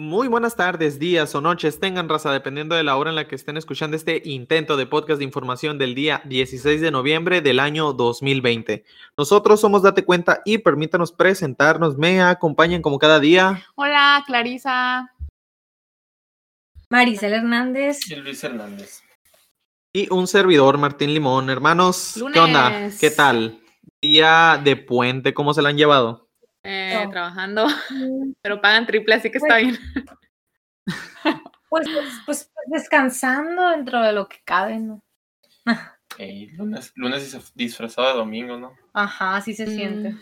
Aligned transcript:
Muy 0.00 0.28
buenas 0.28 0.54
tardes, 0.54 1.00
días 1.00 1.34
o 1.34 1.40
noches 1.40 1.80
tengan 1.80 2.08
raza, 2.08 2.30
dependiendo 2.30 2.76
de 2.76 2.84
la 2.84 2.96
hora 2.96 3.10
en 3.10 3.16
la 3.16 3.26
que 3.26 3.34
estén 3.34 3.56
escuchando 3.56 3.96
este 3.96 4.22
intento 4.24 4.76
de 4.76 4.86
podcast 4.86 5.18
de 5.18 5.24
información 5.24 5.76
del 5.76 5.96
día 5.96 6.22
16 6.24 6.80
de 6.80 6.92
noviembre 6.92 7.40
del 7.40 7.58
año 7.58 7.92
2020. 7.92 8.84
Nosotros 9.16 9.60
somos 9.60 9.82
Date 9.82 10.04
Cuenta 10.04 10.40
y 10.44 10.58
permítanos 10.58 11.10
presentarnos. 11.10 11.98
Me 11.98 12.22
acompañan 12.22 12.80
como 12.80 13.00
cada 13.00 13.18
día. 13.18 13.66
Hola, 13.74 14.22
Clarisa. 14.24 15.12
Maricel 16.90 17.32
Hernández. 17.32 18.08
Y 18.08 18.14
Luis 18.14 18.44
Hernández. 18.44 19.02
Y 19.92 20.14
un 20.14 20.28
servidor, 20.28 20.78
Martín 20.78 21.12
Limón. 21.12 21.50
Hermanos, 21.50 22.22
¿qué 22.32 22.38
onda? 22.38 22.88
¿Qué 23.00 23.10
tal? 23.10 23.58
Día 24.00 24.60
de 24.62 24.76
puente, 24.76 25.34
¿cómo 25.34 25.52
se 25.54 25.60
la 25.60 25.70
han 25.70 25.76
llevado? 25.76 26.27
Eh, 26.70 27.00
No. 27.04 27.10
Trabajando, 27.10 27.66
pero 28.42 28.60
pagan 28.60 28.86
triple, 28.86 29.14
así 29.14 29.30
que 29.30 29.38
está 29.38 29.56
bien. 29.56 29.78
Pues, 31.70 31.86
pues, 31.88 32.06
pues, 32.26 32.50
pues, 32.54 32.66
descansando 32.66 33.68
dentro 33.70 34.00
de 34.02 34.12
lo 34.12 34.28
que 34.28 34.38
cabe, 34.44 34.78
¿no? 34.78 35.02
Ey, 36.18 36.48
lunes, 36.48 36.92
lunes 36.94 37.34
dis- 37.34 37.52
disfrazado 37.54 38.08
de 38.08 38.14
domingo, 38.14 38.56
¿no? 38.56 38.72
Ajá, 38.92 39.36
así 39.36 39.54
se 39.54 39.66
Mm. 39.66 39.70
siente. 39.70 40.16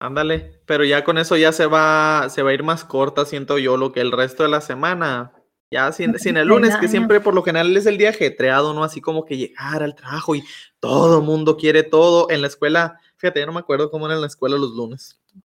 Ándale, 0.00 0.60
pero 0.66 0.84
ya 0.84 1.04
con 1.04 1.16
eso 1.18 1.36
ya 1.36 1.52
se 1.52 1.66
va, 1.66 2.28
se 2.28 2.42
va 2.42 2.50
a 2.50 2.54
ir 2.54 2.62
más 2.62 2.84
corta, 2.84 3.24
siento 3.24 3.58
yo, 3.58 3.76
lo 3.76 3.92
que 3.92 4.00
el 4.02 4.12
resto 4.12 4.42
de 4.42 4.50
la 4.50 4.60
semana. 4.60 5.32
Ya 5.72 5.90
sin, 5.90 6.16
sin 6.18 6.36
el 6.36 6.46
lunes, 6.46 6.76
que 6.76 6.86
siempre 6.86 7.20
por 7.20 7.34
lo 7.34 7.42
general 7.42 7.76
es 7.76 7.86
el 7.86 7.98
día 7.98 8.10
ajetreado, 8.10 8.72
¿no? 8.72 8.84
Así 8.84 9.00
como 9.00 9.24
que 9.24 9.36
llegar 9.36 9.82
al 9.82 9.96
trabajo 9.96 10.36
y 10.36 10.44
todo 10.80 11.22
mundo 11.22 11.56
quiere 11.56 11.82
todo. 11.82 12.30
En 12.30 12.40
la 12.40 12.46
escuela, 12.46 13.00
fíjate, 13.16 13.40
ya 13.40 13.46
no 13.46 13.52
me 13.52 13.58
acuerdo 13.60 13.90
cómo 13.90 14.06
era 14.06 14.14
en 14.14 14.20
la 14.20 14.26
escuela 14.28 14.56
los 14.58 14.70
lunes. 14.76 15.18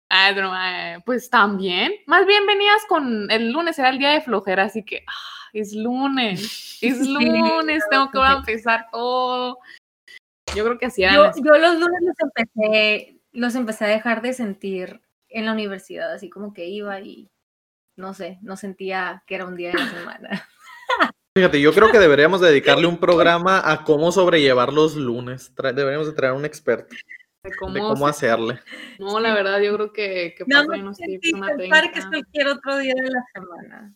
Ay, 0.08 0.34
pero, 0.34 0.52
eh, 0.54 1.02
pues 1.04 1.28
también. 1.28 1.92
Más 2.06 2.26
bien 2.26 2.46
venías 2.46 2.84
con 2.88 3.30
el 3.30 3.50
lunes, 3.50 3.78
era 3.78 3.88
el 3.88 3.98
día 3.98 4.10
de 4.10 4.20
flojera, 4.20 4.64
así 4.64 4.84
que 4.84 5.04
ah, 5.06 5.48
es 5.52 5.74
lunes, 5.74 6.78
es 6.80 6.98
Sí, 6.98 7.28
lunes, 7.28 7.82
tengo 7.90 8.10
que 8.10 8.18
empezar 8.18 8.86
todo. 8.92 9.58
Yo 10.54 10.64
creo 10.64 10.78
que 10.78 10.86
así 10.86 11.02
era. 11.02 11.14
Yo, 11.14 11.30
yo 11.44 11.58
los 11.58 11.74
lunes 11.74 12.00
los 12.02 12.16
empecé, 12.20 13.20
los 13.32 13.54
empecé 13.54 13.84
a 13.84 13.88
dejar 13.88 14.22
de 14.22 14.32
sentir 14.32 15.00
en 15.28 15.46
la 15.46 15.52
universidad, 15.52 16.12
así 16.12 16.30
como 16.30 16.54
que 16.54 16.66
iba 16.66 17.00
y 17.00 17.28
no 17.96 18.14
sé, 18.14 18.38
no 18.42 18.56
sentía 18.56 19.24
que 19.26 19.34
era 19.34 19.46
un 19.46 19.56
día 19.56 19.72
de 19.72 19.78
la 19.78 19.88
semana. 19.90 20.48
Fíjate, 21.36 21.60
yo 21.60 21.72
creo 21.72 21.90
que 21.90 21.98
deberíamos 21.98 22.40
dedicarle 22.40 22.86
un 22.86 22.98
programa 23.00 23.60
a 23.64 23.84
cómo 23.84 24.12
sobrellevar 24.12 24.72
los 24.72 24.94
lunes. 24.94 25.54
Tra- 25.54 25.74
deberíamos 25.74 26.06
de 26.06 26.14
traer 26.14 26.32
un 26.34 26.44
experto 26.44 26.94
de 27.50 27.50
de 27.50 27.80
cómo, 27.80 27.96
se- 27.96 28.10
hacerle. 28.10 28.60
No, 28.98 29.18
la 29.20 29.34
verdad, 29.34 29.60
yo 29.60 29.74
creo 29.74 29.92
que, 29.92 30.34
que 30.36 30.44
No 30.46 30.64
unos 30.66 30.96
tips, 30.98 31.32
una 31.34 31.48
pensar 31.56 31.82
que 31.92 31.98
es 31.98 32.04
técnica. 32.04 32.08
cualquier 32.10 32.48
otro 32.48 32.76
día 32.78 32.94
de 32.94 33.10
la 33.10 33.24
semana. 33.34 33.94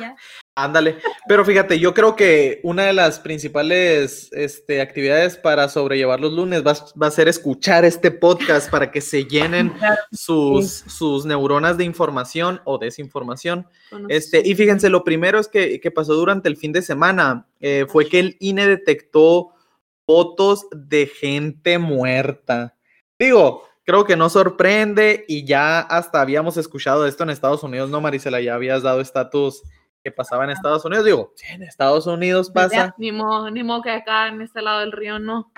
Ya. 0.00 0.16
Ándale, 0.56 0.98
pero 1.28 1.44
fíjate, 1.44 1.78
yo 1.78 1.94
creo 1.94 2.16
que 2.16 2.58
una 2.64 2.86
de 2.86 2.92
las 2.92 3.20
principales 3.20 4.28
este, 4.32 4.80
actividades 4.80 5.36
para 5.36 5.68
sobrellevar 5.68 6.18
los 6.18 6.32
lunes 6.32 6.66
va, 6.66 6.74
va 7.00 7.06
a 7.06 7.10
ser 7.12 7.28
escuchar 7.28 7.84
este 7.84 8.10
podcast 8.10 8.68
para 8.68 8.90
que 8.90 9.00
se 9.00 9.24
llenen 9.24 9.72
sus, 10.10 10.68
sus 10.70 11.26
neuronas 11.26 11.76
de 11.78 11.84
información 11.84 12.60
o 12.64 12.78
desinformación. 12.78 13.68
Este, 14.08 14.42
y 14.44 14.54
fíjense, 14.56 14.88
lo 14.88 15.04
primero 15.04 15.38
es 15.38 15.46
que, 15.46 15.78
que 15.80 15.90
pasó 15.92 16.14
durante 16.14 16.48
el 16.48 16.56
fin 16.56 16.72
de 16.72 16.82
semana 16.82 17.46
eh, 17.60 17.86
fue 17.88 18.08
que 18.08 18.18
el 18.18 18.36
INE 18.40 18.66
detectó 18.66 19.50
fotos 20.08 20.66
de 20.74 21.06
gente 21.06 21.78
muerta. 21.78 22.74
Digo, 23.18 23.64
creo 23.84 24.06
que 24.06 24.16
no 24.16 24.30
sorprende 24.30 25.26
y 25.28 25.44
ya 25.44 25.80
hasta 25.80 26.22
habíamos 26.22 26.56
escuchado 26.56 27.06
esto 27.06 27.24
en 27.24 27.30
Estados 27.30 27.62
Unidos, 27.62 27.90
¿no, 27.90 28.00
Marisela? 28.00 28.40
Ya 28.40 28.54
habías 28.54 28.82
dado 28.82 29.02
estatus 29.02 29.62
que 30.02 30.10
pasaba 30.10 30.44
en 30.44 30.50
Estados 30.50 30.82
Unidos. 30.86 31.04
Digo, 31.04 31.32
sí, 31.36 31.44
en 31.50 31.62
Estados 31.62 32.06
Unidos 32.06 32.50
pasa. 32.50 32.94
Ni 32.96 33.12
modo, 33.12 33.50
ni 33.50 33.62
modo 33.62 33.82
que 33.82 33.90
acá 33.90 34.28
en 34.28 34.40
este 34.40 34.62
lado 34.62 34.80
del 34.80 34.92
río 34.92 35.18
no. 35.18 35.52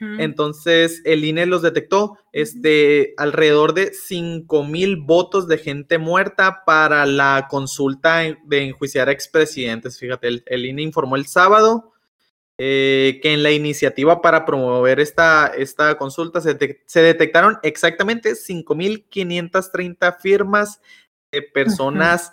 Entonces, 0.00 1.02
el 1.04 1.24
INE 1.24 1.44
los 1.44 1.60
detectó, 1.60 2.18
este, 2.32 3.14
alrededor 3.16 3.74
de 3.74 3.92
5 3.92 4.62
mil 4.62 4.96
votos 4.96 5.48
de 5.48 5.58
gente 5.58 5.98
muerta 5.98 6.62
para 6.64 7.04
la 7.04 7.48
consulta 7.50 8.20
de 8.44 8.62
enjuiciar 8.62 9.08
a 9.08 9.12
expresidentes. 9.12 9.98
Fíjate, 9.98 10.28
el, 10.28 10.44
el 10.46 10.66
INE 10.66 10.82
informó 10.82 11.16
el 11.16 11.26
sábado 11.26 11.92
eh, 12.58 13.20
que 13.22 13.32
en 13.32 13.44
la 13.44 13.52
iniciativa 13.52 14.20
para 14.20 14.44
promover 14.44 14.98
esta, 14.98 15.46
esta 15.56 15.96
consulta 15.96 16.40
se, 16.40 16.82
se 16.84 17.00
detectaron 17.00 17.58
exactamente 17.62 18.32
5.530 18.32 20.18
firmas 20.20 20.80
de 21.30 21.42
personas 21.42 22.32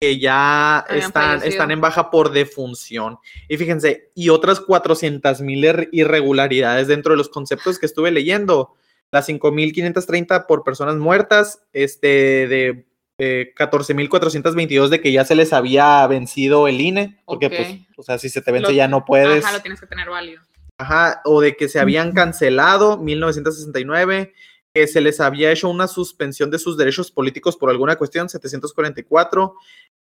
que 0.00 0.18
ya 0.18 0.78
Habían 0.78 1.06
están, 1.06 1.24
fallecido. 1.24 1.50
están 1.50 1.70
en 1.70 1.80
baja 1.80 2.10
por 2.10 2.32
defunción. 2.32 3.18
Y 3.48 3.56
fíjense, 3.56 4.10
y 4.14 4.30
otras 4.30 4.60
400 4.60 5.40
mil 5.42 5.88
irregularidades 5.92 6.88
dentro 6.88 7.12
de 7.12 7.18
los 7.18 7.28
conceptos 7.28 7.78
que 7.78 7.86
estuve 7.86 8.10
leyendo. 8.10 8.74
Las 9.10 9.28
5.530 9.28 10.46
por 10.46 10.64
personas 10.64 10.96
muertas, 10.96 11.62
este, 11.72 12.48
de 12.48 12.86
eh, 13.18 13.52
14.422 13.58 14.88
de 14.88 15.00
que 15.00 15.12
ya 15.12 15.24
se 15.24 15.34
les 15.34 15.52
había 15.52 16.06
vencido 16.06 16.68
el 16.68 16.80
INE, 16.80 17.18
porque 17.24 17.46
Ok. 17.46 17.52
pues, 17.56 17.68
o 17.96 18.02
sea, 18.02 18.18
si 18.18 18.28
se 18.28 18.42
te 18.42 18.52
vence 18.52 18.70
Lo- 18.72 18.76
ya 18.76 18.88
no 18.88 19.04
puedes. 19.04 19.44
Ajá, 19.44 19.54
lo 19.56 19.62
tienes 19.62 19.80
que 19.80 19.86
tener 19.86 20.08
válido. 20.10 20.42
Ajá, 20.78 21.22
o 21.24 21.40
de 21.40 21.56
que 21.56 21.68
se 21.68 21.80
habían 21.80 22.12
cancelado 22.12 22.98
1969, 22.98 24.34
que 24.74 24.86
se 24.86 25.00
les 25.00 25.20
había 25.20 25.50
hecho 25.50 25.70
una 25.70 25.88
suspensión 25.88 26.50
de 26.50 26.58
sus 26.58 26.76
derechos 26.76 27.10
políticos 27.10 27.56
por 27.56 27.70
alguna 27.70 27.96
cuestión, 27.96 28.28
744, 28.28 29.54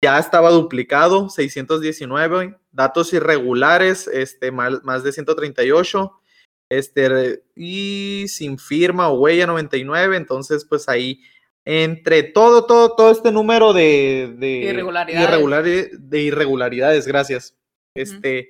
ya 0.04 0.20
estaba 0.20 0.52
duplicado, 0.52 1.30
619, 1.30 2.56
datos 2.72 3.12
irregulares, 3.14 4.08
este, 4.08 4.52
más, 4.52 4.84
más 4.84 5.04
de 5.04 5.12
138, 5.14 6.12
este, 6.70 7.44
y 7.56 8.26
sin 8.28 8.60
firma 8.60 9.10
o 9.10 9.20
huella 9.20 9.48
99, 9.48 10.16
entonces 10.18 10.64
pues 10.66 10.88
ahí 10.88 11.22
entre 11.66 12.24
todo, 12.24 12.66
todo, 12.66 12.96
todo 12.96 13.12
este 13.12 13.32
número 13.32 13.74
de, 13.74 14.36
de 14.38 14.50
Irregularidades. 14.50 15.30
irregulari- 15.30 15.90
de 15.98 16.22
irregularidades, 16.22 17.06
gracias. 17.08 17.56
Este, 17.96 18.50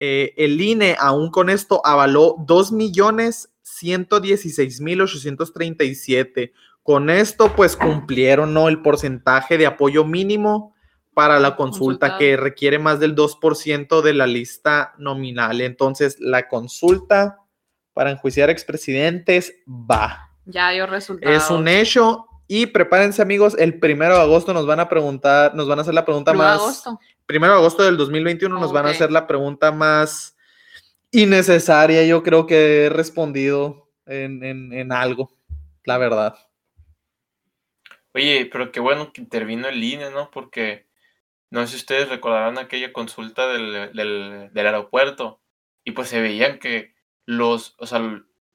eh, 0.00 0.32
el 0.36 0.60
INE 0.60 0.96
aún 0.98 1.30
con 1.30 1.50
esto 1.50 1.80
avaló 1.84 2.36
2.116.837. 5.06 6.52
Con 6.82 7.10
esto 7.10 7.52
pues 7.56 7.76
cumplieron 7.76 8.54
¿no? 8.54 8.68
el 8.68 8.80
porcentaje 8.80 9.58
de 9.58 9.66
apoyo 9.66 10.04
mínimo 10.04 10.74
para 11.14 11.40
la 11.40 11.56
consulta 11.56 12.08
Consultado. 12.10 12.18
que 12.18 12.36
requiere 12.36 12.78
más 12.78 13.00
del 13.00 13.16
2% 13.16 14.02
de 14.02 14.14
la 14.14 14.26
lista 14.26 14.94
nominal. 14.98 15.60
Entonces 15.62 16.16
la 16.20 16.46
consulta 16.48 17.38
para 17.92 18.10
enjuiciar 18.10 18.50
expresidentes 18.50 19.54
va. 19.66 20.30
Ya 20.44 20.70
dio 20.70 20.86
resultados. 20.86 21.44
Es 21.44 21.50
un 21.50 21.66
hecho 21.66 22.25
y 22.48 22.66
prepárense 22.66 23.22
amigos, 23.22 23.56
el 23.58 23.78
primero 23.78 24.14
de 24.14 24.20
agosto 24.22 24.52
nos 24.54 24.66
van 24.66 24.80
a 24.80 24.88
preguntar, 24.88 25.54
nos 25.54 25.66
van 25.68 25.78
a 25.78 25.82
hacer 25.82 25.94
la 25.94 26.04
pregunta 26.04 26.32
Primero 26.32 26.50
de 26.50 26.54
más 26.56 26.62
agosto. 26.62 27.00
primero 27.26 27.52
de 27.54 27.58
agosto 27.58 27.82
del 27.82 27.96
2021 27.96 28.58
nos 28.60 28.72
van 28.72 28.86
a 28.86 28.90
hacer 28.90 29.10
la 29.12 29.26
pregunta 29.26 29.72
más 29.72 30.36
innecesaria. 31.10 32.04
Yo 32.04 32.22
creo 32.22 32.46
que 32.46 32.84
he 32.86 32.88
respondido 32.88 33.90
en, 34.06 34.42
en- 34.44 34.72
en 34.72 34.92
algo, 34.92 35.32
la 35.84 35.98
verdad. 35.98 36.36
Oye, 38.14 38.48
pero 38.50 38.72
qué 38.72 38.80
bueno 38.80 39.12
que 39.12 39.20
intervino 39.20 39.68
el 39.68 39.82
INE, 39.82 40.10
¿no? 40.10 40.30
Porque 40.30 40.86
no 41.50 41.60
sé 41.62 41.72
si 41.72 41.76
ustedes 41.76 42.08
recordarán 42.08 42.58
aquella 42.58 42.92
consulta 42.92 43.46
del, 43.48 43.92
del, 43.92 44.50
del 44.52 44.66
aeropuerto 44.66 45.40
y 45.84 45.92
pues 45.92 46.08
se 46.08 46.20
veían 46.20 46.58
que 46.58 46.94
los, 47.26 47.74
o 47.78 47.86
sea, 47.86 48.00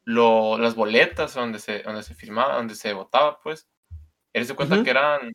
lo- 0.04 0.58
las 0.58 0.76
boletas 0.76 1.34
donde 1.36 1.60
se, 1.60 1.84
donde 1.84 2.04
se 2.04 2.16
firmaba, 2.16 2.56
donde 2.56 2.74
se 2.76 2.94
votaba, 2.94 3.40
pues, 3.42 3.68
él 4.34 4.46
se 4.46 4.56
cuenta 4.56 4.84
que 4.84 4.90
eran, 4.90 5.32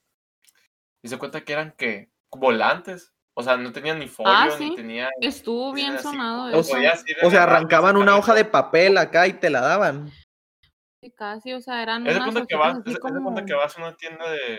se 1.04 1.18
cuenta 1.18 1.44
que 1.44 1.52
eran 1.52 1.72
que 1.72 2.10
volantes, 2.30 3.12
o 3.34 3.42
sea, 3.42 3.56
no 3.56 3.72
tenían 3.72 3.98
ni 3.98 4.08
folio, 4.08 4.32
Ah, 4.34 4.48
sí. 4.56 4.70
ni 4.70 4.76
tenían... 4.76 5.10
Estuvo 5.20 5.72
bien 5.72 5.94
así 5.94 6.04
sonado 6.04 6.48
eso. 6.48 6.76
O 7.22 7.30
sea, 7.30 7.42
arrancaban 7.42 7.96
una 7.96 8.16
hoja 8.16 8.34
de 8.34 8.44
papel 8.44 8.96
acá 8.98 9.26
y 9.26 9.34
te 9.34 9.50
la 9.50 9.60
daban. 9.60 10.10
Sí, 11.02 11.10
casi, 11.12 11.52
o 11.52 11.60
sea, 11.60 11.82
eran 11.82 12.06
Es 12.06 12.18
cuenta 12.18 12.46
que 12.46 12.56
vas, 12.56 12.78
es 12.78 12.94
de 12.94 12.98
como... 12.98 13.22
cuenta 13.22 13.44
que 13.44 13.54
vas 13.54 13.76
a 13.76 13.82
una 13.82 13.96
tienda 13.96 14.30
de. 14.30 14.54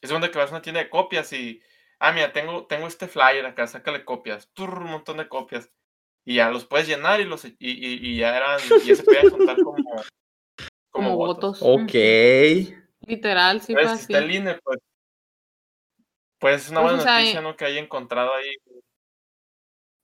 Es 0.00 0.08
de 0.08 0.08
cuenta 0.10 0.30
que 0.30 0.38
vas 0.38 0.50
a 0.50 0.54
una 0.54 0.62
tienda 0.62 0.80
de 0.80 0.88
copias 0.88 1.32
y. 1.32 1.60
Ah, 1.98 2.12
mira, 2.12 2.32
tengo, 2.32 2.66
tengo 2.66 2.86
este 2.86 3.08
flyer 3.08 3.44
acá, 3.46 3.66
sácale 3.66 4.04
copias. 4.04 4.48
Turr, 4.52 4.78
un 4.82 4.90
montón 4.90 5.16
de 5.16 5.28
copias. 5.28 5.70
Y 6.24 6.36
ya 6.36 6.50
los 6.50 6.64
puedes 6.64 6.86
llenar 6.86 7.20
y 7.20 7.24
los 7.24 7.44
y, 7.44 7.56
y, 7.58 8.10
y 8.10 8.16
ya 8.18 8.36
eran. 8.36 8.60
Y 8.84 8.86
ya 8.86 8.94
se 8.94 9.02
podían 9.02 9.30
contar 9.30 9.56
como. 9.62 9.76
Como, 10.96 11.10
Como 11.10 11.16
votos. 11.26 11.60
votos. 11.60 11.82
Ok. 11.84 11.92
Literal, 13.06 13.60
sí 13.60 13.72
Entonces, 13.72 14.06
si 14.06 14.12
está 14.12 14.24
el 14.24 14.34
INE, 14.34 14.58
pues. 14.64 14.78
Pues 16.40 16.64
es 16.64 16.70
una 16.70 16.80
Pues, 16.80 16.92
buena 16.94 17.02
o 17.02 17.04
sea, 17.04 17.18
noticia, 17.18 17.40
¿no? 17.40 17.56
Que 17.56 17.64
haya 17.66 17.80
encontrado 17.80 18.34
ahí. 18.34 18.54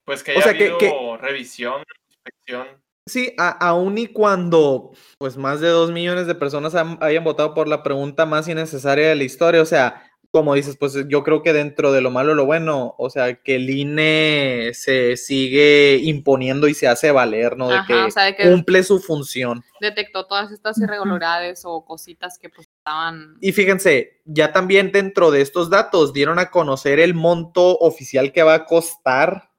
Pues 0.04 0.22
que 0.22 0.32
O 0.32 0.34
haya 0.34 0.42
sea, 0.44 0.52
que- 0.54 0.64
habido 0.70 0.78
que- 0.78 1.16
revisión, 1.20 1.82
inspección 2.08 2.82
Sí, 3.06 3.34
aún 3.38 3.98
y 3.98 4.06
cuando 4.06 4.92
pues 5.18 5.36
más 5.36 5.60
de 5.60 5.68
dos 5.68 5.90
millones 5.90 6.28
de 6.28 6.36
personas 6.36 6.76
han- 6.76 6.98
hayan 7.02 7.24
votado 7.24 7.52
por 7.52 7.66
la 7.66 7.82
pregunta 7.82 8.26
más 8.26 8.46
innecesaria 8.46 9.08
de 9.08 9.16
la 9.16 9.24
historia, 9.24 9.60
o 9.60 9.64
sea, 9.66 10.08
como 10.32 10.54
dices, 10.54 10.78
pues 10.78 10.96
yo 11.08 11.22
creo 11.22 11.42
que 11.42 11.52
dentro 11.52 11.92
de 11.92 12.00
lo 12.00 12.10
malo 12.10 12.34
lo 12.34 12.46
bueno, 12.46 12.94
o 12.96 13.10
sea, 13.10 13.34
que 13.42 13.56
el 13.56 13.68
INE 13.68 14.70
se 14.72 15.18
sigue 15.18 15.98
imponiendo 16.02 16.68
y 16.68 16.74
se 16.74 16.88
hace 16.88 17.10
valer, 17.10 17.58
¿no? 17.58 17.68
De 17.68 17.76
Ajá, 17.76 17.86
que 17.86 17.94
o 17.94 18.10
sea, 18.10 18.24
de 18.24 18.34
que 18.34 18.50
cumple 18.50 18.82
su 18.82 18.98
función. 18.98 19.62
detectó 19.78 20.26
todas 20.26 20.50
estas 20.50 20.78
irregularidades 20.78 21.64
o 21.66 21.84
cositas 21.84 22.38
que 22.38 22.48
pues 22.48 22.66
estaban... 22.66 23.36
Y 23.42 23.52
fíjense, 23.52 24.22
ya 24.24 24.52
también 24.54 24.90
dentro 24.90 25.30
de 25.30 25.42
estos 25.42 25.68
datos 25.68 26.14
dieron 26.14 26.38
a 26.38 26.50
conocer 26.50 26.98
el 26.98 27.12
monto 27.12 27.76
oficial 27.78 28.32
que 28.32 28.42
va 28.42 28.54
a 28.54 28.64
costar 28.64 29.50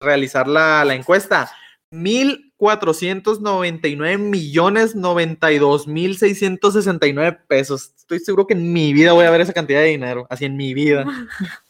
realizar 0.00 0.48
la, 0.48 0.82
la 0.86 0.94
encuesta. 0.94 1.52
1.499 2.64 4.18
millones 4.18 4.94
92 4.94 5.86
mil 5.86 6.16
669 6.16 7.40
pesos. 7.46 7.92
Estoy 7.96 8.18
seguro 8.20 8.46
que 8.46 8.54
en 8.54 8.72
mi 8.72 8.92
vida 8.92 9.12
voy 9.12 9.26
a 9.26 9.30
ver 9.30 9.40
esa 9.40 9.52
cantidad 9.52 9.80
de 9.80 9.86
dinero, 9.86 10.26
así 10.30 10.44
en 10.44 10.56
mi 10.56 10.74
vida. 10.74 11.04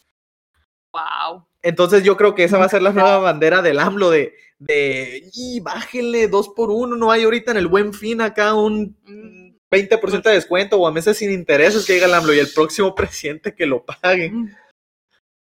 Wow. 0.94 1.44
Entonces 1.61 2.05
yo 2.05 2.17
creo 2.17 2.37
que 2.37 2.44
esa 2.44 2.56
va 2.56 2.67
a 2.67 2.69
ser 2.69 2.81
la 2.81 2.93
nueva 2.93 3.19
bandera 3.32 3.62
del 3.62 3.81
AMLO 3.81 4.11
de, 4.11 4.32
de 4.61 5.29
y 5.35 5.58
bájenle 5.58 6.29
dos 6.29 6.50
por 6.50 6.70
uno, 6.70 6.94
no 6.94 7.11
hay 7.11 7.25
ahorita 7.25 7.50
en 7.50 7.56
el 7.56 7.67
buen 7.67 7.93
fin 7.93 8.20
acá 8.20 8.55
un 8.55 8.96
Mm, 9.02 9.44
20% 9.75 10.23
de 10.23 10.35
descuento 10.35 10.79
o 10.79 10.87
a 10.87 10.93
meses 10.93 11.19
sin 11.19 11.32
intereses 11.32 11.85
que 11.85 11.94
diga 11.94 12.06
el 12.06 12.14
AMLO 12.14 12.32
y 12.32 12.38
el 12.38 12.52
próximo 12.55 12.94
presidente 12.94 13.55
que 13.55 13.67
lo 13.67 13.85
pague. 13.85 14.32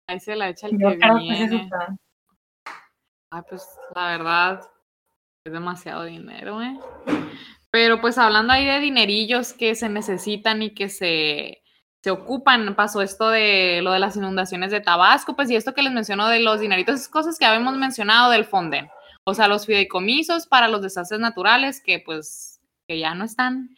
Ahí 0.06 0.20
se 0.20 0.36
la 0.36 0.50
echa 0.50 0.66
el 0.66 0.78
Yo 0.78 0.90
que 0.90 1.18
viene. 1.18 1.70
Ay, 3.30 3.42
pues 3.48 3.66
la 3.94 4.08
verdad 4.16 4.70
es 5.44 5.52
demasiado 5.52 6.04
dinero, 6.04 6.62
¿eh? 6.62 6.78
Pero 7.70 8.00
pues 8.00 8.16
hablando 8.16 8.54
ahí 8.54 8.64
de 8.64 8.80
dinerillos 8.80 9.52
que 9.52 9.74
se 9.74 9.90
necesitan 9.90 10.62
y 10.62 10.70
que 10.72 10.88
se, 10.88 11.62
se 12.02 12.10
ocupan, 12.10 12.74
pasó 12.74 13.02
esto 13.02 13.28
de 13.28 13.80
lo 13.82 13.92
de 13.92 13.98
las 13.98 14.16
inundaciones 14.16 14.70
de 14.70 14.80
Tabasco, 14.80 15.36
pues 15.36 15.50
y 15.50 15.56
esto 15.56 15.74
que 15.74 15.82
les 15.82 15.92
menciono 15.92 16.28
de 16.28 16.40
los 16.40 16.60
dineritos, 16.60 16.94
esas 16.94 17.08
cosas 17.08 17.38
que 17.38 17.44
habíamos 17.44 17.76
mencionado 17.76 18.30
del 18.30 18.46
Fonden, 18.46 18.88
o 19.24 19.34
sea, 19.34 19.46
los 19.46 19.66
fideicomisos 19.66 20.46
para 20.46 20.68
los 20.68 20.80
desastres 20.80 21.20
naturales 21.20 21.82
que 21.84 21.98
pues 21.98 22.62
que 22.88 22.98
ya 22.98 23.14
no 23.14 23.24
están, 23.24 23.68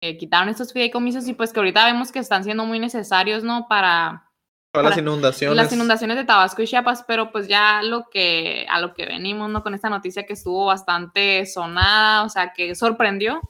eh, 0.00 0.16
quitaron 0.16 0.48
estos 0.48 0.72
fideicomisos 0.72 1.28
y 1.28 1.34
pues 1.34 1.52
que 1.52 1.60
ahorita 1.60 1.84
vemos 1.84 2.12
que 2.12 2.18
están 2.20 2.44
siendo 2.44 2.64
muy 2.64 2.78
necesarios, 2.78 3.44
¿no? 3.44 3.66
Para 3.68 4.29
Para 4.72 4.90
las 4.90 4.98
inundaciones. 4.98 5.56
las 5.56 5.72
inundaciones 5.72 6.16
de 6.16 6.24
Tabasco 6.24 6.62
y 6.62 6.66
Chiapas, 6.66 7.04
pero 7.06 7.32
pues 7.32 7.48
ya 7.48 7.82
lo 7.82 8.08
que 8.08 8.66
a 8.68 8.80
lo 8.80 8.94
que 8.94 9.04
venimos, 9.04 9.50
¿no? 9.50 9.62
Con 9.62 9.74
esta 9.74 9.90
noticia 9.90 10.26
que 10.26 10.34
estuvo 10.34 10.66
bastante 10.66 11.44
sonada, 11.46 12.24
o 12.24 12.28
sea, 12.28 12.52
que 12.52 12.74
sorprendió 12.74 13.40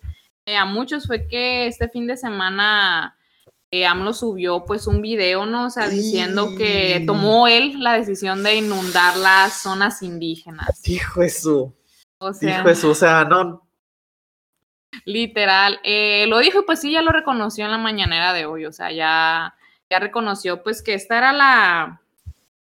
eh, 0.46 0.56
a 0.56 0.64
muchos 0.64 1.06
fue 1.06 1.28
que 1.28 1.67
este 1.67 1.88
fin 1.88 2.06
de 2.06 2.17
semana 2.17 3.17
eh, 3.70 3.87
AMLO 3.87 4.12
subió 4.12 4.64
pues 4.64 4.87
un 4.87 5.00
video, 5.00 5.46
¿no? 5.46 5.67
O 5.67 5.70
sea, 5.70 5.88
diciendo 5.88 6.56
que 6.56 7.05
tomó 7.06 7.46
él 7.46 7.78
la 7.78 7.93
decisión 7.93 8.43
de 8.43 8.56
inundar 8.56 9.16
las 9.16 9.62
zonas 9.62 10.02
indígenas. 10.02 10.81
Hijo 10.88 11.23
eso. 11.23 11.73
O 12.19 12.32
sea, 12.32 12.58
Hijo 12.58 12.69
eso. 12.69 12.90
O 12.90 12.94
sea, 12.94 13.25
no. 13.25 13.64
Literal, 15.05 15.78
eh, 15.84 16.26
lo 16.26 16.38
dijo 16.40 16.61
y 16.61 16.62
pues 16.64 16.81
sí, 16.81 16.90
ya 16.90 17.00
lo 17.00 17.12
reconoció 17.12 17.64
en 17.64 17.70
la 17.70 17.78
mañanera 17.78 18.32
de 18.32 18.44
hoy, 18.44 18.66
o 18.66 18.73
sea, 18.73 18.90
ya, 18.90 19.55
ya 19.90 19.98
reconoció 19.98 20.62
pues 20.62 20.82
que 20.82 20.94
esta 20.94 21.19
era 21.19 21.32
la, 21.32 22.00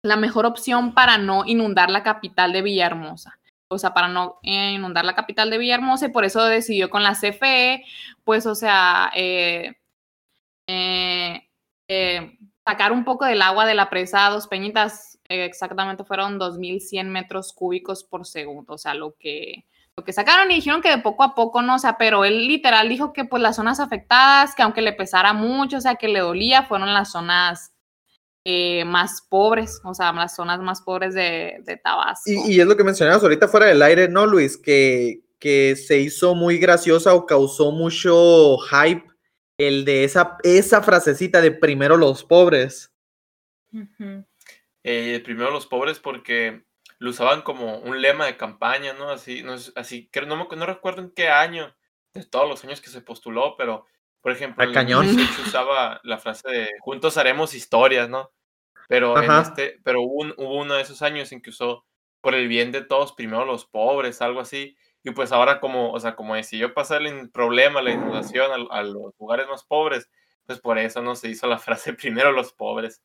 la 0.02 0.17
mejor 0.17 0.46
opción 0.46 0.94
para 0.94 1.19
no 1.19 1.44
inundar 1.46 1.90
la 1.90 2.02
capital 2.02 2.52
de 2.52 2.62
Villahermosa, 2.62 3.38
o 3.69 3.78
sea, 3.78 3.93
para 3.93 4.08
no 4.08 4.40
eh, 4.43 4.72
inundar 4.72 5.05
la 5.05 5.14
capital 5.14 5.50
de 5.50 5.58
Villahermosa 5.58 6.06
y 6.06 6.11
por 6.11 6.25
eso 6.25 6.43
decidió 6.44 6.88
con 6.90 7.02
la 7.02 7.14
CFE, 7.14 7.84
pues, 8.25 8.46
o 8.46 8.55
sea, 8.55 9.12
eh, 9.14 9.75
eh, 10.67 11.46
eh, 11.88 12.38
sacar 12.67 12.93
un 12.93 13.05
poco 13.05 13.26
del 13.26 13.43
agua 13.43 13.67
de 13.67 13.75
la 13.75 13.90
presa 13.90 14.31
Dos 14.31 14.46
Peñitas, 14.46 15.19
exactamente 15.28 16.05
fueron 16.05 16.38
2.100 16.38 17.05
metros 17.06 17.52
cúbicos 17.52 18.02
por 18.05 18.26
segundo, 18.26 18.75
o 18.75 18.78
sea, 18.78 18.94
lo 18.94 19.14
que 19.19 19.67
lo 19.96 20.04
que 20.04 20.12
sacaron 20.12 20.50
y 20.50 20.56
dijeron 20.56 20.82
que 20.82 20.90
de 20.90 20.98
poco 20.98 21.22
a 21.22 21.34
poco, 21.34 21.62
no, 21.62 21.76
o 21.76 21.78
sea, 21.78 21.98
pero 21.98 22.25
él 22.25 22.46
literal 22.46 22.88
dijo 22.88 23.12
que 23.12 23.25
pues 23.25 23.42
las 23.42 23.56
zonas 23.56 23.81
afectadas, 23.81 24.54
que 24.54 24.62
aunque 24.62 24.82
le 24.82 24.92
pesara 24.92 25.32
mucho, 25.32 25.78
o 25.78 25.81
sea, 25.81 25.96
que 25.96 26.08
le 26.08 26.20
dolía, 26.20 26.62
fueron 26.62 26.94
las 26.94 27.12
zonas 27.12 27.72
eh, 28.44 28.84
más 28.84 29.26
pobres, 29.28 29.81
o 29.84 29.92
sea, 29.92 30.12
las 30.12 30.34
zonas 30.34 30.60
más 30.60 30.82
pobres 30.82 31.14
de, 31.14 31.58
de 31.64 31.76
Tabasco. 31.76 32.31
Y, 32.31 32.54
y 32.54 32.60
es 32.60 32.66
lo 32.66 32.76
que 32.76 32.84
mencionabas 32.84 33.22
ahorita 33.22 33.48
fuera 33.48 33.66
del 33.66 33.82
aire, 33.82 34.08
¿no, 34.08 34.26
Luis? 34.26 34.56
Que, 34.56 35.20
que 35.38 35.75
se 35.75 35.98
hizo 35.98 36.34
muy 36.34 36.58
graciosa 36.58 37.14
o 37.14 37.26
causó 37.26 37.72
mucho 37.72 38.58
hype 38.58 39.04
el 39.58 39.84
de 39.84 40.04
esa, 40.04 40.38
esa 40.43 40.82
frasecita 40.82 41.40
de 41.40 41.50
primero 41.50 41.96
los 41.96 42.25
pobres. 42.25 42.94
Eh, 44.82 45.20
primero 45.25 45.50
los 45.50 45.66
pobres 45.66 45.98
porque 45.98 46.64
lo 47.00 47.11
usaban 47.11 47.43
como 47.43 47.79
un 47.79 48.00
lema 48.00 48.26
de 48.26 48.37
campaña, 48.37 48.93
¿no? 48.93 49.11
Así, 49.11 49.43
no, 49.43 49.56
así 49.75 50.08
que 50.12 50.20
no, 50.23 50.37
no 50.49 50.67
recuerdo 50.67 51.02
en 51.02 51.11
qué 51.12 51.29
año, 51.31 51.75
de 52.14 52.25
todos 52.25 52.49
los 52.49 52.62
años 52.64 52.81
que 52.81 52.91
se 52.91 53.00
postuló, 53.02 53.56
pero, 53.56 53.87
por 54.20 54.31
ejemplo, 54.32 54.62
Ah, 54.62 54.67
el 54.69 54.73
cañón. 54.75 55.05
2018 55.06 55.43
usaba 55.49 56.00
la 56.05 56.19
frase 56.19 56.49
de 56.49 56.69
juntos 56.81 57.17
haremos 57.17 57.55
historias, 57.55 58.08
¿no? 58.08 58.31
Pero, 58.88 59.14
en 59.19 59.29
este, 59.43 59.81
pero 59.85 60.02
hubo, 60.02 60.23
un- 60.23 60.35
hubo 60.37 60.58
uno 60.58 60.75
de 60.75 60.82
esos 60.82 61.02
años 61.02 61.32
en 61.32 61.43
que 61.43 61.50
usó 61.50 61.87
por 62.20 62.35
el 62.35 62.49
bien 62.49 62.70
de 62.73 62.82
todos, 62.82 63.12
primero 63.14 63.44
los 63.44 63.64
pobres, 63.67 64.20
algo 64.23 64.41
así. 64.41 64.76
Y 65.03 65.12
pues 65.12 65.32
ahora 65.32 65.61
como, 65.61 65.93
o 65.93 66.00
sea, 66.00 66.14
como 66.17 66.35
decidió 66.35 66.75
pasar 66.75 67.03
el 67.03 67.31
problema, 67.31 67.81
la 67.82 67.93
inundación 67.93 68.50
a, 68.53 68.76
a 68.79 68.82
los 68.82 69.14
lugares 69.19 69.46
más 69.49 69.64
pobres, 69.64 70.11
pues 70.44 70.61
por 70.61 70.79
eso 70.79 71.00
no 71.03 71.14
se 71.17 71.29
hizo 71.31 71.46
la 71.46 71.58
frase 71.58 71.94
primero 71.94 72.32
los 72.32 72.53
pobres. 72.53 73.03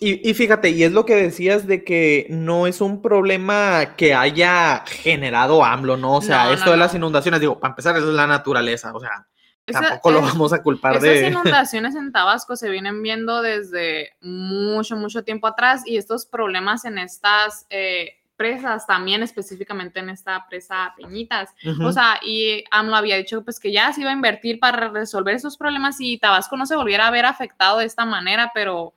Y, 0.00 0.28
y 0.28 0.34
fíjate, 0.34 0.70
y 0.70 0.82
es 0.84 0.92
lo 0.92 1.04
que 1.06 1.14
decías 1.16 1.66
de 1.66 1.84
que 1.84 2.26
no 2.30 2.66
es 2.66 2.80
un 2.80 3.00
problema 3.02 3.94
que 3.96 4.14
haya 4.14 4.84
generado 4.86 5.64
AMLO, 5.64 5.96
¿no? 5.96 6.16
O 6.16 6.22
sea, 6.22 6.44
No, 6.46 6.52
esto 6.52 6.66
no, 6.66 6.72
de 6.72 6.76
las 6.78 6.92
no. 6.92 6.98
inundaciones, 6.98 7.40
digo, 7.40 7.58
para 7.58 7.72
empezar, 7.72 7.96
eso 7.96 8.08
es 8.10 8.14
la 8.14 8.26
naturaleza, 8.26 8.92
o 8.94 9.00
sea, 9.00 9.26
Esa- 9.66 9.80
tampoco 9.80 10.10
lo 10.10 10.20
vamos 10.22 10.52
a 10.52 10.62
culpar 10.62 10.92
Esas 10.96 11.02
de... 11.04 11.28
inundaciones 11.28 11.94
en 11.94 12.12
Tabasco 12.12 12.56
se 12.56 12.68
vienen 12.68 13.02
viendo 13.02 13.40
desde 13.42 14.10
mucho, 14.20 14.96
mucho 14.96 15.24
tiempo 15.24 15.46
atrás 15.46 15.82
y 15.86 15.96
estos 15.96 16.26
problemas 16.26 16.84
en 16.84 16.98
estas 16.98 17.66
eh, 17.70 18.16
presas, 18.36 18.86
también 18.86 19.22
específicamente 19.22 20.00
en 20.00 20.08
esta 20.10 20.46
presa 20.48 20.92
Peñitas. 20.96 21.50
Ujú. 21.64 21.86
O 21.86 21.92
sea, 21.92 22.18
y 22.24 22.64
AMLO 22.72 22.96
había 22.96 23.16
dicho 23.16 23.42
pues 23.44 23.60
que 23.60 23.70
ya 23.72 23.92
se 23.92 24.00
iba 24.00 24.10
a 24.10 24.14
invertir 24.14 24.58
para 24.58 24.88
resolver 24.88 25.36
esos 25.36 25.56
problemas 25.56 25.96
y 26.00 26.18
Tabasco 26.18 26.56
no 26.56 26.66
se 26.66 26.74
volviera 26.76 27.06
a 27.06 27.10
ver 27.12 27.24
afectado 27.24 27.78
de 27.78 27.84
esta 27.84 28.04
manera, 28.04 28.50
pero 28.52 28.94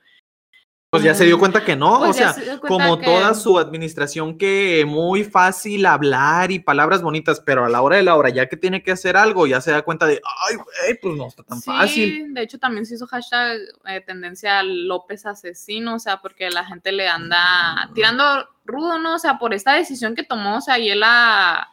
Pues 0.96 1.04
ya 1.04 1.16
se 1.16 1.26
dio 1.26 1.40
cuenta 1.40 1.64
que 1.64 1.76
no, 1.76 2.00
Pues 2.00 2.12
o 2.12 2.14
sea, 2.14 2.34
se 2.34 2.60
como 2.60 2.98
que- 3.00 3.06
toda 3.06 3.34
su 3.34 3.58
administración 3.60 4.38
que 4.38 4.84
muy 4.88 5.24
fácil 5.24 5.86
hablar 5.86 6.52
y 6.52 6.60
palabras 6.60 7.02
bonitas, 7.02 7.40
pero 7.40 7.66
a 7.66 7.70
la 7.70 7.82
hora 7.82 7.98
de 7.98 8.04
la 8.04 8.16
hora, 8.16 8.30
ya 8.30 8.48
que 8.48 8.58
tiene 8.58 8.84
que 8.84 8.92
hacer 8.92 9.18
algo, 9.18 9.48
ya 9.48 9.62
se 9.62 9.72
da 9.72 9.82
cuenta 9.84 10.06
de, 10.06 10.22
ay, 10.50 10.56
güey, 10.56 11.00
pues 11.02 11.16
no 11.16 11.28
está 11.28 11.44
tan 11.44 11.60
sí, 11.60 11.66
fácil. 11.66 12.34
de 12.34 12.42
hecho 12.42 12.60
también 12.60 12.86
se 12.86 12.96
hizo 12.96 13.08
hashtag 13.08 13.60
eh, 13.86 14.02
tendencia 14.02 14.64
López 14.64 15.26
asesino, 15.26 15.96
o 15.96 16.00
sea, 16.00 16.22
porque 16.22 16.50
la 16.50 16.66
gente 16.66 16.92
le 16.92 17.08
anda 17.08 17.90
tirando 17.94 18.24
rudo, 18.66 18.98
¿no? 19.00 19.16
O 19.16 19.20
sea, 19.20 19.38
por 19.38 19.54
esta 19.54 19.74
decisión 19.74 20.16
que 20.16 20.24
tomó, 20.24 20.58
o 20.58 20.62
sea, 20.62 20.80
y 20.80 20.90
él 20.90 21.00
la... 21.02 21.70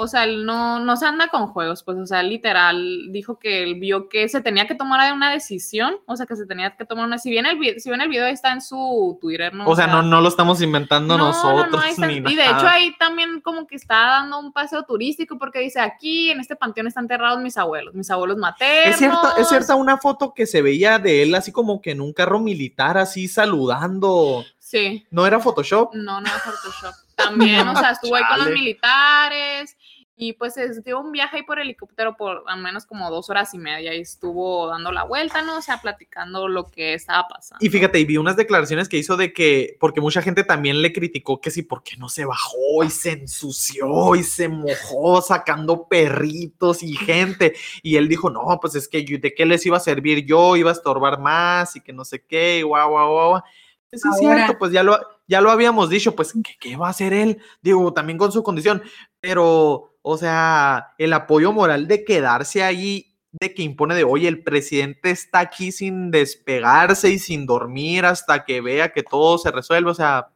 O 0.00 0.08
sea, 0.08 0.24
él 0.24 0.46
no, 0.46 0.80
no 0.80 0.96
se 0.96 1.06
anda 1.06 1.28
con 1.28 1.46
juegos, 1.48 1.82
pues, 1.82 1.98
o 1.98 2.06
sea, 2.06 2.22
literal, 2.22 3.08
dijo 3.10 3.38
que 3.38 3.62
él 3.62 3.74
vio 3.76 4.08
que 4.08 4.28
se 4.28 4.40
tenía 4.40 4.66
que 4.66 4.74
tomar 4.74 5.12
una 5.12 5.30
decisión, 5.30 5.96
o 6.06 6.16
sea, 6.16 6.26
que 6.26 6.36
se 6.36 6.46
tenía 6.46 6.76
que 6.76 6.84
tomar 6.84 7.06
una... 7.06 7.18
Si 7.18 7.30
bien 7.30 7.46
el, 7.46 7.80
si 7.80 7.90
bien 7.90 8.00
el 8.00 8.08
video 8.08 8.26
está 8.26 8.52
en 8.52 8.60
su 8.60 9.18
Twitter, 9.20 9.54
¿no? 9.54 9.68
O 9.68 9.76
sea, 9.76 9.86
no, 9.86 10.02
no 10.02 10.20
lo 10.20 10.28
estamos 10.28 10.62
inventando 10.62 11.16
No, 11.16 11.24
no, 11.24 11.28
nosotros. 11.28 11.98
no, 11.98 12.06
ni 12.06 12.14
y 12.16 12.20
de 12.20 12.44
hecho 12.44 12.54
nada. 12.54 12.72
ahí 12.72 12.94
también 12.98 13.40
como 13.40 13.66
que 13.66 13.76
está 13.76 13.94
dando 13.94 14.38
un 14.38 14.52
paseo 14.52 14.84
turístico 14.84 15.38
porque 15.38 15.60
dice, 15.60 15.80
aquí 15.80 16.30
en 16.30 16.40
este 16.40 16.56
panteón 16.56 16.86
están 16.86 17.04
enterrados 17.04 17.40
mis 17.40 17.56
abuelos, 17.56 17.94
mis 17.94 18.10
abuelos 18.10 18.36
maternos. 18.36 18.92
Es 18.92 18.98
cierta, 18.98 19.34
es 19.38 19.48
cierta 19.48 19.74
una 19.74 19.98
foto 19.98 20.32
que 20.34 20.46
se 20.46 20.62
veía 20.62 20.98
de 20.98 21.22
él 21.22 21.34
así 21.34 21.52
como 21.52 21.80
que 21.80 21.92
en 21.92 22.00
un 22.00 22.12
carro 22.12 22.40
militar, 22.40 22.98
así 22.98 23.28
saludando. 23.28 24.44
Sí, 24.70 25.04
¿No 25.10 25.26
era 25.26 25.40
Photoshop? 25.40 25.94
no, 25.94 26.20
no 26.20 26.26
es 26.28 26.42
Photoshop. 26.42 26.94
También, 27.16 27.66
o 27.66 27.74
sea, 27.76 27.90
estuvo 27.90 28.14
ahí 28.14 28.22
con 28.28 28.38
los 28.38 28.50
militares 28.50 29.76
y 30.16 30.34
pues 30.34 30.54
se 30.54 30.80
dio 30.82 31.00
un 31.00 31.10
viaje 31.10 31.38
ahí 31.38 31.42
por 31.42 31.58
helicóptero 31.58 32.14
por 32.16 32.44
al 32.46 32.60
menos 32.60 32.86
como 32.86 33.10
dos 33.10 33.30
horas 33.30 33.52
y 33.52 33.58
media 33.58 33.94
y 33.96 34.00
estuvo 34.02 34.68
dando 34.68 34.92
la 34.92 35.02
vuelta, 35.04 35.42
¿no? 35.42 35.56
O 35.56 35.62
sea, 35.62 35.80
platicando 35.80 36.46
lo 36.46 36.70
que 36.70 36.94
estaba 36.94 37.26
pasando. 37.26 37.64
Y 37.64 37.68
fíjate, 37.68 37.98
y 37.98 38.04
vi 38.04 38.16
unas 38.16 38.36
declaraciones 38.36 38.88
que 38.88 38.98
hizo 38.98 39.16
de 39.16 39.32
que, 39.32 39.76
porque 39.80 40.00
mucha 40.00 40.22
gente 40.22 40.44
también 40.44 40.82
le 40.82 40.92
criticó 40.92 41.40
que 41.40 41.50
sí, 41.50 41.62
porque 41.62 41.96
no 41.96 42.08
se 42.08 42.24
bajó 42.26 42.84
y 42.84 42.90
se 42.90 43.10
ensució 43.12 44.14
y 44.14 44.22
se 44.22 44.48
mojó 44.48 45.20
sacando 45.20 45.88
perritos 45.88 46.84
y 46.84 46.94
gente. 46.96 47.56
Y 47.82 47.96
él 47.96 48.06
dijo, 48.08 48.30
no, 48.30 48.58
pues 48.60 48.76
es 48.76 48.86
que 48.86 49.04
yo- 49.04 49.18
de 49.18 49.34
qué 49.34 49.46
les 49.46 49.66
iba 49.66 49.78
a 49.78 49.80
servir 49.80 50.24
yo, 50.26 50.54
iba 50.56 50.70
a 50.70 50.74
estorbar 50.74 51.18
más 51.18 51.74
y 51.74 51.80
que 51.80 51.92
no 51.92 52.04
sé 52.04 52.22
qué, 52.24 52.58
y 52.58 52.62
guau, 52.62 52.90
guau, 52.90 53.12
guau. 53.12 53.42
Sí, 53.92 54.08
es 54.08 54.18
cierto, 54.18 54.56
pues 54.58 54.72
ya 54.72 54.82
lo, 54.82 54.98
ya 55.26 55.40
lo 55.40 55.50
habíamos 55.50 55.90
dicho, 55.90 56.14
pues, 56.14 56.32
¿qué, 56.32 56.56
qué 56.60 56.76
va 56.76 56.88
a 56.88 56.90
hacer 56.90 57.12
él? 57.12 57.38
Digo, 57.60 57.92
también 57.92 58.18
con 58.18 58.30
su 58.30 58.42
condición, 58.42 58.82
pero, 59.20 59.96
o 60.02 60.16
sea, 60.16 60.94
el 60.98 61.12
apoyo 61.12 61.52
moral 61.52 61.88
de 61.88 62.04
quedarse 62.04 62.62
ahí 62.62 63.06
de 63.32 63.54
que 63.54 63.62
impone 63.62 63.94
de, 63.94 64.04
oye, 64.04 64.28
el 64.28 64.42
presidente 64.42 65.10
está 65.10 65.40
aquí 65.40 65.72
sin 65.72 66.10
despegarse 66.10 67.10
y 67.10 67.18
sin 67.18 67.46
dormir 67.46 68.04
hasta 68.04 68.44
que 68.44 68.60
vea 68.60 68.92
que 68.92 69.02
todo 69.02 69.38
se 69.38 69.50
resuelve, 69.50 69.90
o 69.90 69.94
sea, 69.94 70.28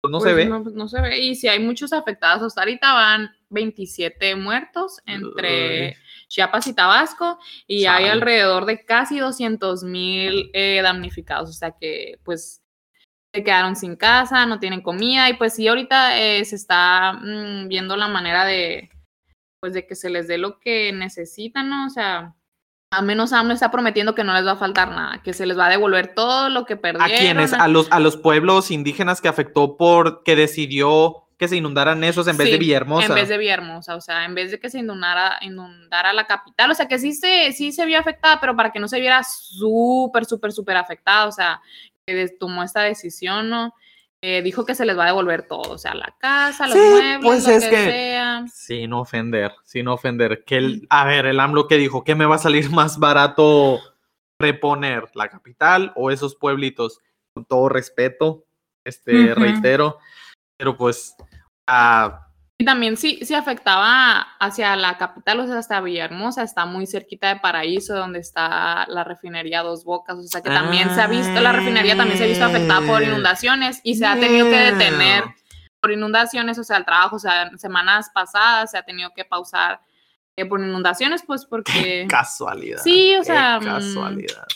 pues 0.00 0.10
no 0.10 0.18
se 0.18 0.32
Pues 0.32 0.36
ve. 0.36 0.46
No, 0.46 0.60
no 0.60 0.88
se 0.88 1.00
ve. 1.00 1.20
Y 1.20 1.36
si 1.36 1.46
hay 1.46 1.60
muchos 1.60 1.92
afectados, 1.92 2.42
hasta 2.42 2.62
ahorita 2.62 2.92
van 2.92 3.30
27 3.50 4.34
muertos 4.34 4.98
entre 5.06 5.90
Uy. 5.90 5.94
Chiapas 6.26 6.66
y 6.66 6.74
Tabasco 6.74 7.38
y 7.68 7.84
hay 7.84 8.06
alrededor 8.06 8.66
de 8.66 8.84
casi 8.84 9.20
200 9.20 9.84
mil 9.84 10.50
eh, 10.54 10.80
damnificados. 10.82 11.50
O 11.50 11.52
sea 11.52 11.70
que 11.78 12.18
pues 12.24 12.61
se 13.34 13.44
quedaron 13.44 13.76
sin 13.76 13.96
casa, 13.96 14.46
no 14.46 14.60
tienen 14.60 14.82
comida 14.82 15.30
y 15.30 15.34
pues 15.34 15.54
sí, 15.54 15.66
ahorita 15.66 16.18
eh, 16.18 16.44
se 16.44 16.56
está 16.56 17.14
mm, 17.14 17.68
viendo 17.68 17.96
la 17.96 18.08
manera 18.08 18.44
de 18.44 18.90
pues 19.60 19.74
de 19.74 19.86
que 19.86 19.94
se 19.94 20.10
les 20.10 20.26
dé 20.26 20.38
lo 20.38 20.58
que 20.58 20.92
necesitan, 20.92 21.68
¿no? 21.68 21.86
O 21.86 21.90
sea, 21.90 22.34
al 22.90 23.06
menos 23.06 23.32
AMLO 23.32 23.54
está 23.54 23.70
prometiendo 23.70 24.14
que 24.14 24.24
no 24.24 24.34
les 24.34 24.44
va 24.44 24.52
a 24.52 24.56
faltar 24.56 24.90
nada, 24.90 25.22
que 25.22 25.32
se 25.32 25.46
les 25.46 25.58
va 25.58 25.66
a 25.66 25.70
devolver 25.70 26.14
todo 26.14 26.50
lo 26.50 26.66
que 26.66 26.74
¿A 26.74 26.80
perdieron. 26.80 27.16
quiénes? 27.16 27.52
A 27.52 27.68
los, 27.68 27.90
a 27.90 28.00
los 28.00 28.16
pueblos 28.16 28.70
indígenas 28.70 29.20
que 29.20 29.28
afectó 29.28 29.76
por 29.76 30.24
que 30.24 30.36
decidió 30.36 31.28
que 31.38 31.48
se 31.48 31.56
inundaran 31.56 32.04
esos 32.04 32.28
en 32.28 32.36
vez 32.36 32.50
de 32.50 32.58
Villahermosa. 32.58 33.06
En 33.06 33.14
vez 33.14 33.28
de 33.28 33.38
Villahermosa, 33.38 33.96
o 33.96 34.00
sea, 34.00 34.24
en 34.24 34.34
vez 34.34 34.50
de 34.50 34.60
que 34.60 34.70
se 34.70 34.78
inundara, 34.78 35.38
inundara 35.40 36.12
la 36.12 36.26
capital, 36.26 36.70
o 36.70 36.74
sea, 36.74 36.86
que 36.86 36.98
sí 36.98 37.12
se, 37.12 37.52
sí 37.52 37.72
se 37.72 37.86
vio 37.86 37.98
afectada, 37.98 38.40
pero 38.40 38.54
para 38.54 38.70
que 38.70 38.78
no 38.78 38.86
se 38.86 39.00
viera 39.00 39.24
súper, 39.24 40.24
súper, 40.24 40.52
súper 40.52 40.76
afectada, 40.76 41.26
o 41.26 41.32
sea, 41.32 41.60
que 42.06 42.28
tomó 42.38 42.62
esta 42.62 42.82
decisión, 42.82 43.48
¿no? 43.50 43.74
Eh, 44.24 44.40
dijo 44.42 44.64
que 44.64 44.74
se 44.76 44.86
les 44.86 44.96
va 44.96 45.02
a 45.04 45.06
devolver 45.06 45.48
todo, 45.48 45.72
o 45.72 45.78
sea, 45.78 45.94
la 45.94 46.14
casa, 46.18 46.68
los 46.68 46.76
Sí, 46.76 46.80
muebles, 46.80 47.18
pues 47.22 47.46
lo 47.46 47.52
es 47.54 47.64
que, 47.64 47.70
que- 47.70 47.84
sea. 47.90 48.44
Sin 48.52 48.92
ofender, 48.92 49.52
sin 49.64 49.88
ofender. 49.88 50.44
Que 50.44 50.58
el, 50.58 50.86
a 50.90 51.04
ver, 51.04 51.26
el 51.26 51.40
AMLO 51.40 51.66
que 51.66 51.76
dijo 51.76 52.04
que 52.04 52.14
me 52.14 52.26
va 52.26 52.36
a 52.36 52.38
salir 52.38 52.70
más 52.70 52.98
barato 52.98 53.80
reponer 54.38 55.08
la 55.14 55.28
capital 55.28 55.92
o 55.96 56.10
esos 56.10 56.36
pueblitos. 56.36 57.00
Con 57.34 57.46
todo 57.46 57.68
respeto, 57.68 58.44
este, 58.84 59.34
reitero. 59.34 59.98
Pero 60.56 60.76
pues, 60.76 61.16
ah, 61.66 62.28
Y 62.62 62.64
también 62.64 62.96
sí, 62.96 63.18
sí 63.22 63.34
afectaba 63.34 64.20
hacia 64.38 64.76
la 64.76 64.96
capital, 64.96 65.40
o 65.40 65.46
sea, 65.48 65.58
hasta 65.58 65.80
Villahermosa, 65.80 66.44
está 66.44 66.64
muy 66.64 66.86
cerquita 66.86 67.26
de 67.34 67.40
Paraíso, 67.40 67.96
donde 67.96 68.20
está 68.20 68.86
la 68.86 69.02
refinería 69.02 69.62
Dos 69.64 69.84
Bocas, 69.84 70.16
o 70.16 70.22
sea, 70.22 70.42
que 70.42 70.48
también 70.48 70.88
se 70.94 71.00
ha 71.00 71.08
visto, 71.08 71.40
la 71.40 71.50
refinería 71.50 71.96
también 71.96 72.18
se 72.18 72.22
ha 72.22 72.28
visto 72.28 72.44
afectada 72.44 72.80
por 72.86 73.02
Ah. 73.02 73.04
inundaciones 73.06 73.80
y 73.82 73.96
se 73.96 74.06
ha 74.06 74.14
tenido 74.14 74.46
que 74.46 74.56
detener 74.56 75.24
por 75.80 75.90
inundaciones, 75.90 76.56
o 76.56 76.62
sea, 76.62 76.76
el 76.76 76.84
trabajo, 76.84 77.16
o 77.16 77.18
sea, 77.18 77.50
semanas 77.58 78.10
pasadas 78.14 78.70
se 78.70 78.78
ha 78.78 78.84
tenido 78.84 79.10
que 79.12 79.24
pausar 79.24 79.80
eh, 80.36 80.46
por 80.46 80.60
inundaciones, 80.60 81.24
pues 81.26 81.44
porque 81.44 82.06
casualidad. 82.08 82.78
Sí, 82.84 83.16
o 83.16 83.24
sea, 83.24 83.58
mm, 83.58 83.64
Casualidad. 83.64 84.46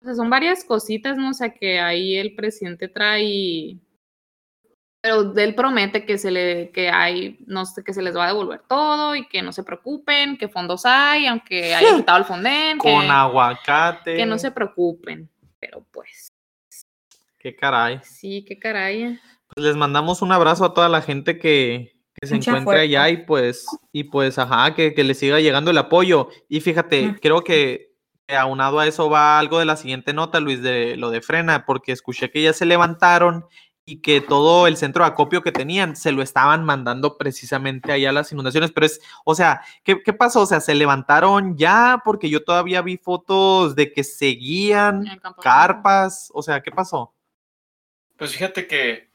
o 0.00 0.04
sea, 0.06 0.14
son 0.14 0.30
varias 0.30 0.64
cositas, 0.64 1.18
¿no? 1.18 1.28
O 1.28 1.34
sea, 1.34 1.50
que 1.52 1.78
ahí 1.78 2.16
el 2.16 2.34
presidente 2.34 2.88
trae, 2.88 3.76
pero 5.02 5.36
él 5.36 5.54
promete 5.56 6.06
que 6.06 6.16
se 6.16 6.30
le, 6.30 6.70
que 6.70 6.88
hay, 6.88 7.36
no 7.46 7.66
sé, 7.66 7.82
que 7.82 7.92
se 7.92 8.02
les 8.02 8.16
va 8.16 8.24
a 8.24 8.28
devolver 8.28 8.62
todo 8.68 9.16
y 9.16 9.26
que 9.26 9.42
no 9.42 9.52
se 9.52 9.64
preocupen, 9.64 10.38
que 10.38 10.48
fondos 10.48 10.86
hay, 10.86 11.26
aunque 11.26 11.74
haya 11.74 11.96
quitado 11.96 12.18
el 12.18 12.24
fondén, 12.24 12.78
que, 12.78 12.92
Con 12.92 13.10
aguacate. 13.10 14.16
que 14.16 14.24
no 14.24 14.38
se 14.38 14.52
preocupen, 14.52 15.28
pero 15.58 15.84
pues, 15.90 16.28
Qué 17.40 17.56
caray. 17.56 17.98
sí, 18.04 18.44
qué 18.46 18.56
caray. 18.60 19.18
Pues 19.48 19.66
les 19.66 19.76
mandamos 19.76 20.22
un 20.22 20.30
abrazo 20.30 20.64
a 20.64 20.72
toda 20.72 20.88
la 20.88 21.02
gente 21.02 21.36
que, 21.36 21.92
que 22.14 22.28
se 22.28 22.36
Mucha 22.36 22.52
encuentre 22.52 22.82
allá 22.82 23.10
y 23.10 23.16
pues, 23.26 23.66
y 23.90 24.04
pues, 24.04 24.38
ajá, 24.38 24.72
que, 24.76 24.94
que 24.94 25.02
le 25.02 25.14
siga 25.14 25.40
llegando 25.40 25.72
el 25.72 25.78
apoyo. 25.78 26.28
Y 26.48 26.60
fíjate, 26.60 27.08
Ujú. 27.08 27.18
creo 27.20 27.42
que 27.42 27.92
que 28.28 28.36
aunado 28.36 28.78
a 28.78 28.86
eso 28.86 29.10
va 29.10 29.40
algo 29.40 29.58
de 29.58 29.64
la 29.64 29.76
siguiente 29.76 30.12
nota, 30.12 30.38
Luis, 30.38 30.62
de 30.62 30.96
lo 30.96 31.10
de 31.10 31.22
frena, 31.22 31.66
porque 31.66 31.90
escuché 31.90 32.30
que 32.30 32.40
ya 32.42 32.52
se 32.52 32.66
levantaron 32.66 33.44
y 33.84 34.00
que 34.00 34.20
todo 34.20 34.66
el 34.66 34.76
centro 34.76 35.04
de 35.04 35.10
acopio 35.10 35.42
que 35.42 35.50
tenían 35.50 35.96
se 35.96 36.12
lo 36.12 36.22
estaban 36.22 36.64
mandando 36.64 37.18
precisamente 37.18 37.92
allá 37.92 38.10
a 38.10 38.12
las 38.12 38.30
inundaciones. 38.30 38.70
Pero 38.70 38.86
es, 38.86 39.00
o 39.24 39.34
sea, 39.34 39.62
¿qué, 39.82 40.02
qué 40.02 40.12
pasó? 40.12 40.42
O 40.42 40.46
sea, 40.46 40.60
se 40.60 40.74
levantaron 40.74 41.56
ya 41.56 42.00
porque 42.04 42.30
yo 42.30 42.44
todavía 42.44 42.82
vi 42.82 42.96
fotos 42.96 43.74
de 43.74 43.92
que 43.92 44.04
seguían 44.04 45.04
carpas. 45.40 46.30
O 46.32 46.42
sea, 46.42 46.62
¿qué 46.62 46.70
pasó? 46.70 47.12
Pues 48.16 48.32
fíjate 48.32 48.66
que 48.68 49.10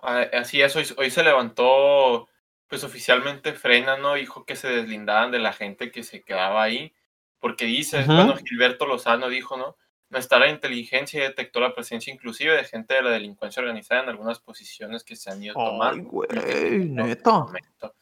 ah, 0.00 0.24
así 0.32 0.62
es, 0.62 0.74
hoy, 0.76 0.86
hoy 0.96 1.10
se 1.10 1.22
levantó, 1.22 2.28
pues 2.68 2.84
oficialmente 2.84 3.52
frena, 3.52 3.98
¿no? 3.98 4.14
Dijo 4.14 4.46
que 4.46 4.56
se 4.56 4.68
deslindaban 4.68 5.30
de 5.30 5.40
la 5.40 5.52
gente 5.52 5.90
que 5.90 6.02
se 6.02 6.22
quedaba 6.22 6.62
ahí, 6.62 6.94
porque 7.38 7.66
dice, 7.66 8.02
bueno, 8.04 8.34
Gilberto 8.36 8.86
Lozano 8.86 9.28
dijo, 9.28 9.56
¿no? 9.58 9.76
Nuestra 10.08 10.48
inteligencia 10.48 11.22
detectó 11.22 11.60
la 11.60 11.74
presencia 11.74 12.12
inclusive 12.12 12.54
de 12.54 12.64
gente 12.64 12.94
de 12.94 13.02
la 13.02 13.10
delincuencia 13.10 13.60
organizada 13.60 14.02
en 14.02 14.08
algunas 14.08 14.38
posiciones 14.38 15.02
que 15.02 15.16
se 15.16 15.30
han 15.30 15.42
ido 15.42 15.54
Ay, 15.58 15.66
tomando. 15.66 16.10
güey, 16.10 16.28
neto. 16.30 17.00
en 17.02 17.08
este 17.08 17.30
momento. 17.30 17.94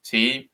Sí. 0.00 0.50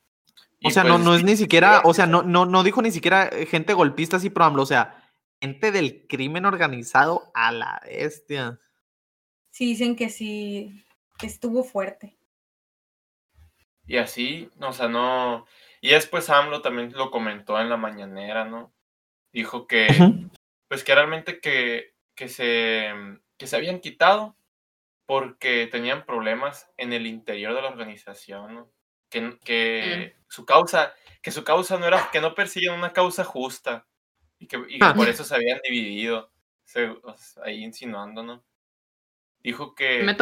O 0.63 0.69
y 0.69 0.71
sea, 0.73 0.85
no, 0.85 0.95
pues, 0.95 1.05
no 1.05 1.15
es 1.15 1.25
ni 1.25 1.37
siquiera, 1.37 1.83
o 1.85 1.95
sea, 1.95 2.07
no, 2.07 2.23
no, 2.23 2.45
no 2.45 2.63
dijo 2.63 2.83
ni 2.83 2.91
siquiera 2.91 3.29
eh, 3.29 3.47
gente 3.47 3.73
golpista 3.73 4.17
así 4.17 4.31
pro 4.31 4.45
AMLO, 4.45 4.63
o 4.63 4.67
sea, 4.67 5.11
gente 5.41 5.73
del 5.73 6.07
crimen 6.07 6.45
organizado 6.45 7.31
a 7.35 7.53
la 7.53 7.81
bestia. 7.87 8.61
Sí, 9.51 9.67
dicen 9.67 9.97
que 9.97 10.11
sí, 10.11 10.85
que 11.19 11.27
estuvo 11.27 11.65
fuerte. 11.65 12.17
Y 13.87 13.97
así, 13.97 14.51
no, 14.59 14.69
o 14.69 14.73
sea, 14.73 14.89
no. 14.89 15.47
Y 15.81 15.91
después 15.91 16.29
AMLO 16.29 16.63
también 16.63 16.93
lo 16.93 17.11
comentó 17.11 17.61
en 17.61 17.69
la 17.69 17.77
mañanera, 17.77 18.45
¿no? 18.45 18.73
Dijo 19.33 19.67
que, 19.67 19.89
pues 20.71 20.85
que 20.85 20.95
realmente 20.95 21.41
que, 21.41 21.95
que, 22.15 22.29
se, 22.29 22.93
que 23.37 23.49
se 23.49 23.57
habían 23.57 23.81
quitado 23.81 24.37
porque 25.05 25.67
tenían 25.67 26.07
problemas 26.07 26.71
en 26.77 26.93
el 26.93 27.09
interior 27.09 27.57
de 27.57 27.63
la 27.63 27.69
organización, 27.71 28.55
¿no? 28.55 28.71
Que, 29.11 29.37
que 29.45 30.15
su 30.29 30.47
causa, 30.47 30.95
que 31.23 31.33
su 31.33 31.43
causa 31.43 31.77
no 31.77 31.87
era, 31.89 32.09
que 32.13 32.21
no 32.21 32.37
persiguen 32.37 32.75
una 32.75 32.93
causa 32.93 33.25
justa 33.25 33.89
y 34.39 34.47
que, 34.47 34.59
y 34.69 34.79
que 34.79 34.85
Ah. 34.87 34.95
por 34.95 35.09
eso 35.09 35.25
se 35.25 35.35
habían 35.35 35.59
dividido, 35.65 36.31
se- 36.63 36.87
o 36.87 37.17
sea, 37.17 37.43
ahí 37.47 37.65
insinuando, 37.65 38.23
¿no? 38.23 38.45
Dijo 39.41 39.75
que 39.75 40.05
Me 40.05 40.15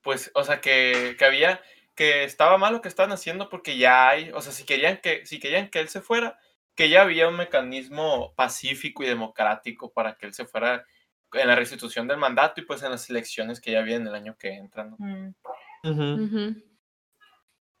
pues, 0.00 0.30
o 0.34 0.42
sea, 0.42 0.62
que, 0.62 1.16
que 1.18 1.24
había, 1.26 1.60
que 1.94 2.24
estaba 2.24 2.56
mal 2.56 2.72
lo 2.72 2.80
que 2.80 2.88
estaban 2.88 3.12
haciendo 3.12 3.50
porque 3.50 3.76
ya 3.76 4.08
hay, 4.08 4.30
o 4.32 4.40
sea, 4.40 4.52
si 4.52 4.64
querían 4.64 4.96
que, 5.02 5.26
si 5.26 5.38
querían 5.38 5.68
que 5.68 5.80
él 5.80 5.88
se 5.90 6.00
fuera, 6.00 6.38
que 6.74 6.88
ya 6.88 7.02
había 7.02 7.28
un 7.28 7.36
mecanismo 7.36 8.34
pacífico 8.34 9.02
y 9.02 9.06
democrático 9.06 9.92
para 9.92 10.16
que 10.16 10.26
él 10.26 10.34
se 10.34 10.46
fuera 10.46 10.84
en 11.32 11.48
la 11.48 11.56
restitución 11.56 12.06
del 12.06 12.18
mandato 12.18 12.60
y 12.60 12.64
pues 12.64 12.82
en 12.82 12.90
las 12.90 13.08
elecciones 13.10 13.60
que 13.60 13.72
ya 13.72 13.82
vienen 13.82 14.08
el 14.08 14.14
año 14.14 14.36
que 14.38 14.54
entra, 14.54 14.84
¿no? 14.84 14.96
Mm. 14.98 16.56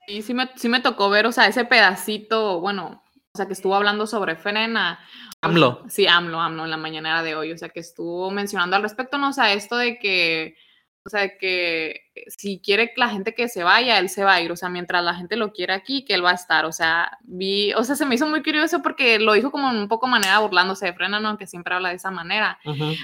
Y 0.06 0.22
sí 0.22 0.34
me, 0.34 0.50
sí 0.56 0.68
me 0.68 0.80
tocó 0.80 1.08
ver, 1.08 1.26
o 1.26 1.32
sea, 1.32 1.46
ese 1.46 1.64
pedacito, 1.64 2.60
bueno, 2.60 3.02
o 3.32 3.36
sea, 3.36 3.46
que 3.46 3.54
estuvo 3.54 3.74
hablando 3.74 4.06
sobre 4.06 4.36
Frena. 4.36 5.00
AMLO. 5.40 5.84
Sí, 5.88 6.06
AMLO, 6.06 6.40
AMLO 6.40 6.64
en 6.64 6.70
la 6.70 6.76
mañanera 6.76 7.22
de 7.22 7.34
hoy, 7.34 7.52
o 7.52 7.58
sea, 7.58 7.68
que 7.68 7.80
estuvo 7.80 8.30
mencionando 8.30 8.76
al 8.76 8.82
respecto, 8.82 9.18
¿no? 9.18 9.30
O 9.30 9.32
sea, 9.32 9.52
esto 9.52 9.76
de 9.76 9.98
que, 9.98 10.56
o 11.04 11.10
sea, 11.10 11.36
que 11.36 12.03
si 12.28 12.60
quiere 12.60 12.92
la 12.96 13.08
gente 13.08 13.34
que 13.34 13.48
se 13.48 13.64
vaya, 13.64 13.98
él 13.98 14.08
se 14.08 14.24
va 14.24 14.34
a 14.34 14.40
ir, 14.40 14.52
o 14.52 14.56
sea, 14.56 14.68
mientras 14.68 15.02
la 15.04 15.14
gente 15.14 15.36
lo 15.36 15.52
quiere 15.52 15.72
aquí, 15.72 16.04
que 16.04 16.14
él 16.14 16.24
va 16.24 16.30
a 16.30 16.34
estar, 16.34 16.64
o 16.64 16.72
sea, 16.72 17.18
vi, 17.22 17.72
o 17.74 17.84
sea, 17.84 17.96
se 17.96 18.06
me 18.06 18.14
hizo 18.14 18.26
muy 18.26 18.42
curioso 18.42 18.82
porque 18.82 19.18
lo 19.18 19.32
dijo 19.32 19.50
como 19.50 19.68
un 19.70 19.88
poco 19.88 20.06
manera 20.06 20.38
burlándose 20.38 20.86
de 20.86 20.92
Frena, 20.92 21.20
¿no? 21.20 21.36
Que 21.38 21.46
siempre 21.46 21.74
habla 21.74 21.90
de 21.90 21.96
esa 21.96 22.10
manera 22.10 22.58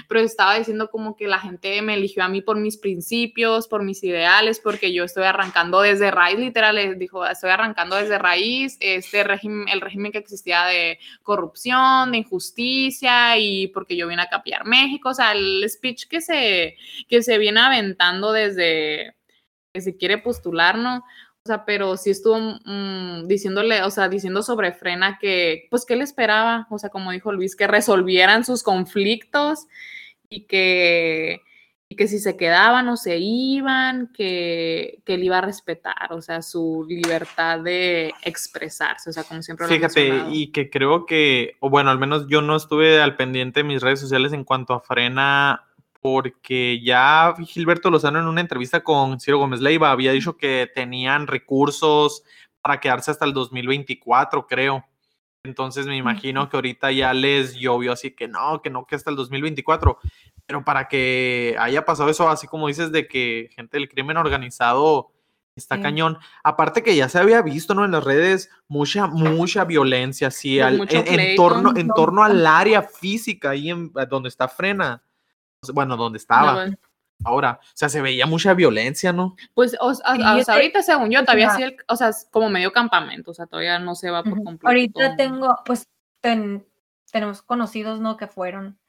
pero 0.07 0.21
estaba 0.21 0.57
diciendo 0.57 0.89
como 0.89 1.15
que 1.15 1.27
la 1.27 1.39
gente 1.39 1.81
me 1.81 1.93
eligió 1.93 2.23
a 2.23 2.27
mí 2.27 2.41
por 2.41 2.57
mis 2.57 2.77
principios, 2.77 3.67
por 3.67 3.83
mis 3.83 4.03
ideales, 4.03 4.59
porque 4.59 4.93
yo 4.93 5.03
estoy 5.03 5.23
arrancando 5.23 5.81
desde 5.81 6.11
raíz, 6.11 6.39
literal, 6.39 6.77
eh, 6.77 6.95
dijo, 6.95 7.25
estoy 7.25 7.49
arrancando 7.51 7.95
desde 7.95 8.17
raíz 8.17 8.77
este 8.79 9.23
régimen, 9.23 9.67
el 9.67 9.81
régimen 9.81 10.11
que 10.11 10.17
existía 10.17 10.65
de 10.65 10.99
corrupción, 11.23 12.11
de 12.11 12.19
injusticia 12.19 13.37
y 13.37 13.67
porque 13.67 13.95
yo 13.95 14.07
vine 14.07 14.21
a 14.21 14.29
capiar 14.29 14.65
México, 14.65 15.09
o 15.09 15.13
sea, 15.13 15.31
el 15.33 15.63
speech 15.69 16.07
que 16.07 16.21
se, 16.21 16.77
que 17.07 17.23
se 17.23 17.37
viene 17.37 17.59
aventando 17.59 18.31
desde 18.31 19.00
que 19.73 19.81
se 19.81 19.97
quiere 19.97 20.17
postular, 20.17 20.77
¿no? 20.77 21.03
O 21.43 21.47
sea, 21.47 21.65
pero 21.65 21.97
sí 21.97 22.11
estuvo 22.11 22.37
mm, 22.37 23.27
diciéndole, 23.27 23.81
o 23.81 23.89
sea, 23.89 24.09
diciendo 24.09 24.43
sobre 24.43 24.73
Frena 24.73 25.17
que, 25.19 25.67
pues, 25.71 25.85
¿qué 25.85 25.95
le 25.95 26.03
esperaba? 26.03 26.67
O 26.69 26.77
sea, 26.77 26.89
como 26.89 27.11
dijo 27.11 27.31
Luis, 27.31 27.55
que 27.55 27.65
resolvieran 27.65 28.45
sus 28.45 28.61
conflictos 28.61 29.65
y 30.29 30.45
que, 30.45 31.41
y 31.89 31.95
que 31.95 32.07
si 32.07 32.19
se 32.19 32.37
quedaban 32.37 32.87
o 32.89 32.95
se 32.95 33.17
iban, 33.17 34.11
que, 34.13 35.01
que 35.03 35.15
él 35.15 35.23
iba 35.23 35.39
a 35.39 35.41
respetar, 35.41 36.13
o 36.13 36.21
sea, 36.21 36.43
su 36.43 36.85
libertad 36.87 37.61
de 37.61 38.13
expresarse, 38.23 39.09
o 39.09 39.13
sea, 39.13 39.23
como 39.23 39.41
siempre 39.41 39.65
lo 39.65 39.73
Fíjate, 39.73 40.25
y 40.29 40.51
que 40.51 40.69
creo 40.69 41.07
que, 41.07 41.55
o 41.59 41.71
bueno, 41.71 41.89
al 41.89 41.97
menos 41.97 42.27
yo 42.27 42.43
no 42.43 42.55
estuve 42.55 43.01
al 43.01 43.15
pendiente 43.15 43.61
de 43.61 43.63
mis 43.63 43.81
redes 43.81 43.99
sociales 43.99 44.31
en 44.31 44.43
cuanto 44.43 44.75
a 44.75 44.81
Frena, 44.81 45.70
porque 46.01 46.81
ya 46.83 47.33
Gilberto 47.45 47.89
Lozano 47.91 48.19
en 48.19 48.25
una 48.25 48.41
entrevista 48.41 48.83
con 48.83 49.19
Ciro 49.19 49.37
Gómez 49.37 49.61
Leiva 49.61 49.91
había 49.91 50.11
dicho 50.11 50.35
que 50.35 50.69
tenían 50.73 51.27
recursos 51.27 52.23
para 52.61 52.79
quedarse 52.79 53.11
hasta 53.11 53.25
el 53.25 53.33
2024, 53.33 54.47
creo. 54.47 54.83
Entonces 55.43 55.87
me 55.87 55.97
imagino 55.97 56.49
que 56.49 56.57
ahorita 56.57 56.91
ya 56.91 57.13
les 57.13 57.55
llovió 57.55 57.93
así 57.93 58.11
que 58.11 58.27
no, 58.27 58.61
que 58.61 58.69
no, 58.69 58.85
que 58.85 58.95
hasta 58.95 59.09
el 59.09 59.15
2024. 59.15 59.97
Pero 60.45 60.63
para 60.65 60.87
que 60.87 61.55
haya 61.59 61.85
pasado 61.85 62.09
eso, 62.09 62.29
así 62.29 62.45
como 62.47 62.67
dices, 62.67 62.91
de 62.91 63.07
que 63.07 63.49
gente 63.55 63.77
del 63.77 63.89
crimen 63.89 64.17
organizado 64.17 65.11
está 65.55 65.75
Sí. 65.77 65.81
cañón. 65.81 66.17
Aparte 66.43 66.81
que 66.83 66.95
ya 66.95 67.09
se 67.09 67.19
había 67.19 67.41
visto, 67.41 67.73
¿no? 67.73 67.85
En 67.85 67.91
las 67.91 68.03
redes, 68.03 68.49
mucha, 68.67 69.07
mucha 69.07 69.65
violencia, 69.65 70.27
así, 70.27 70.59
al- 70.59 70.81
en, 70.89 71.19
en 71.19 71.35
torno, 71.35 71.73
en 71.75 71.87
torno 71.89 72.23
al 72.23 72.45
área 72.45 72.81
física, 72.83 73.51
ahí 73.51 73.69
en, 73.69 73.91
donde 74.09 74.29
está 74.29 74.47
Frena. 74.47 75.01
Bueno, 75.73 75.95
donde 75.95 76.17
estaba 76.17 76.65
No, 76.65 76.75
ahora. 77.23 77.59
O 77.61 77.71
sea, 77.75 77.87
se 77.89 78.01
veía 78.01 78.25
mucha 78.25 78.53
violencia, 78.53 79.13
¿no? 79.13 79.35
Pues, 79.53 79.75
o, 79.79 79.93
sea, 79.93 80.15
Sí, 80.15 80.21
o 80.21 80.23
yo 80.25 80.35
sea, 80.37 80.45
te- 80.45 80.51
ahorita, 80.53 80.81
según 80.81 81.11
yo, 81.11 81.21
todavía 81.23 81.51
sí, 81.51 81.63
el- 81.63 81.77
o 81.87 81.95
sea, 81.95 82.09
es 82.09 82.27
como 82.31 82.49
medio 82.49 82.71
campamento, 82.71 83.31
o 83.31 83.33
sea, 83.33 83.45
todavía 83.45 83.77
no 83.77 83.93
se 83.93 84.09
va 84.09 84.23
por 84.23 84.43
completo. 84.43 84.67
Ahorita 84.67 85.15
tengo, 85.15 85.55
pues, 85.65 85.87
ten- 86.19 86.65
tenemos 87.11 87.41
conocidos, 87.43 87.99
¿no? 87.99 88.17
Que 88.17 88.25
fueron 88.27 88.79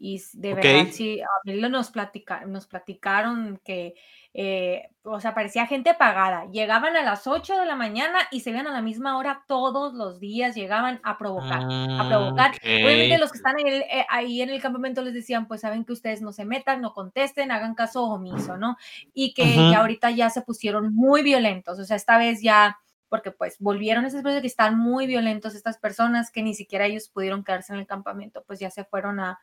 y 0.00 0.22
de 0.34 0.52
Ok. 0.52 0.56
verdad 0.62 0.86
sí, 0.92 1.20
a 1.20 1.26
mí 1.44 1.54
lo- 1.60 1.68
nos, 1.68 1.90
platica, 1.90 2.44
nos 2.46 2.66
platicaron 2.66 3.60
que, 3.64 3.94
eh, 4.34 4.90
o 5.02 5.20
sea, 5.20 5.34
parecía 5.34 5.66
gente 5.66 5.94
pagada. 5.94 6.46
Llegaban 6.52 6.96
a 6.96 7.02
las 7.02 7.26
8 7.26 7.58
de 7.58 7.66
la 7.66 7.74
mañana 7.74 8.18
y 8.30 8.40
se 8.40 8.50
iban 8.50 8.66
a 8.66 8.72
la 8.72 8.82
misma 8.82 9.18
hora 9.18 9.44
todos 9.48 9.94
los 9.94 10.20
días, 10.20 10.54
llegaban 10.54 11.00
a 11.02 11.18
provocar. 11.18 11.62
a 11.62 12.08
provocar. 12.08 12.52
Obviamente 12.62 13.14
Ok. 13.14 13.20
los 13.20 13.32
que 13.32 13.38
están 13.38 13.58
el- 13.58 13.82
eh, 13.82 14.06
ahí 14.08 14.40
en 14.42 14.50
el 14.50 14.60
campamento 14.62 15.02
les 15.02 15.14
decían, 15.14 15.48
pues 15.48 15.62
saben 15.62 15.84
que 15.84 15.92
ustedes 15.92 16.22
no 16.22 16.32
se 16.32 16.44
metan, 16.44 16.80
no 16.80 16.92
contesten, 16.92 17.50
hagan 17.50 17.74
caso 17.74 18.04
omiso, 18.04 18.56
¿no? 18.56 18.76
Y 19.14 19.34
que 19.34 19.56
ya 19.72 19.80
ahorita 19.80 20.10
ya 20.12 20.30
se 20.30 20.42
pusieron 20.42 20.94
muy 20.94 21.22
violentos, 21.22 21.78
o 21.78 21.84
sea, 21.84 21.96
esta 21.96 22.18
vez 22.18 22.40
ya, 22.42 22.78
porque 23.08 23.30
pues 23.30 23.56
volvieron 23.58 24.04
esas 24.04 24.22
personas 24.22 24.42
que 24.42 24.46
están 24.48 24.78
muy 24.78 25.06
violentos, 25.06 25.54
estas 25.54 25.78
personas 25.78 26.30
que 26.30 26.42
ni 26.42 26.54
siquiera 26.54 26.84
ellos 26.86 27.08
pudieron 27.08 27.42
quedarse 27.42 27.72
en 27.72 27.78
el 27.80 27.86
campamento, 27.86 28.44
pues 28.46 28.60
ya 28.60 28.70
se 28.70 28.84
fueron 28.84 29.18
a, 29.18 29.40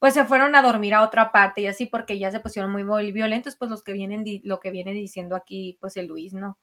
pues 0.00 0.14
se 0.14 0.24
fueron 0.24 0.56
a 0.56 0.62
dormir 0.62 0.94
a 0.94 1.02
otra 1.02 1.30
parte 1.30 1.60
y 1.62 1.68
así 1.68 1.86
porque 1.86 2.18
ya 2.18 2.32
se 2.32 2.40
pusieron 2.40 2.72
muy, 2.72 2.82
muy 2.84 3.12
violentos, 3.12 3.54
pues 3.56 3.70
los 3.70 3.84
que 3.84 3.92
vienen, 3.92 4.24
lo 4.44 4.58
que 4.60 4.72
viene 4.72 4.92
diciendo 4.92 5.36
aquí, 5.36 5.78
pues 5.80 5.96
el 5.96 6.08
Luis, 6.08 6.32
¿no? 6.34 6.58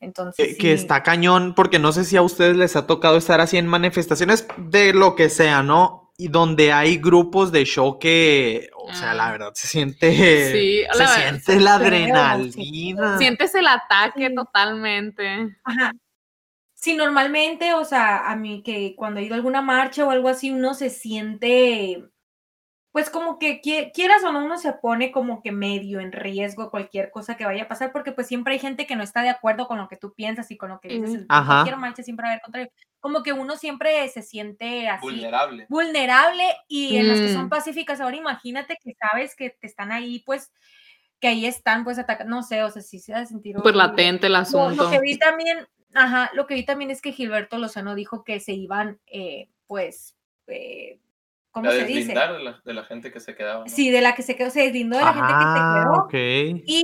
Entonces, 0.00 0.46
Que, 0.48 0.56
que 0.56 0.72
está 0.74 1.02
cañón, 1.02 1.54
porque 1.54 1.78
no 1.80 1.92
sé 1.92 2.04
si 2.04 2.16
a 2.16 2.22
ustedes 2.22 2.56
les 2.56 2.76
ha 2.76 2.86
tocado 2.86 3.16
estar 3.16 3.40
así 3.40 3.56
en 3.58 3.66
manifestaciones 3.66 4.46
de 4.58 4.92
lo 4.94 5.16
que 5.16 5.28
sea, 5.30 5.62
¿no? 5.64 6.12
Y 6.18 6.28
donde 6.28 6.72
hay 6.72 6.98
grupos 6.98 7.50
de 7.52 7.64
choque, 7.64 8.70
o 8.76 8.92
sea, 8.94 9.14
la 9.14 9.28
Ah. 9.28 9.32
verdad, 9.32 9.52
se 9.54 9.66
siente, 9.68 10.12
Sí, 10.52 10.82
se 10.92 10.98
la 10.98 11.10
verdad, 11.10 11.14
siente 11.40 11.60
la 11.60 11.74
adrenalina. 11.76 13.18
Sientes 13.18 13.54
el 13.54 13.66
ataque 13.66 14.28
Sí. 14.28 14.34
totalmente. 14.34 15.56
Ajá. 15.64 15.92
Sí, 16.74 16.94
normalmente, 16.96 17.74
o 17.74 17.84
sea, 17.84 18.30
a 18.30 18.36
mí 18.36 18.62
que 18.64 18.94
cuando 18.96 19.20
he 19.20 19.24
ido 19.24 19.34
a 19.34 19.36
alguna 19.36 19.62
marcha 19.62 20.04
o 20.06 20.10
algo 20.10 20.28
así, 20.28 20.50
uno 20.50 20.74
se 20.74 20.90
siente, 20.90 22.04
pues 22.92 23.08
como 23.10 23.38
que 23.38 23.60
quie- 23.62 23.90
quieras 23.92 24.22
o 24.22 24.32
no, 24.32 24.44
uno 24.44 24.58
se 24.58 24.72
pone 24.74 25.10
como 25.12 25.42
que 25.42 25.50
medio 25.50 25.98
en 25.98 26.12
riesgo 26.12 26.70
cualquier 26.70 27.10
cosa 27.10 27.36
que 27.38 27.46
vaya 27.46 27.62
a 27.64 27.68
pasar, 27.68 27.90
porque 27.90 28.12
pues 28.12 28.26
siempre 28.26 28.52
hay 28.52 28.58
gente 28.60 28.86
que 28.86 28.96
no 28.96 29.02
está 29.02 29.22
de 29.22 29.30
acuerdo 29.30 29.66
con 29.66 29.78
lo 29.78 29.88
que 29.88 29.96
tú 29.96 30.12
piensas 30.12 30.50
y 30.50 30.58
con 30.58 30.68
lo 30.68 30.78
que 30.78 30.88
dices. 30.88 31.14
En 31.22 31.26
Ajá. 31.30 31.54
cualquier 31.54 31.76
marcha 31.78 32.02
siempre 32.02 32.24
va 32.24 32.28
a 32.28 32.32
haber 32.32 32.42
contrario. 32.42 32.70
Como 33.00 33.22
que 33.22 33.32
uno 33.32 33.56
siempre 33.56 34.06
se 34.10 34.20
siente 34.22 34.88
así 34.88 35.06
Vulnerable. 35.06 35.66
vulnerable 35.68 36.44
y 36.68 36.96
en 36.98 37.08
las 37.08 37.18
que 37.20 37.32
son 37.32 37.46
Mm. 37.46 37.48
pacíficas. 37.48 38.00
Ahora 38.00 38.16
imagínate 38.16 38.76
que 38.82 38.94
sabes 38.94 39.34
que 39.34 39.50
te 39.50 39.66
están 39.66 39.90
ahí, 39.90 40.20
pues, 40.26 40.52
que 41.18 41.28
ahí 41.28 41.46
están, 41.46 41.84
pues, 41.84 41.98
atacando, 41.98 42.36
no 42.36 42.42
sé, 42.42 42.62
o 42.62 42.70
sea, 42.70 42.82
sí 42.82 42.98
se 42.98 43.12
va 43.12 43.20
a 43.20 43.26
sentir 43.26 43.56
Súper 43.56 43.74
latente 43.74 44.26
el 44.26 44.34
Lo, 44.34 44.38
asunto. 44.40 44.84
lo 44.84 44.90
que 44.90 45.00
vi 45.00 45.18
también, 45.18 45.66
ajá, 45.94 46.30
lo 46.34 46.46
que 46.46 46.54
vi 46.54 46.64
también 46.64 46.90
es 46.90 47.00
que 47.00 47.12
Gilberto 47.12 47.58
Lozano 47.58 47.94
dijo 47.94 48.22
que 48.22 48.38
se 48.38 48.52
iban, 48.52 49.00
eh, 49.06 49.48
pues, 49.66 50.14
eh, 50.48 50.98
¿cómo 51.52 51.70
se 51.70 51.84
dice? 51.84 52.08
de 52.08 52.14
la, 52.14 52.60
de 52.64 52.74
la 52.74 52.84
gente 52.84 53.12
que 53.12 53.20
se 53.20 53.36
quedaba. 53.36 53.60
¿no? 53.64 53.68
Sí, 53.70 53.90
de 53.90 54.00
la 54.00 54.14
que 54.14 54.22
se 54.22 54.34
quedó, 54.36 54.50
se 54.50 54.62
deslindó 54.62 54.98
de 54.98 55.04
la 55.04 55.12
gente 55.12 55.28
que 55.28 55.34
se 55.34 55.44
Ah, 55.44 56.06
quedó 56.10 56.62
y 56.66 56.82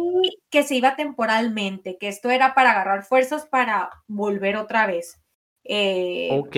que 0.50 0.62
se 0.62 0.76
iba 0.76 0.94
temporalmente, 0.94 1.96
que 1.98 2.08
esto 2.08 2.30
era 2.30 2.54
para 2.54 2.70
agarrar 2.72 3.04
fuerzas 3.04 3.46
para 3.46 3.90
volver 4.06 4.56
otra 4.56 4.86
vez. 4.86 5.20
Eh, 5.64 6.28
Ok. 6.32 6.56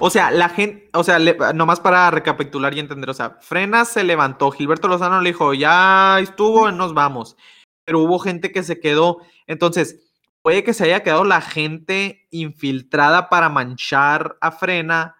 O 0.00 0.10
sea, 0.10 0.30
la 0.30 0.48
gente, 0.48 0.88
o 0.94 1.04
sea, 1.04 1.18
le- 1.18 1.36
nomás 1.54 1.78
para 1.80 2.10
recapitular 2.10 2.74
y 2.74 2.80
entender, 2.80 3.10
o 3.10 3.14
sea, 3.14 3.36
Frena 3.40 3.84
se 3.84 4.02
levantó, 4.02 4.50
Gilberto 4.50 4.88
Lozano 4.88 5.20
le 5.20 5.30
dijo, 5.30 5.54
ya 5.54 6.18
estuvo, 6.20 6.70
nos 6.72 6.94
vamos. 6.94 7.36
Pero 7.84 8.00
hubo 8.00 8.18
gente 8.18 8.50
que 8.50 8.62
se 8.62 8.80
quedó. 8.80 9.18
Entonces, 9.46 10.10
puede 10.42 10.64
que 10.64 10.72
se 10.74 10.84
haya 10.84 11.02
quedado 11.02 11.24
la 11.24 11.40
gente 11.42 12.26
infiltrada 12.30 13.28
para 13.28 13.48
manchar 13.50 14.36
a 14.40 14.50
Frena. 14.50 15.16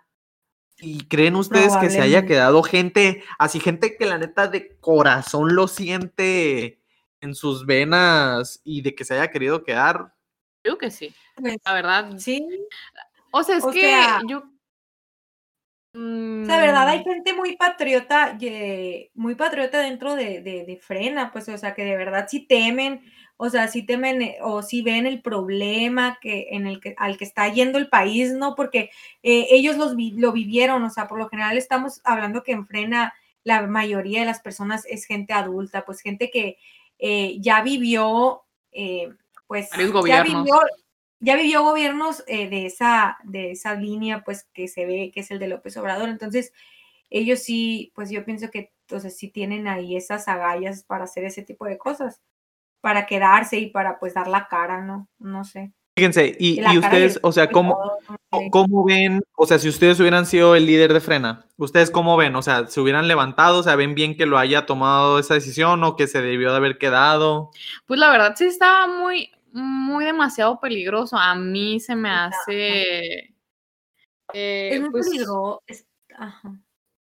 ¿Y 0.78 1.06
creen 1.06 1.36
ustedes 1.36 1.76
que 1.76 1.88
se 1.90 2.00
haya 2.00 2.26
quedado 2.26 2.62
gente, 2.62 3.22
así 3.38 3.60
gente 3.60 3.96
que 3.96 4.06
la 4.06 4.18
neta 4.18 4.48
de 4.48 4.76
corazón 4.78 5.54
lo 5.54 5.68
siente 5.68 6.80
en 7.20 7.34
sus 7.34 7.64
venas 7.64 8.60
y 8.64 8.82
de 8.82 8.94
que 8.94 9.04
se 9.04 9.14
haya 9.14 9.30
querido 9.30 9.62
quedar? 9.64 10.12
Creo 10.62 10.76
que 10.76 10.90
sí. 10.90 11.14
pues, 11.36 11.56
La 11.64 11.72
verdad. 11.74 12.18
sí, 12.18 12.46
O 13.30 13.42
sea, 13.42 13.56
es 13.58 13.64
O 13.64 13.70
que 13.70 13.80
sea- 13.80 14.20
yo. 14.26 14.38
O 15.96 16.46
sea, 16.46 16.58
verdad, 16.58 16.88
hay 16.88 17.00
Mm, 17.00 17.04
gente 17.04 17.34
muy 17.34 17.56
patriota, 17.56 18.36
muy 19.14 19.36
patriota 19.36 19.78
dentro 19.80 20.16
de, 20.16 20.40
de, 20.40 20.64
de 20.64 20.76
Frena, 20.76 21.30
pues, 21.32 21.48
o 21.48 21.56
sea, 21.56 21.72
que 21.72 21.84
de 21.84 21.96
verdad 21.96 22.26
sí 22.28 22.46
temen, 22.46 23.00
o 23.36 23.50
sea, 23.50 23.68
sí 23.68 23.82
temen 23.84 24.22
eh, 24.22 24.38
o 24.42 24.62
sí 24.62 24.82
ven 24.82 25.06
el 25.06 25.20
problema 25.22 26.18
que, 26.20 26.48
en 26.50 26.66
el 26.66 26.80
que, 26.80 26.94
al 26.98 27.16
que 27.18 27.24
está 27.24 27.48
yendo 27.48 27.78
el 27.78 27.88
país, 27.88 28.32
¿no? 28.32 28.54
Porque 28.54 28.90
eh, 29.22 29.46
ellos 29.50 29.76
los 29.76 29.96
vi- 29.96 30.12
lo 30.12 30.32
vivieron, 30.32 30.82
o 30.84 30.90
sea, 30.90 31.08
por 31.08 31.18
lo 31.18 31.28
general 31.28 31.56
estamos 31.58 32.00
hablando 32.04 32.42
que 32.42 32.52
en 32.52 32.66
Frena 32.66 33.12
la 33.42 33.66
mayoría 33.66 34.20
de 34.20 34.26
las 34.26 34.40
personas 34.40 34.84
es 34.86 35.04
gente 35.04 35.32
adulta, 35.32 35.84
pues 35.84 36.00
gente 36.00 36.30
que 36.30 36.56
eh, 36.98 37.36
ya 37.40 37.62
vivió, 37.62 38.42
eh, 38.72 39.10
pues, 39.46 39.70
ya 40.08 40.22
vivió, 40.22 40.54
ya 41.20 41.36
vivió 41.36 41.62
gobiernos 41.62 42.24
de, 42.26 42.66
esa, 42.66 43.18
de 43.24 43.50
esa 43.52 43.74
línea, 43.74 44.22
pues 44.24 44.44
que 44.52 44.68
se 44.68 44.86
ve 44.86 45.10
que 45.12 45.20
es 45.20 45.30
el 45.30 45.38
de 45.38 45.48
López 45.48 45.76
Obrador. 45.76 46.08
Entonces, 46.08 46.52
ellos 47.10 47.40
sí, 47.40 47.92
pues 47.94 48.10
yo 48.10 48.24
pienso 48.24 48.50
que 48.50 48.72
entonces 48.82 49.16
sí 49.16 49.28
tienen 49.28 49.66
ahí 49.68 49.96
esas 49.96 50.28
agallas 50.28 50.84
para 50.84 51.04
hacer 51.04 51.24
ese 51.24 51.42
tipo 51.42 51.64
de 51.66 51.78
cosas, 51.78 52.20
para 52.84 53.06
quedarse 53.06 53.56
y 53.58 53.70
para 53.70 53.98
pues 53.98 54.12
dar 54.14 54.28
la 54.28 54.46
cara, 54.46 54.82
¿no? 54.82 55.08
No 55.18 55.42
sé. 55.42 55.72
Fíjense, 55.96 56.36
y, 56.38 56.60
y 56.60 56.78
ustedes, 56.78 57.18
o 57.22 57.30
sea, 57.32 57.48
¿cómo, 57.50 57.74
todo, 57.74 57.98
no 58.10 58.16
Co- 58.30 58.38
sé. 58.40 58.50
¿Cómo 58.50 58.84
ven? 58.84 59.22
O 59.36 59.46
sea, 59.46 59.58
si 59.58 59.68
ustedes 59.68 59.98
hubieran 60.00 60.26
sido 60.26 60.54
el 60.56 60.66
líder 60.66 60.92
de 60.92 61.00
Frena, 61.00 61.46
¿ustedes 61.56 61.90
cómo 61.90 62.16
ven? 62.16 62.34
O 62.36 62.42
sea, 62.42 62.66
¿se 62.66 62.80
hubieran 62.80 63.08
levantado? 63.08 63.60
O 63.60 63.62
sea, 63.62 63.76
¿ven 63.76 63.94
bien 63.94 64.16
que 64.16 64.26
lo 64.26 64.36
haya 64.36 64.66
tomado 64.66 65.18
esa 65.18 65.34
decisión 65.34 65.82
o 65.84 65.96
que 65.96 66.06
se 66.08 66.20
debió 66.20 66.50
de 66.50 66.56
haber 66.56 66.78
quedado? 66.78 67.50
Pues 67.86 67.98
la 68.00 68.10
verdad 68.10 68.34
sí 68.36 68.44
estaba 68.44 68.86
muy, 68.88 69.30
muy 69.52 70.04
demasiado 70.04 70.58
peligroso. 70.60 71.16
A 71.16 71.34
mí 71.36 71.78
se 71.80 71.94
me 71.96 72.10
hace. 72.10 73.32
eh, 74.32 74.70
Es 74.74 74.80
muy 74.80 74.90
pues, 74.90 75.06
peligroso. 75.06 75.62
es- 75.66 75.86
ajá. 76.16 76.52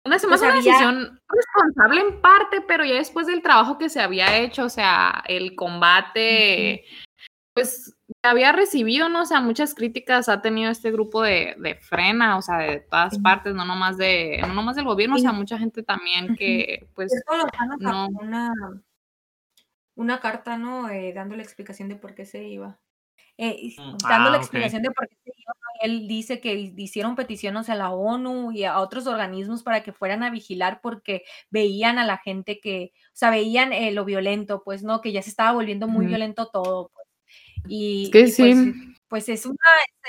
Una, 0.07 0.19
Pues 0.19 0.25
una 0.25 0.37
había- 0.37 0.55
decisión 0.63 1.21
responsable 1.29 2.01
en 2.03 2.21
parte, 2.21 2.61
pero 2.61 2.85
ya 2.85 2.95
después 2.95 3.27
del 3.27 3.41
trabajo 3.43 3.79
que 3.79 3.89
se 3.89 4.01
había 4.01 4.37
hecho, 4.39 4.65
o 4.65 4.69
sea, 4.69 5.25
el 5.27 5.55
combate, 5.57 6.85
pues 7.55 7.97
había 8.23 8.53
recibido, 8.53 9.09
¿no? 9.09 9.23
O 9.23 9.27
sea, 9.27 9.41
muchas 9.41 9.75
críticas 9.75 10.29
ha 10.29 10.43
tenido 10.43 10.71
este 10.71 10.91
grupo 10.91 11.23
de, 11.23 11.55
de 11.59 11.77
frena, 11.77 12.37
o 12.37 12.43
sea, 12.43 12.59
de 12.59 12.81
todas 12.81 13.19
partes, 13.19 13.55
no 13.55 13.65
nomás 13.65 13.97
de, 13.97 14.39
no 14.47 14.53
nomás 14.53 14.77
del 14.77 14.85
gobierno, 14.85 15.17
o 15.17 15.19
sea, 15.19 15.33
mucha 15.33 15.59
gente 15.59 15.83
también 15.83 16.37
que, 16.37 16.87
pues, 16.95 17.11
no. 17.79 18.09
una, 18.09 18.53
una 19.95 20.21
carta, 20.21 20.59
¿no? 20.59 20.91
Eh, 20.91 21.13
dándole 21.15 21.43
explicación 21.43 21.89
de 21.89 21.97
por 21.97 22.15
qué 22.15 22.27
se 22.27 22.45
iba. 22.45 22.79
Eh, 23.39 23.75
Mm, 23.79 23.97
dándole 24.09 24.37
ah, 24.37 24.41
ok. 24.41 24.43
explicación 24.43 24.83
de 24.83 24.91
por 24.93 25.09
qué. 25.09 25.17
Él 25.83 26.07
dice 26.09 26.41
que 26.41 26.55
hi- 26.55 26.75
hicieron 26.77 27.17
peticiones 27.17 27.69
a 27.69 27.75
la 27.75 27.91
ONU 27.93 28.53
y 28.53 28.65
a 28.65 28.79
otros 28.81 29.07
organismos 29.09 29.63
para 29.65 29.83
que 29.83 29.93
fueran 29.93 30.23
a 30.23 30.31
vigilar 30.31 30.81
porque 30.83 31.25
veían 31.51 31.99
a 31.99 32.07
la 32.07 32.19
gente 32.19 32.61
que, 32.61 32.93
o 33.09 33.11
sea, 33.13 33.31
veían 33.31 33.73
eh, 33.73 33.91
lo 33.93 34.05
violento, 34.05 34.63
pues, 34.65 34.83
¿no? 34.85 35.01
Que 35.01 35.13
ya 35.13 35.23
se 35.23 35.31
estaba 35.31 35.53
volviendo 35.53 35.89
muy 35.89 36.05
Ujú. 36.05 36.11
violento 36.11 36.49
todo. 36.53 36.91
Pues. 36.95 37.07
Y, 37.67 38.05
Es 38.05 38.11
que 38.11 38.29
y, 38.29 38.33
pues, 38.33 38.57
sí. 38.57 38.73
pues 39.09 39.29
es 39.29 39.47
una, 39.47 39.57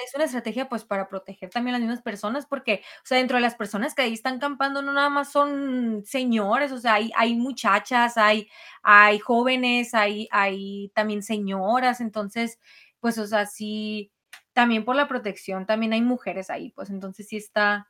es 0.05 0.15
una 0.15 0.25
estrategia 0.25 0.69
pues 0.69 0.83
para 0.85 1.07
proteger 1.09 1.49
también 1.51 1.75
a 1.75 1.79
las 1.79 1.87
mismas 1.87 2.03
personas, 2.03 2.45
porque, 2.47 2.81
o 3.03 3.05
sea, 3.05 3.17
dentro 3.19 3.37
de 3.37 3.41
las 3.41 3.55
personas 3.55 3.95
que 3.95 4.01
ahí 4.03 4.13
están 4.13 4.39
campando 4.39 4.81
no 4.81 4.93
nada 4.93 5.09
más 5.09 5.31
son 5.31 6.03
señores, 6.05 6.71
o 6.71 6.79
sea, 6.79 6.95
hay, 6.95 7.11
hay 7.15 7.35
muchachas, 7.35 8.17
hay, 8.17 8.49
hay 8.83 9.19
jóvenes, 9.19 9.93
hay, 9.93 10.27
hay 10.31 10.91
también 10.95 11.23
señoras, 11.23 12.01
entonces, 12.01 12.59
pues, 13.05 13.19
o 13.19 13.27
sea, 13.27 13.45
sí, 13.45 14.11
también 14.51 14.83
por 14.83 14.95
la 14.95 15.07
protección, 15.07 15.67
también 15.67 15.93
hay 15.93 16.01
mujeres 16.01 16.49
ahí, 16.49 16.71
pues, 16.71 16.89
entonces 16.89 17.27
sí 17.27 17.37
está, 17.37 17.87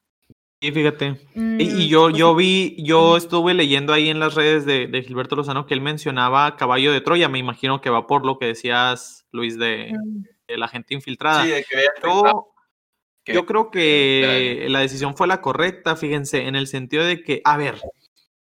Sí, 0.62 0.74
fíjate. 0.74 1.22
Mm, 1.36 1.62
Y, 1.62 1.64
y 1.84 1.88
yo, 1.88 2.10
pues 2.10 2.18
yo 2.18 2.36
vi, 2.36 2.76
yo 2.84 3.16
estuve 3.16 3.54
leyendo 3.54 3.94
ahí 3.94 4.10
en 4.10 4.20
las 4.20 4.36
redes 4.36 4.66
de, 4.66 4.88
de 4.88 5.04
Gilberto 5.04 5.38
Lozano 5.38 5.66
que 5.66 5.74
él 5.74 5.80
mencionaba 5.80 6.58
caballo 6.58 6.92
de 6.92 7.00
Troya. 7.00 7.30
Me 7.30 7.40
imagino 7.40 7.80
que 7.80 7.90
va 7.90 8.08
por 8.08 8.26
lo 8.26 8.38
que 8.40 8.48
decías, 8.48 9.26
Luis, 9.32 9.58
de, 9.58 9.94
Mm, 9.94 10.24
de 10.50 10.58
la 10.58 10.68
gente 10.68 10.94
infiltrada. 10.94 11.44
Sí, 11.44 11.50
de 11.52 11.64
que 11.64 11.86
Yo, 12.04 12.54
yo 13.26 13.46
creo 13.46 13.72
que- 13.72 14.60
que 14.64 14.70
la 14.70 14.80
decisión 14.80 15.16
fue 15.16 15.28
la 15.28 15.40
correcta, 15.40 15.96
fíjense, 15.96 16.46
en 16.48 16.56
el 16.58 16.68
sentido 16.68 17.06
de 17.06 17.22
que, 17.24 17.42
a 17.46 17.56
ver, 17.56 17.80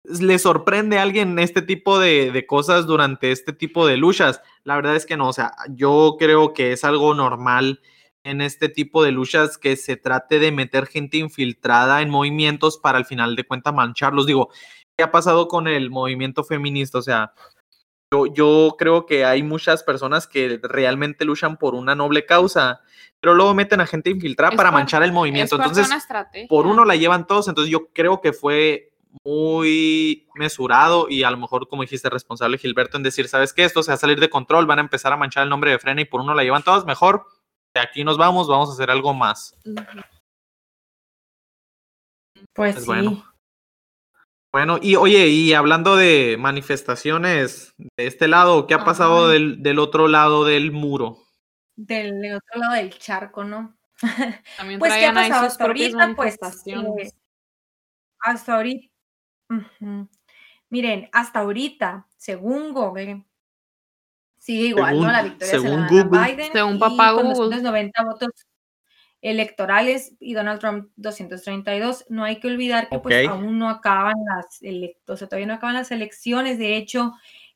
¿le 0.04 0.38
sorprende 0.38 0.98
a 0.98 1.02
alguien 1.02 1.38
este 1.38 1.62
tipo 1.62 1.98
de, 1.98 2.30
de 2.30 2.46
cosas 2.46 2.86
durante 2.86 3.32
este 3.32 3.52
tipo 3.52 3.86
de 3.86 3.96
luchas? 3.96 4.40
La 4.62 4.76
verdad 4.76 4.96
es 4.96 5.06
que 5.06 5.16
no, 5.16 5.28
o 5.28 5.32
sea, 5.32 5.52
yo 5.70 6.16
creo 6.18 6.52
que 6.52 6.72
es 6.72 6.84
algo 6.84 7.14
normal 7.14 7.80
en 8.22 8.40
este 8.40 8.68
tipo 8.68 9.02
de 9.02 9.12
luchas 9.12 9.58
que 9.58 9.76
se 9.76 9.96
trate 9.96 10.38
de 10.38 10.50
meter 10.52 10.86
gente 10.86 11.18
infiltrada 11.18 12.00
en 12.00 12.08
movimientos 12.10 12.78
para 12.78 12.98
al 12.98 13.04
final 13.04 13.36
de 13.36 13.44
cuentas 13.44 13.74
mancharlos. 13.74 14.26
Digo, 14.26 14.50
¿qué 14.96 15.04
ha 15.04 15.10
pasado 15.10 15.48
con 15.48 15.68
el 15.68 15.90
movimiento 15.90 16.42
feminista? 16.44 16.98
O 16.98 17.02
sea, 17.02 17.32
yo, 18.10 18.26
yo 18.26 18.76
creo 18.78 19.04
que 19.04 19.24
hay 19.26 19.42
muchas 19.42 19.82
personas 19.82 20.26
que 20.26 20.58
realmente 20.62 21.24
luchan 21.26 21.56
por 21.58 21.74
una 21.74 21.94
noble 21.94 22.24
causa, 22.24 22.80
pero 23.20 23.34
luego 23.34 23.52
meten 23.54 23.80
a 23.82 23.86
gente 23.86 24.08
infiltrada 24.10 24.52
Es 24.52 24.56
para 24.56 24.70
par- 24.70 24.80
manchar 24.80 25.02
el 25.02 25.12
movimiento. 25.12 25.56
Entonces, 25.56 25.88
por 26.48 26.66
uno 26.66 26.84
la 26.86 26.96
llevan 26.96 27.26
todos, 27.26 27.48
entonces 27.48 27.70
yo 27.70 27.88
creo 27.92 28.20
que 28.22 28.32
fue 28.32 28.90
muy 29.22 30.26
mesurado 30.34 31.06
y 31.08 31.22
a 31.22 31.30
lo 31.30 31.36
mejor, 31.36 31.68
como 31.68 31.82
dijiste, 31.82 32.10
responsable 32.10 32.58
Gilberto 32.58 32.96
en 32.96 33.02
decir, 33.02 33.28
¿sabes 33.28 33.52
qué? 33.52 33.64
Esto 33.64 33.82
se 33.82 33.90
va 33.90 33.94
a 33.94 33.98
salir 33.98 34.18
de 34.18 34.30
control, 34.30 34.66
van 34.66 34.78
a 34.78 34.82
empezar 34.82 35.12
a 35.12 35.16
manchar 35.16 35.44
el 35.44 35.50
nombre 35.50 35.70
de 35.70 35.78
Frena 35.78 36.00
y 36.00 36.04
por 36.06 36.20
uno 36.20 36.34
la 36.34 36.42
llevan 36.42 36.62
todos, 36.62 36.84
mejor 36.84 37.26
de 37.74 37.80
aquí 37.80 38.04
nos 38.04 38.16
vamos, 38.16 38.48
vamos 38.48 38.70
a 38.70 38.72
hacer 38.72 38.90
algo 38.90 39.12
más. 39.14 39.56
Pues 42.52 42.76
sí. 42.76 42.86
bueno. 42.86 43.24
Bueno, 44.52 44.78
y 44.80 44.94
oye, 44.94 45.26
y 45.26 45.52
hablando 45.52 45.96
de 45.96 46.36
manifestaciones 46.38 47.74
de 47.76 48.06
este 48.06 48.28
lado, 48.28 48.68
¿qué 48.68 48.74
ha 48.74 48.84
pasado 48.84 49.28
del, 49.28 49.64
del 49.64 49.80
otro 49.80 50.06
lado 50.06 50.44
del 50.44 50.70
muro? 50.70 51.18
Del 51.74 52.36
otro 52.36 52.60
lado 52.60 52.74
del 52.74 52.96
charco, 52.96 53.42
¿no? 53.42 53.76
También 54.56 54.78
Pues, 54.78 54.94
¿qué 54.94 55.06
ha 55.06 55.12
pasado 55.12 55.46
hasta 55.46 55.64
ahorita? 55.64 56.14
Pues, 56.14 56.38
manifestaciones. 56.38 57.12
eh, 57.12 57.16
hasta 58.20 58.54
ahorita. 58.54 58.93
Miren, 60.70 61.08
hasta 61.12 61.40
ahorita, 61.40 62.06
según 62.16 62.72
Google, 62.72 63.24
sigue 64.38 64.68
igual, 64.68 64.90
Según- 64.94 65.06
¿no? 65.06 65.12
La 65.12 65.22
victoria 65.22 65.46
se 65.46 65.56
la 65.56 65.62
según 65.62 65.86
Google. 65.86 66.24
Biden 66.34 66.52
Según 66.52 66.76
y 66.76 66.78
papá 66.78 67.12
con 67.14 67.22
Google. 67.32 67.34
290 67.34 68.04
votos 68.04 68.30
electorales 69.22 70.14
y 70.20 70.34
Donald 70.34 70.60
Trump 70.60 70.90
232. 70.96 72.04
No 72.10 72.24
hay 72.24 72.40
que 72.40 72.48
olvidar 72.48 72.88
que 72.88 72.98
pues 72.98 73.26
aún 73.28 73.58
no 73.58 73.70
acaban 73.70 74.14
las 74.26 74.60
elecciones, 74.62 74.98
o 75.08 75.16
sea, 75.16 75.28
todavía 75.28 75.46
no 75.46 75.54
acaban 75.54 75.76
las 75.76 75.90
elecciones. 75.90 76.58
De 76.58 76.76
hecho, 76.76 77.12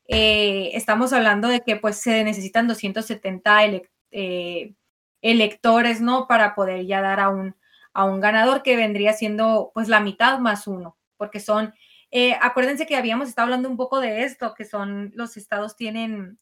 eh, 0.07 0.71
estamos 0.73 1.13
hablando 1.13 1.47
de 1.47 1.59
que 1.61 1.75
pues 1.75 1.97
se 2.01 2.23
necesitan 2.23 2.67
270 2.67 3.63
elec- 3.65 3.89
eh, 4.11 4.73
electores, 5.21 6.01
¿no? 6.01 6.27
Para 6.27 6.55
poder 6.55 6.85
ya 6.87 7.01
dar 7.01 7.19
a 7.19 7.29
un, 7.29 7.55
a 7.93 8.05
un 8.05 8.19
ganador 8.19 8.63
que 8.63 8.75
vendría 8.75 9.13
siendo 9.13 9.69
pues 9.75 9.89
la 9.89 9.99
mitad 9.99 10.39
más 10.39 10.65
uno, 10.65 10.97
porque 11.19 11.39
son, 11.39 11.73
eh, 12.09 12.33
acuérdense 12.41 12.87
que 12.87 12.95
habíamos 12.95 13.27
estado 13.29 13.43
hablando 13.47 13.69
un 13.69 13.77
poco 13.77 13.99
de 13.99 14.23
esto, 14.23 14.55
que 14.55 14.65
son 14.65 15.11
los 15.13 15.37
estados 15.37 15.75
tienen 15.75 16.39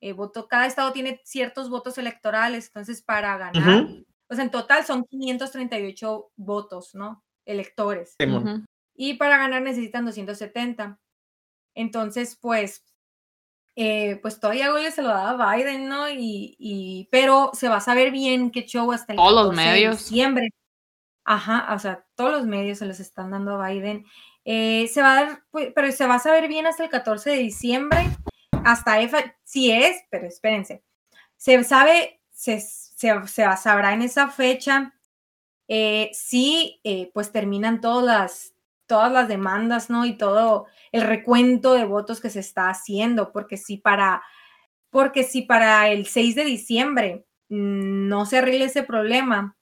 eh, 0.00 0.14
voto, 0.14 0.48
cada 0.48 0.64
estado 0.66 0.92
tiene 0.92 1.20
ciertos 1.24 1.68
votos 1.68 1.98
electorales, 1.98 2.68
entonces 2.68 3.02
para 3.02 3.36
ganar, 3.36 3.86
o 4.28 4.34
sea, 4.34 4.44
en 4.44 4.50
total 4.50 4.86
son 4.86 5.04
538 5.04 6.30
votos, 6.36 6.94
¿no? 6.94 7.22
Electores. 7.44 8.14
Y 8.94 9.14
para 9.14 9.36
ganar 9.36 9.60
necesitan 9.62 10.04
270. 10.06 10.98
Entonces, 11.74 12.36
pues, 12.40 12.84
eh, 13.76 14.18
pues 14.22 14.40
todavía 14.40 14.70
Google 14.70 14.90
se 14.90 15.02
lo 15.02 15.08
da 15.08 15.30
a 15.30 15.56
Biden, 15.56 15.88
¿no? 15.88 16.08
Y, 16.08 16.56
y- 16.58 17.08
pero 17.10 17.50
se 17.54 17.68
va 17.68 17.76
a 17.76 17.80
saber 17.80 18.10
bien 18.10 18.50
qué 18.50 18.64
show 18.66 18.90
hasta 18.92 19.12
el 19.12 19.18
Todos 19.18 19.32
los 19.32 19.56
14 19.56 19.62
de 19.70 19.80
diciembre. 19.92 20.48
Ajá, 21.24 21.74
o 21.74 21.78
sea, 21.78 22.04
todos 22.14 22.32
los 22.32 22.46
medios 22.46 22.78
se 22.78 22.86
los 22.86 23.00
están 23.00 23.30
dando 23.30 23.60
a 23.60 23.68
Biden. 23.68 24.04
Eh, 24.44 24.88
se 24.88 25.02
va 25.02 25.12
a 25.18 25.24
dar, 25.24 25.42
pues, 25.50 25.72
pero 25.74 25.92
se 25.92 26.06
va 26.06 26.16
a 26.16 26.18
saber 26.18 26.48
bien 26.48 26.66
hasta 26.66 26.84
el 26.84 26.90
14 26.90 27.30
de 27.30 27.36
diciembre. 27.36 28.06
Hasta 28.64 29.00
EFA, 29.00 29.36
sí 29.44 29.70
es, 29.70 29.96
pero 30.10 30.26
espérense. 30.26 30.82
Se 31.36 31.62
sabe, 31.64 32.20
se, 32.32 32.60
se, 32.60 33.26
se 33.26 33.56
sabrá 33.56 33.94
en 33.94 34.02
esa 34.02 34.28
fecha 34.28 34.94
eh, 35.72 36.10
si 36.12 36.80
eh, 36.82 37.12
pues 37.14 37.30
terminan 37.30 37.80
todas 37.80 38.04
las, 38.04 38.54
todas 38.86 39.12
las 39.12 39.28
demandas, 39.28 39.88
¿no? 39.88 40.04
Y 40.04 40.18
todo 40.18 40.66
el 40.90 41.02
recuento 41.02 41.74
de 41.74 41.84
votos 41.84 42.20
que 42.20 42.28
se 42.28 42.40
está 42.40 42.68
haciendo, 42.70 43.30
porque 43.30 43.56
si 43.56 43.76
para, 43.76 44.20
porque 44.90 45.22
si 45.22 45.42
para 45.42 45.88
el 45.88 46.06
6 46.06 46.34
de 46.34 46.44
diciembre 46.44 47.24
mm, 47.50 48.08
no 48.08 48.26
se 48.26 48.38
arregle 48.38 48.64
ese 48.64 48.82
problema, 48.82 49.56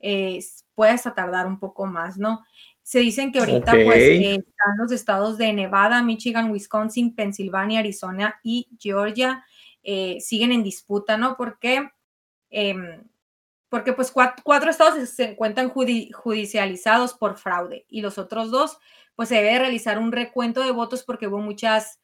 eh, 0.00 0.40
s- 0.72 0.74
puede 0.74 0.92
hasta 0.92 1.14
tardar 1.14 1.46
un 1.46 1.58
poco 1.58 1.86
más, 1.86 2.18
¿no? 2.18 2.44
Se 2.82 2.98
dicen 2.98 3.30
que 3.32 3.38
ahorita 3.38 3.72
pues 3.84 3.98
eh, 3.98 4.34
están 4.34 4.76
los 4.78 4.90
estados 4.92 5.38
de 5.38 5.52
Nevada, 5.52 6.02
Michigan, 6.02 6.50
Wisconsin, 6.50 7.14
Pensilvania, 7.14 7.80
Arizona 7.80 8.40
y 8.42 8.68
Georgia 8.78 9.44
eh, 9.82 10.18
siguen 10.20 10.52
en 10.52 10.62
disputa, 10.62 11.16
¿no? 11.16 11.36
Porque 11.36 11.88
em, 12.50 13.02
porque 13.68 13.92
pues 13.94 14.10
cuatro, 14.10 14.42
cuatro 14.44 14.70
estados 14.70 15.08
se- 15.08 15.30
encuentran 15.30 15.70
judi- 15.70 16.12
judicializados 16.12 17.14
por 17.14 17.38
fraude 17.38 17.86
y 17.88 18.02
los 18.02 18.18
otros 18.18 18.50
dos 18.50 18.78
pues 19.14 19.28
se 19.30 19.36
debe 19.36 19.58
realizar 19.60 19.98
un 19.98 20.12
recuento 20.12 20.62
de 20.62 20.70
votos 20.72 21.02
porque 21.04 21.26
hubo 21.28 21.38
muchas 21.38 22.00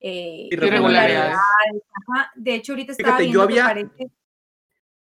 eh, 0.00 0.48
Irregularidades. 0.50 1.36
Ajá, 1.36 2.30
De 2.34 2.54
hecho, 2.54 2.72
ahorita 2.72 2.92
estaba 2.92 3.16
Fíjate, 3.18 3.32
yo 3.32 3.46
viendo 3.46 3.54
que 3.56 3.62
parece 3.96 4.10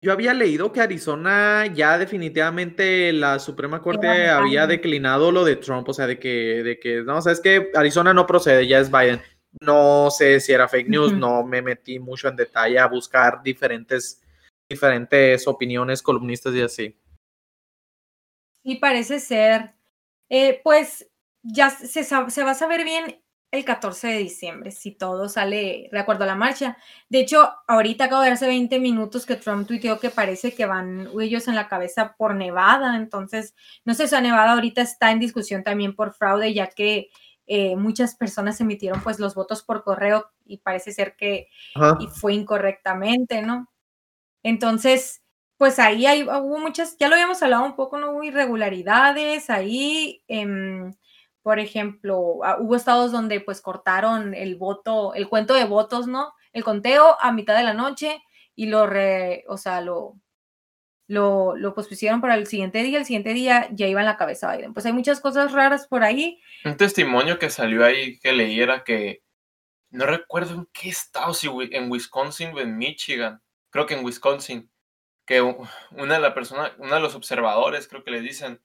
Yo 0.02 0.14
había 0.14 0.34
leído 0.34 0.72
que 0.72 0.80
Arizona 0.80 1.66
ya 1.68 1.98
definitivamente 1.98 3.12
la 3.12 3.38
Suprema 3.38 3.82
Corte 3.82 4.08
Era 4.08 4.38
había 4.38 4.66
Biden. 4.66 4.78
declinado 4.78 5.32
lo 5.32 5.44
de 5.44 5.58
Trump, 5.58 5.90
o 5.90 5.94
sea, 5.94 6.08
de 6.08 6.18
que, 6.18 6.64
de 6.64 6.80
que, 6.80 7.04
no, 7.04 7.22
sabes 7.22 7.42
que 7.42 7.70
Arizona 7.76 8.14
no 8.14 8.26
procede, 8.26 8.66
ya 8.66 8.80
es 8.80 8.90
Biden. 8.90 9.22
No 9.60 10.10
sé 10.10 10.40
si 10.40 10.54
era 10.54 10.70
fake 10.70 10.88
news, 10.88 11.12
no 11.12 11.44
me 11.44 11.62
metí 11.62 12.00
mucho 12.00 12.30
en 12.30 12.38
detalle 12.38 12.80
a 12.80 12.88
buscar 12.88 13.44
diferentes, 13.44 14.22
diferentes 14.70 15.46
opiniones, 15.48 16.02
columnistas 16.02 16.56
y 16.56 16.62
así. 16.62 16.98
Sí, 18.64 18.76
parece 18.76 19.20
ser. 19.20 19.74
Eh, 20.30 20.62
pues 20.64 21.10
ya 21.42 21.72
se, 21.72 22.04
se 22.04 22.44
va 22.44 22.52
a 22.52 22.56
saber 22.56 22.86
bien 22.86 23.22
el 23.52 23.66
14 23.66 24.08
de 24.08 24.18
diciembre, 24.18 24.72
si 24.72 24.92
todo 24.92 25.28
sale 25.28 25.90
de 25.92 26.00
acuerdo 26.00 26.24
a 26.24 26.28
la 26.28 26.36
marcha. 26.36 26.78
De 27.10 27.20
hecho, 27.20 27.52
ahorita 27.68 28.06
acabo 28.06 28.22
de 28.22 28.30
hace 28.32 28.48
20 28.48 28.80
minutos 28.80 29.26
que 29.26 29.36
Trump 29.38 29.68
tuiteó 29.68 30.00
que 30.00 30.12
parece 30.12 30.54
que 30.54 30.66
van 30.68 31.10
ellos 31.20 31.48
en 31.48 31.56
la 31.56 31.68
cabeza 31.68 32.16
por 32.18 32.36
Nevada. 32.36 32.96
Entonces, 32.96 33.56
no 33.86 33.94
sé, 33.96 34.04
o 34.04 34.08
sea, 34.08 34.22
Nevada 34.22 34.54
ahorita 34.54 34.82
está 34.82 35.12
en 35.12 35.20
discusión 35.20 35.64
también 35.64 35.96
por 35.96 36.14
fraude, 36.14 36.54
ya 36.54 36.68
que 36.68 37.10
eh, 37.48 37.76
muchas 37.76 38.16
personas 38.16 38.62
emitieron 38.62 39.02
pues 39.02 39.20
los 39.20 39.34
votos 39.34 39.64
por 39.64 39.84
correo 39.84 40.30
y 40.46 40.58
parece 40.58 40.92
ser 40.92 41.16
que 41.16 41.48
y 42.00 42.08
fue 42.08 42.36
incorrectamente, 42.36 43.42
¿no? 43.42 43.68
Entonces, 44.44 45.24
pues 45.58 45.80
ahí 45.80 46.06
hay, 46.06 46.24
hubo 46.24 46.60
muchas, 46.60 46.98
ya 47.00 47.08
lo 47.10 47.16
habíamos 47.16 47.42
hablado 47.44 47.66
un 47.66 47.76
poco, 47.76 47.98
no 47.98 48.12
hubo 48.12 48.24
irregularidades 48.24 49.50
ahí. 49.50 50.24
em, 50.28 50.94
por 51.41 51.60
ejemplo, 51.60 52.39
ah, 52.43 52.58
hubo 52.60 52.75
estados 52.75 53.12
donde 53.12 53.39
pues 53.39 53.62
cortaron 53.62 54.34
el 54.34 54.56
voto, 54.56 55.13
el 55.13 55.30
cuento 55.30 55.54
de 55.54 55.65
votos, 55.65 56.08
¿no? 56.08 56.34
El 56.54 56.63
conteo 56.63 57.17
a 57.19 57.32
mitad 57.32 57.56
de 57.58 57.63
la 57.63 57.73
noche 57.73 58.21
y 58.56 58.67
lo, 58.67 58.88
re, 58.88 59.45
o 59.47 59.58
sea, 59.58 59.82
lo, 59.82 60.15
lo, 61.08 61.56
lo 61.56 61.73
pospusieron 61.73 62.21
para 62.21 62.36
el 62.36 62.47
siguiente 62.47 62.84
día. 62.84 62.99
El 62.99 63.06
siguiente 63.06 63.34
día 63.34 63.67
ya 63.71 63.88
iba 63.88 64.02
en 64.02 64.06
la 64.06 64.17
cabeza 64.17 64.56
Biden. 64.56 64.73
Pues 64.73 64.86
hay 64.86 64.93
muchas 64.93 65.21
cosas 65.21 65.52
raras 65.54 65.88
por 65.88 66.04
ahí. 66.04 66.41
Un 66.65 66.78
testimonio 66.78 67.39
que 67.39 67.49
salió 67.49 67.86
ahí 67.86 68.19
que 68.19 68.34
leí 68.34 68.60
era 68.60 68.84
que 68.84 69.23
no 69.91 70.06
recuerdo 70.06 70.54
en 70.54 70.67
qué 70.71 70.89
estado, 70.89 71.34
si 71.34 71.47
en 71.71 71.89
Wisconsin 71.91 72.54
o 72.54 72.60
en 72.60 72.78
Michigan, 72.78 73.41
creo 73.69 73.86
que 73.86 73.95
en 73.95 74.06
Wisconsin, 74.06 74.69
que 75.25 75.41
una 75.41 76.13
de 76.15 76.19
la 76.19 76.34
persona, 76.34 76.73
uno 76.78 76.95
de 76.95 77.02
los 77.02 77.15
observadores, 77.15 77.88
creo 77.88 78.04
que 78.04 78.12
le 78.12 78.21
dicen, 78.21 78.62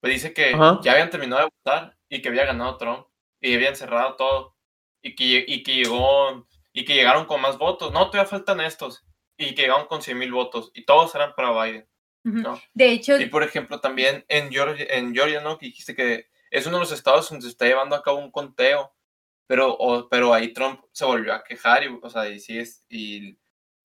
pues 0.00 0.14
dice 0.14 0.32
que 0.32 0.54
Ajá. 0.54 0.80
ya 0.82 0.92
habían 0.92 1.10
terminado 1.10 1.42
de 1.42 1.50
votar 1.64 1.95
y 2.08 2.22
que 2.22 2.28
había 2.28 2.44
ganado 2.44 2.76
Trump 2.76 3.06
y 3.40 3.54
habían 3.54 3.76
cerrado 3.76 4.16
todo 4.16 4.56
y 5.02 5.14
que, 5.14 5.44
y 5.46 5.62
que 5.62 5.74
llegó 5.76 6.46
y 6.72 6.84
que 6.84 6.94
llegaron 6.94 7.26
con 7.26 7.40
más 7.40 7.58
votos. 7.58 7.92
No, 7.92 8.10
todavía 8.10 8.28
faltan 8.28 8.60
estos 8.60 9.04
y 9.36 9.54
que 9.54 9.62
llegaron 9.62 9.86
con 9.86 10.02
100 10.02 10.18
mil 10.18 10.32
votos 10.32 10.70
y 10.74 10.84
todos 10.84 11.14
eran 11.14 11.34
para 11.34 11.50
Biden. 11.64 11.88
Ujú. 12.24 12.36
No. 12.38 12.60
De 12.74 12.90
hecho, 12.90 13.18
Y 13.20 13.26
por 13.26 13.42
ejemplo, 13.42 13.80
también 13.80 14.24
en 14.28 14.50
Georgia, 14.50 14.86
en 14.90 15.14
Georgia, 15.14 15.40
¿no? 15.40 15.58
Que 15.58 15.66
dijiste 15.66 15.94
que 15.94 16.28
es 16.50 16.66
uno 16.66 16.76
de 16.76 16.80
los 16.80 16.92
estados 16.92 17.28
donde 17.30 17.44
se 17.44 17.50
está 17.50 17.66
llevando 17.66 17.94
a 17.96 18.02
cabo 18.02 18.18
un 18.18 18.30
conteo, 18.30 18.92
pero, 19.46 19.72
o- 19.74 20.08
pero 20.08 20.34
ahí 20.34 20.52
Trump 20.52 20.80
se 20.92 21.04
volvió 21.04 21.34
a 21.34 21.44
quejar 21.44 21.84
y, 21.84 21.98
o 22.02 22.10
sea, 22.10 22.28
y 22.28 22.40
sí 22.40 22.58
es, 22.58 22.84
y 22.88 23.38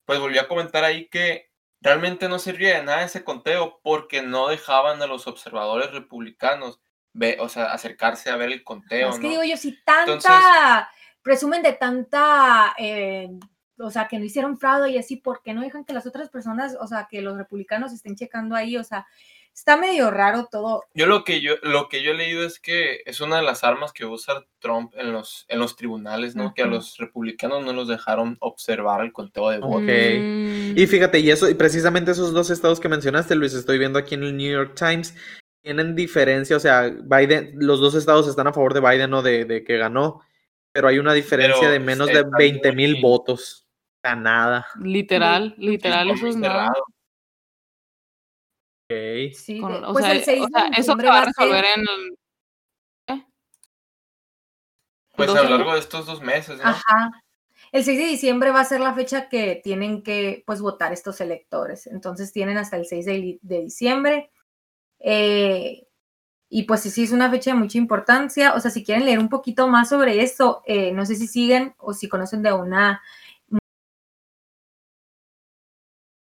pues 0.04 0.18
volvió 0.18 0.40
a 0.40 0.48
comentar 0.48 0.82
ahí 0.84 1.08
que 1.08 1.50
realmente 1.80 2.28
no 2.28 2.38
servía 2.38 2.76
de 2.78 2.82
nada 2.84 3.04
ese 3.04 3.24
conteo 3.24 3.80
porque 3.82 4.22
no 4.22 4.48
dejaban 4.48 5.00
a 5.02 5.06
los 5.06 5.26
observadores 5.28 5.90
republicanos 5.92 6.80
ve, 7.12 7.36
o 7.40 7.48
sea, 7.48 7.72
acercarse 7.72 8.30
a 8.30 8.36
ver 8.36 8.52
el 8.52 8.64
conteo. 8.64 9.10
Es 9.10 9.16
que 9.18 9.24
¿no? 9.24 9.30
digo 9.30 9.44
yo, 9.44 9.56
si 9.56 9.72
tanta, 9.84 10.12
Entonces- 10.12 10.32
presumen 11.22 11.62
de 11.62 11.72
tanta, 11.72 12.74
eh, 12.78 13.28
o 13.78 13.90
sea, 13.90 14.08
que 14.08 14.18
no 14.18 14.24
hicieron 14.24 14.58
fraude 14.58 14.90
y 14.90 14.98
así, 14.98 15.16
¿por 15.16 15.42
qué 15.42 15.54
no 15.54 15.62
dejan 15.62 15.84
que 15.84 15.92
las 15.92 16.06
otras 16.06 16.30
personas, 16.30 16.76
o 16.80 16.86
sea, 16.86 17.08
que 17.10 17.22
los 17.22 17.36
republicanos 17.36 17.92
estén 17.92 18.16
checando 18.16 18.54
ahí? 18.54 18.76
O 18.76 18.84
sea, 18.84 19.06
está 19.54 19.76
medio 19.76 20.10
raro 20.10 20.48
todo. 20.50 20.84
Yo 20.94 21.06
lo 21.06 21.24
que 21.24 21.40
yo 21.40 21.54
lo 21.62 21.88
que 21.88 22.02
yo 22.02 22.12
he 22.12 22.14
leído 22.14 22.44
es 22.44 22.58
que 22.58 23.00
es 23.04 23.20
una 23.20 23.36
de 23.36 23.42
las 23.42 23.64
armas 23.64 23.92
que 23.92 24.04
usa 24.04 24.44
Trump 24.60 24.92
en 24.96 25.12
los 25.12 25.44
en 25.48 25.58
los 25.58 25.76
tribunales, 25.76 26.34
¿no? 26.34 26.54
Que 26.54 26.62
a 26.62 26.66
los 26.66 26.96
republicanos 26.98 27.64
no 27.64 27.72
los 27.72 27.88
dejaron 27.88 28.36
observar 28.40 29.02
el 29.02 29.12
conteo 29.12 29.50
de 29.50 29.58
votos. 29.58 29.82
Mm. 29.82 30.78
Y 30.78 30.86
fíjate, 30.86 31.18
y 31.20 31.30
eso, 31.30 31.48
y 31.48 31.54
precisamente 31.54 32.12
esos 32.12 32.32
dos 32.32 32.50
estados 32.50 32.80
que 32.80 32.88
mencionaste, 32.88 33.34
Luis, 33.34 33.54
estoy 33.54 33.78
viendo 33.78 33.98
aquí 33.98 34.14
en 34.14 34.22
el 34.24 34.36
New 34.36 34.50
York 34.50 34.74
Times, 34.74 35.14
tienen 35.62 35.94
diferencia, 35.94 36.56
o 36.56 36.60
sea, 36.60 36.88
Biden, 36.90 37.52
los 37.54 37.80
dos 37.80 37.94
estados 37.94 38.26
están 38.28 38.46
a 38.48 38.52
favor 38.52 38.74
de 38.74 38.80
Biden 38.80 39.14
o 39.14 39.22
de, 39.22 39.44
de 39.44 39.62
que 39.64 39.78
ganó, 39.78 40.20
pero 40.72 40.88
hay 40.88 40.98
una 40.98 41.12
diferencia 41.14 41.60
Pero 41.60 41.72
de 41.72 41.80
menos 41.80 42.08
de 42.08 42.24
20 42.36 42.72
mil 42.72 43.00
votos. 43.00 43.66
Sea, 44.02 44.16
nada. 44.16 44.66
Literal, 44.80 45.54
literal, 45.58 46.10
eso 46.10 46.26
es 46.26 46.36
nada. 46.36 46.54
cerrado. 46.72 46.84
Ok. 48.90 49.34
Sí, 49.34 49.60
Con- 49.60 49.84
o 49.84 49.92
pues 49.92 50.04
sea, 50.04 50.14
el 50.14 50.24
6 50.24 50.40
o 50.42 50.46
de 50.46 50.50
sea, 50.52 50.62
eso 50.66 50.76
diciembre 50.76 51.06
se 51.06 51.10
va 51.12 51.18
a 51.18 51.22
a 51.22 51.24
resolver 51.26 51.64
en 51.76 51.80
el... 51.80 52.16
Pues 55.14 55.30
a 55.30 55.42
lo 55.42 55.50
largo 55.50 55.72
de 55.74 55.78
estos 55.78 56.06
dos 56.06 56.20
meses, 56.22 56.58
¿no? 56.58 56.64
Ajá. 56.64 57.10
El 57.70 57.84
6 57.84 57.98
de 57.98 58.06
diciembre 58.06 58.50
va 58.50 58.60
a 58.60 58.64
ser 58.64 58.80
la 58.80 58.94
fecha 58.94 59.28
que 59.28 59.60
tienen 59.62 60.02
que 60.02 60.42
pues 60.46 60.60
votar 60.60 60.92
estos 60.92 61.20
electores. 61.20 61.86
Entonces 61.86 62.32
tienen 62.32 62.56
hasta 62.58 62.76
el 62.76 62.86
6 62.86 63.06
de, 63.06 63.18
li- 63.18 63.38
de 63.42 63.60
diciembre. 63.62 64.30
Eh, 65.02 65.86
y 66.50 66.64
pues 66.64 66.82
sí, 66.82 66.90
sí 66.90 67.04
es 67.04 67.12
una 67.12 67.30
fecha 67.30 67.52
de 67.52 67.58
mucha 67.58 67.78
importancia. 67.78 68.54
O 68.54 68.60
sea, 68.60 68.70
si 68.70 68.84
quieren 68.84 69.06
leer 69.06 69.18
un 69.20 69.28
poquito 69.30 69.68
más 69.68 69.90
sobre 69.90 70.22
esto, 70.22 70.62
eh, 70.66 70.92
no 70.92 71.06
sé 71.06 71.16
si 71.16 71.26
siguen 71.28 71.74
o 71.78 71.94
si 71.94 72.08
conocen 72.08 72.42
de 72.42 72.52
una 72.54 73.02
mu- 73.48 73.58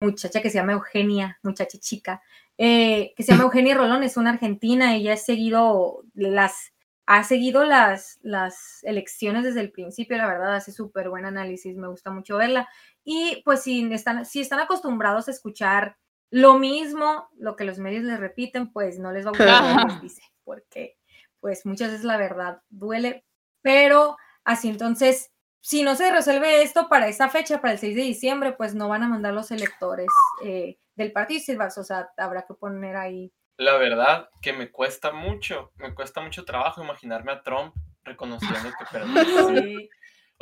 muchacha 0.01 0.41
que 0.41 0.49
se 0.49 0.57
llama 0.57 0.73
Eugenia, 0.73 1.39
muchacha 1.43 1.77
chica, 1.79 2.21
eh, 2.57 3.13
que 3.15 3.23
se 3.23 3.31
llama 3.31 3.43
Eugenia 3.45 3.75
Rolón, 3.75 4.03
es 4.03 4.17
una 4.17 4.31
argentina, 4.31 4.95
ella 4.95 5.13
ha 5.13 5.17
seguido 5.17 6.03
las 6.13 6.73
ha 7.07 7.23
seguido 7.25 7.65
las, 7.65 8.19
las 8.21 8.83
elecciones 8.83 9.43
desde 9.43 9.59
el 9.59 9.71
principio, 9.71 10.15
la 10.17 10.27
verdad, 10.27 10.55
hace 10.55 10.71
súper 10.71 11.09
buen 11.09 11.25
análisis, 11.25 11.75
me 11.75 11.89
gusta 11.89 12.09
mucho 12.11 12.37
verla. 12.37 12.69
Y 13.03 13.41
pues 13.43 13.63
si 13.63 13.91
están, 13.91 14.23
si 14.25 14.39
están 14.39 14.59
acostumbrados 14.59 15.27
a 15.27 15.31
escuchar 15.31 15.97
lo 16.31 16.57
mismo, 16.57 17.29
lo 17.37 17.55
que 17.57 17.65
los 17.65 17.77
medios 17.77 18.03
les 18.05 18.19
repiten, 18.19 18.71
pues 18.71 18.97
no 18.97 19.11
les 19.11 19.25
va 19.25 19.29
a 19.29 19.33
gustar 19.33 19.75
lo 19.75 19.87
que 19.87 19.93
les 19.93 20.01
dice, 20.01 20.21
porque 20.45 20.97
pues 21.41 21.65
muchas 21.65 21.91
veces 21.91 22.05
la 22.05 22.17
verdad 22.17 22.61
duele, 22.69 23.25
pero 23.61 24.17
así 24.45 24.69
entonces, 24.69 25.31
si 25.59 25.83
no 25.83 25.95
se 25.95 26.09
resuelve 26.09 26.63
esto 26.63 26.87
para 26.87 27.09
esa 27.09 27.29
fecha, 27.29 27.59
para 27.59 27.73
el 27.73 27.79
6 27.79 27.95
de 27.95 28.01
diciembre, 28.03 28.53
pues 28.53 28.73
no 28.73 28.87
van 28.87 29.03
a 29.03 29.09
mandar 29.09 29.33
los 29.33 29.51
electores 29.51 30.07
eh, 30.43 30.77
del 30.95 31.11
partido, 31.11 31.41
o 31.77 31.83
sea, 31.83 32.09
habrá 32.17 32.43
que 32.43 32.53
poner 32.53 32.95
ahí 32.95 33.31
La 33.57 33.77
verdad 33.77 34.29
que 34.41 34.53
me 34.53 34.71
cuesta 34.71 35.11
mucho, 35.11 35.73
me 35.75 35.93
cuesta 35.93 36.21
mucho 36.21 36.45
trabajo 36.45 36.81
imaginarme 36.81 37.33
a 37.33 37.43
Trump 37.43 37.75
reconociendo 38.03 38.69
que 38.79 38.85
perdió. 38.91 39.49
Sí. 39.49 39.89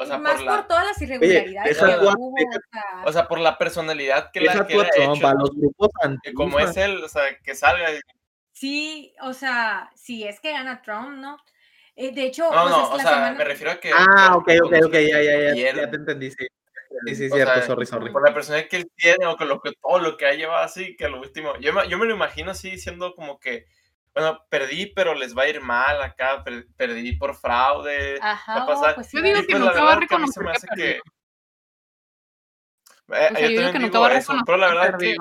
O 0.02 0.06
sea, 0.06 0.18
más 0.18 0.36
por 0.36 0.46
por, 0.46 0.56
la, 0.56 0.68
todas 0.68 0.86
las 0.86 1.02
irregularidades 1.02 1.78
deja 1.78 1.94
que 1.94 2.00
tú 2.06 2.10
a- 2.10 2.14
hubo, 2.18 2.36
deja- 2.38 2.58
o 2.58 2.62
sea, 2.72 3.04
o 3.06 3.12
sea, 3.14 3.28
por 3.28 3.40
la 3.40 3.58
personalidad 3.58 4.32
que, 4.32 4.42
la, 4.42 4.66
que 4.66 4.74
ha 4.80 4.88
hecho, 4.96 5.34
los 5.34 5.52
grupos 5.56 5.90
que 6.24 6.34
como 6.34 6.60
es 6.60 6.78
él, 6.78 7.04
o 7.04 7.10
sea, 7.10 7.38
que 7.44 7.54
salga 7.56 7.94
y 7.94 8.00
sí, 8.54 9.14
o 9.22 9.34
sea, 9.34 9.90
si 9.96 10.24
es 10.26 10.40
que 10.40 10.52
gana 10.52 10.82
Trump, 10.82 11.18
¿no? 11.20 11.38
Eh, 11.96 12.14
de 12.14 12.24
hecho, 12.24 12.44
No, 12.50 12.62
pues, 12.64 12.72
no, 12.72 12.84
es 12.84 12.90
o 12.92 12.98
la 12.98 13.04
sea, 13.04 13.12
semana- 13.12 13.38
me 13.38 13.44
refiero 13.44 13.72
a 13.74 13.80
que. 13.80 13.92
Ah, 13.94 14.36
ok, 14.38 14.50
ok, 14.64 14.74
ok, 14.86 14.94
ya, 14.94 15.22
ya, 15.22 15.54
ya, 15.54 15.74
ya 15.74 15.90
te 15.92 15.96
entendí, 15.98 16.32
sí. 16.32 16.48
Sí, 17.06 17.16
sí, 17.16 17.26
O 17.28 17.36
cierto, 17.36 17.54
sea, 17.54 17.62
sorry, 17.64 17.86
sorry. 17.86 18.12
Por 18.12 18.28
la 18.28 18.34
persona 18.34 18.68
que 18.68 18.78
él 18.78 18.92
tiene 18.96 19.26
o 19.28 19.38
con 19.38 19.48
lo 19.48 19.62
que 19.62 19.72
todo 19.82 20.00
lo 20.00 20.18
que 20.18 20.26
ha 20.26 20.34
llevado 20.34 20.64
así, 20.64 20.96
que 20.96 21.08
lo 21.08 21.20
último. 21.20 21.56
Yo 21.60 21.72
me, 21.74 21.88
yo 21.88 21.98
me 21.98 22.06
lo 22.06 22.16
imagino 22.16 22.52
así 22.52 22.72
diciendo 22.72 23.14
como 23.16 23.40
que, 23.40 23.66
bueno, 24.20 24.46
perdí, 24.50 24.88
pero 24.88 25.14
les 25.14 25.38
va 25.38 25.44
a 25.44 25.48
ir 25.50 25.62
mal 25.62 26.02
acá, 26.02 26.44
per- 26.44 26.68
perdí 26.76 27.14
por 27.18 27.36
fraude. 27.36 28.18
Ajá, 28.22 28.56
va 28.56 28.62
a 28.62 28.64
oh, 28.64 28.68
pasar. 28.68 28.96
pues 28.96 29.08
sí, 29.08 29.18
Yo 29.18 29.24
digo 29.24 29.40
que 29.42 29.48
pues 29.48 29.60
te 29.74 29.80
va 29.80 29.94
a 29.94 29.96
verdad 29.96 30.08
que 30.08 30.16
a 30.16 30.20
mí 30.20 30.28
se 30.28 30.40
reconocer 30.40 30.44
me 30.44 30.52
que 30.52 30.58
hace 30.58 30.68
que. 30.76 30.92
Eh, 30.92 31.02
O 33.08 33.12
sea, 33.12 33.30
yo 33.34 33.40
yo 33.40 33.48
digo 33.48 33.72
que 33.72 33.80
digo 33.80 34.02
va 34.02 34.08
a 34.10 34.18
eso, 34.18 34.34
pero 34.46 34.58
la 34.58 34.68
verdad 34.68 34.98
que 35.00 35.16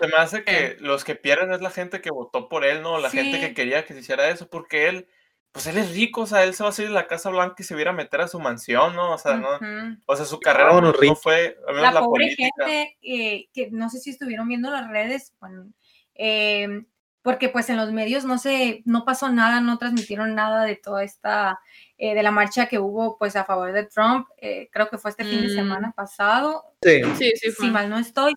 se 0.00 0.08
me 0.08 0.16
hace 0.16 0.44
que 0.44 0.76
los 0.80 1.04
que 1.04 1.14
pierden 1.14 1.52
es 1.52 1.60
la 1.60 1.70
gente 1.70 2.00
que 2.00 2.10
votó 2.10 2.48
por 2.48 2.64
él, 2.64 2.82
¿no? 2.82 2.98
La 2.98 3.10
gente 3.10 3.40
que 3.40 3.48
Sí. 3.48 3.54
quería 3.54 3.84
que 3.84 3.94
se 3.94 4.00
hiciera 4.00 4.28
eso, 4.28 4.48
porque 4.48 4.88
él, 4.88 5.08
pues 5.52 5.66
él 5.66 5.78
es 5.78 5.94
rico, 5.94 6.22
o 6.22 6.26
sea, 6.26 6.44
él 6.44 6.54
se 6.54 6.62
va 6.62 6.70
a 6.70 6.72
salir 6.72 6.88
de 6.90 6.94
la 6.94 7.06
Casa 7.06 7.30
Blanca 7.30 7.56
y 7.58 7.62
se 7.64 7.74
viera 7.76 7.90
a 7.92 7.94
meter 7.94 8.20
a 8.20 8.28
su 8.28 8.40
mansión, 8.40 8.94
¿no? 8.96 9.12
O 9.12 9.18
sea, 9.18 9.36
no, 9.36 9.54
Ujú. 9.56 9.98
o 10.06 10.16
sea, 10.16 10.24
su 10.26 10.40
carrera 10.40 10.68
Vámonos, 10.70 10.90
no, 10.90 10.96
no 10.96 11.00
rico. 11.00 11.16
fue, 11.16 11.56
al 11.68 11.74
menos 11.76 11.94
la 11.94 12.00
la, 12.00 12.06
pobre 12.06 12.24
política. 12.24 12.66
gente 12.66 12.96
eh, 13.02 13.48
que 13.54 13.70
no 13.70 13.88
sé 13.88 13.98
si 14.00 14.10
estuvieron 14.10 14.48
viendo 14.48 14.70
las 14.70 14.88
redes, 14.90 15.32
bueno, 15.40 15.70
eh, 16.14 16.84
porque 17.24 17.48
pues 17.50 17.68
en 17.70 17.78
los 17.78 17.90
medios 17.92 18.24
no 18.24 18.38
se, 18.38 18.82
no 18.86 19.04
pasó 19.06 19.30
nada, 19.32 19.60
no 19.62 19.78
transmitieron 19.78 20.36
nada 20.36 20.64
de 20.64 20.76
toda 20.76 21.02
esta, 21.04 21.58
eh, 21.98 22.14
de 22.14 22.22
la 22.22 22.30
marcha 22.30 22.68
que 22.68 22.78
hubo 22.78 23.18
pues 23.18 23.34
a 23.36 23.44
favor 23.44 23.72
de 23.72 23.86
Trump, 23.86 24.28
eh, 24.38 24.68
creo 24.72 24.88
que 24.90 24.98
fue 24.98 25.10
este 25.10 25.24
fin 25.24 25.40
de 25.42 25.48
Mm. 25.48 25.56
semana 25.56 25.92
pasado, 25.96 26.64
Sí. 26.82 27.02
Sí, 27.18 27.32
sí, 27.36 27.50
fue. 27.52 27.66
si 27.66 27.72
mal 27.72 27.90
no 27.90 27.98
estoy, 27.98 28.34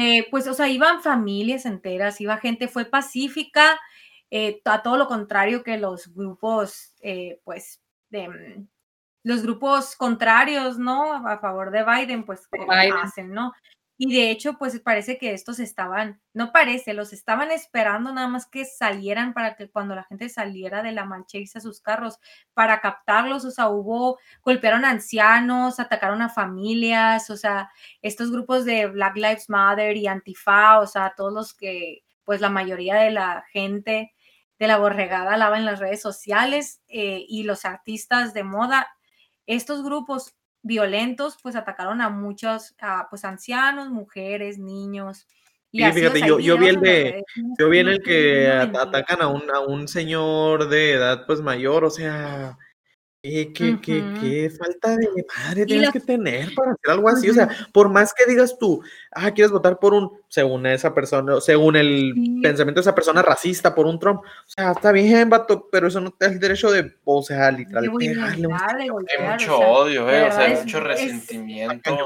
eh, 0.00 0.26
pues, 0.30 0.46
o 0.48 0.54
sea, 0.54 0.68
iban 0.68 1.02
familias 1.02 1.66
enteras, 1.66 2.20
iba 2.22 2.38
gente, 2.38 2.68
fue 2.68 2.86
pacífica, 2.86 3.78
eh, 4.30 4.62
a 4.66 4.82
todo 4.82 4.96
lo 4.98 5.08
contrario 5.08 5.62
que 5.64 5.78
los 5.78 6.14
grupos, 6.14 6.94
eh, 7.02 7.40
pues, 7.44 7.82
de 8.10 8.28
mm, 8.30 8.68
los 9.24 9.42
grupos 9.42 9.96
contrarios, 9.96 10.78
¿no? 10.78 11.14
A 11.28 11.38
favor 11.40 11.70
de 11.72 11.84
Biden, 11.84 12.24
pues, 12.24 12.46
que 12.48 12.60
Biden. 12.64 12.94
hacen, 12.94 13.32
¿no? 13.32 13.52
Y 14.04 14.12
de 14.12 14.32
hecho, 14.32 14.54
pues 14.58 14.80
parece 14.80 15.16
que 15.16 15.32
estos 15.32 15.60
estaban, 15.60 16.20
no 16.34 16.50
parece, 16.50 16.92
los 16.92 17.12
estaban 17.12 17.52
esperando 17.52 18.12
nada 18.12 18.26
más 18.26 18.46
que 18.46 18.64
salieran 18.64 19.32
para 19.32 19.54
que 19.54 19.70
cuando 19.70 19.94
la 19.94 20.02
gente 20.02 20.28
saliera 20.28 20.82
de 20.82 20.90
la 20.90 21.04
marcha 21.04 21.38
irse 21.38 21.58
a 21.58 21.60
sus 21.60 21.80
carros 21.80 22.18
para 22.52 22.80
captarlos, 22.80 23.44
o 23.44 23.52
sea, 23.52 23.68
hubo, 23.68 24.18
golpearon 24.42 24.84
a 24.84 24.90
ancianos, 24.90 25.78
atacaron 25.78 26.20
a 26.20 26.28
familias, 26.28 27.30
o 27.30 27.36
sea, 27.36 27.70
estos 28.00 28.32
grupos 28.32 28.64
de 28.64 28.88
Black 28.88 29.14
Lives 29.14 29.48
Matter 29.48 29.96
y 29.96 30.08
Antifa, 30.08 30.80
o 30.80 30.88
sea, 30.88 31.14
todos 31.16 31.32
los 31.32 31.54
que, 31.54 32.02
pues 32.24 32.40
la 32.40 32.50
mayoría 32.50 32.96
de 32.96 33.12
la 33.12 33.44
gente 33.52 34.12
de 34.58 34.66
la 34.66 34.78
borregada 34.78 35.36
lava 35.36 35.58
en 35.58 35.64
las 35.64 35.78
redes 35.78 36.02
sociales 36.02 36.82
eh, 36.88 37.24
y 37.28 37.44
los 37.44 37.64
artistas 37.64 38.34
de 38.34 38.42
moda, 38.42 38.88
estos 39.46 39.84
grupos 39.84 40.34
violentos, 40.62 41.36
pues 41.42 41.56
atacaron 41.56 42.00
a 42.00 42.08
muchos, 42.08 42.74
a, 42.80 43.08
pues 43.10 43.24
ancianos, 43.24 43.90
mujeres, 43.90 44.58
niños. 44.58 45.26
Sí, 45.70 45.78
así, 45.82 46.00
fíjate, 46.00 46.20
yo- 46.28 46.38
yo 46.38 46.58
vi 46.58 46.68
el 46.68 46.80
de- 46.80 47.24
Yo 47.58 47.68
vi 47.70 47.78
en 47.78 47.88
el 47.88 48.02
que 48.02 48.46
atacan 48.78 49.22
a 49.22 49.28
un, 49.28 49.50
a 49.50 49.60
un 49.60 49.88
señor 49.88 50.68
de 50.68 50.92
edad 50.92 51.24
pues 51.26 51.40
mayor, 51.40 51.84
o 51.84 51.90
sea, 51.90 52.58
qué, 53.22 53.52
qué, 53.52 53.78
qué, 53.80 53.98
Ujú. 54.02 54.20
qué 54.20 54.50
falta 54.50 54.96
de 54.96 55.06
madre 55.38 55.64
tienes 55.64 55.86
la- 55.86 55.92
que 55.92 56.00
tener 56.00 56.52
para 56.56 56.72
hacer 56.72 56.90
algo 56.90 57.08
así, 57.08 57.30
o 57.30 57.34
sea, 57.34 57.48
por 57.72 57.88
más 57.88 58.12
que 58.12 58.28
digas 58.28 58.58
tú, 58.58 58.82
ah, 59.12 59.30
quieres 59.30 59.52
votar 59.52 59.78
por 59.78 59.94
un, 59.94 60.10
según 60.28 60.66
esa 60.66 60.92
persona, 60.92 61.40
según 61.40 61.76
el 61.76 62.12
Sí. 62.16 62.40
pensamiento 62.42 62.80
de 62.80 62.82
esa 62.82 62.94
persona 62.96 63.22
racista, 63.22 63.74
por 63.76 63.86
un 63.86 64.00
Trump, 64.00 64.22
o 64.24 64.48
sea, 64.48 64.72
está 64.72 64.90
bien, 64.90 65.30
vato, 65.30 65.68
pero 65.70 65.86
eso 65.86 66.00
no 66.00 66.10
te 66.10 66.26
da 66.26 66.32
el 66.32 66.40
derecho 66.40 66.70
de, 66.72 66.96
o 67.04 67.22
sea, 67.22 67.52
literal, 67.52 67.84
de 67.84 67.90
pegarle 67.96 68.46
un 68.48 68.56
violentar, 68.56 68.76
de 68.76 68.82
Hay 69.22 69.30
mucho 69.30 69.56
odio, 69.58 70.10
eh, 70.10 70.22
o 70.24 70.32
sea, 70.32 70.40
hay 70.40 70.54
mucho 70.56 70.78
es- 70.78 70.84
resentimiento 70.84 71.96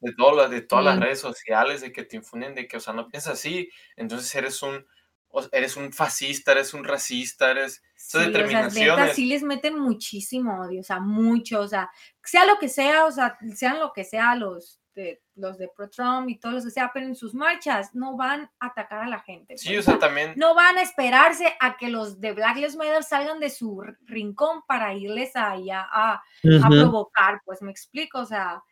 de, 0.00 0.12
todo 0.14 0.34
lo- 0.36 0.48
de 0.48 0.60
todas 0.60 0.84
las 0.84 0.94
Sí. 0.98 1.00
redes 1.02 1.18
sociales, 1.18 1.80
de 1.80 1.90
que 1.92 2.04
te 2.04 2.16
infunden 2.16 2.54
de 2.54 2.68
que, 2.68 2.76
o 2.76 2.80
sea, 2.80 2.92
no 2.92 3.08
piensas 3.08 3.32
así, 3.34 3.70
entonces 3.96 4.32
eres 4.36 4.62
un, 4.62 4.86
o- 5.30 5.48
eres 5.52 5.76
un 5.76 5.92
fascista, 5.92 6.52
eres 6.52 6.74
un 6.74 6.84
racista, 6.84 7.50
eres... 7.50 7.82
Sí, 7.94 8.18
Esas 8.18 8.18
o 8.18 8.20
sea, 8.20 8.26
neta, 8.26 8.38
determinaciones. 8.38 9.14
sí 9.16 9.26
les 9.26 9.42
meten 9.42 9.78
muchísimo 9.78 10.62
odio, 10.62 10.80
o 10.80 10.84
sea, 10.84 11.00
mucho, 11.00 11.60
o 11.60 11.68
sea, 11.68 11.90
sea 12.24 12.44
lo 12.46 12.58
que 12.58 12.68
sea, 12.68 13.04
o 13.04 13.12
sea, 13.12 13.38
sean 13.54 13.78
lo 13.78 13.92
que 13.92 14.04
sea 14.04 14.34
los 14.34 14.80
de, 14.94 15.22
los 15.36 15.56
de 15.58 15.68
pro-Trump 15.68 16.28
y 16.28 16.38
todos 16.38 16.56
los 16.56 16.64
que 16.64 16.70
sea, 16.72 16.90
pero 16.92 17.06
en 17.06 17.14
sus 17.14 17.34
marchas 17.34 17.94
no 17.94 18.16
van 18.16 18.50
a 18.58 18.66
atacar 18.66 19.02
a 19.04 19.08
la 19.08 19.20
gente. 19.20 19.56
Sí, 19.56 19.76
o 19.76 19.82
sea, 19.82 19.98
también... 19.98 20.32
no 20.36 20.54
van 20.54 20.78
a 20.78 20.82
esperarse 20.82 21.54
a 21.60 21.76
que 21.76 21.88
los 21.88 22.20
de 22.20 22.32
Black 22.32 22.56
Lives 22.56 22.74
Matter 22.76 23.04
salgan 23.04 23.38
de 23.38 23.50
su 23.50 23.82
rincón 24.06 24.62
para 24.66 24.92
irles 24.94 25.36
allá 25.36 25.86
a, 25.90 26.14
a 26.14 26.22
Ujú. 26.42 26.68
provocar, 26.70 27.40
pues 27.44 27.62
me 27.62 27.70
explico, 27.70 28.18
o 28.18 28.26
sea, 28.26 28.62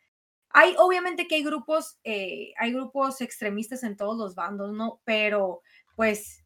hay 0.49 0.73
obviamente 0.79 1.27
que 1.27 1.35
hay 1.35 1.43
grupos, 1.43 1.99
eh, 2.03 2.51
hay 2.57 2.73
grupos 2.73 3.21
extremistas 3.21 3.83
en 3.83 3.95
todos 3.95 4.17
los 4.17 4.35
bandos, 4.35 4.73
¿no? 4.73 4.99
Pero 5.05 5.61
pues 5.95 6.43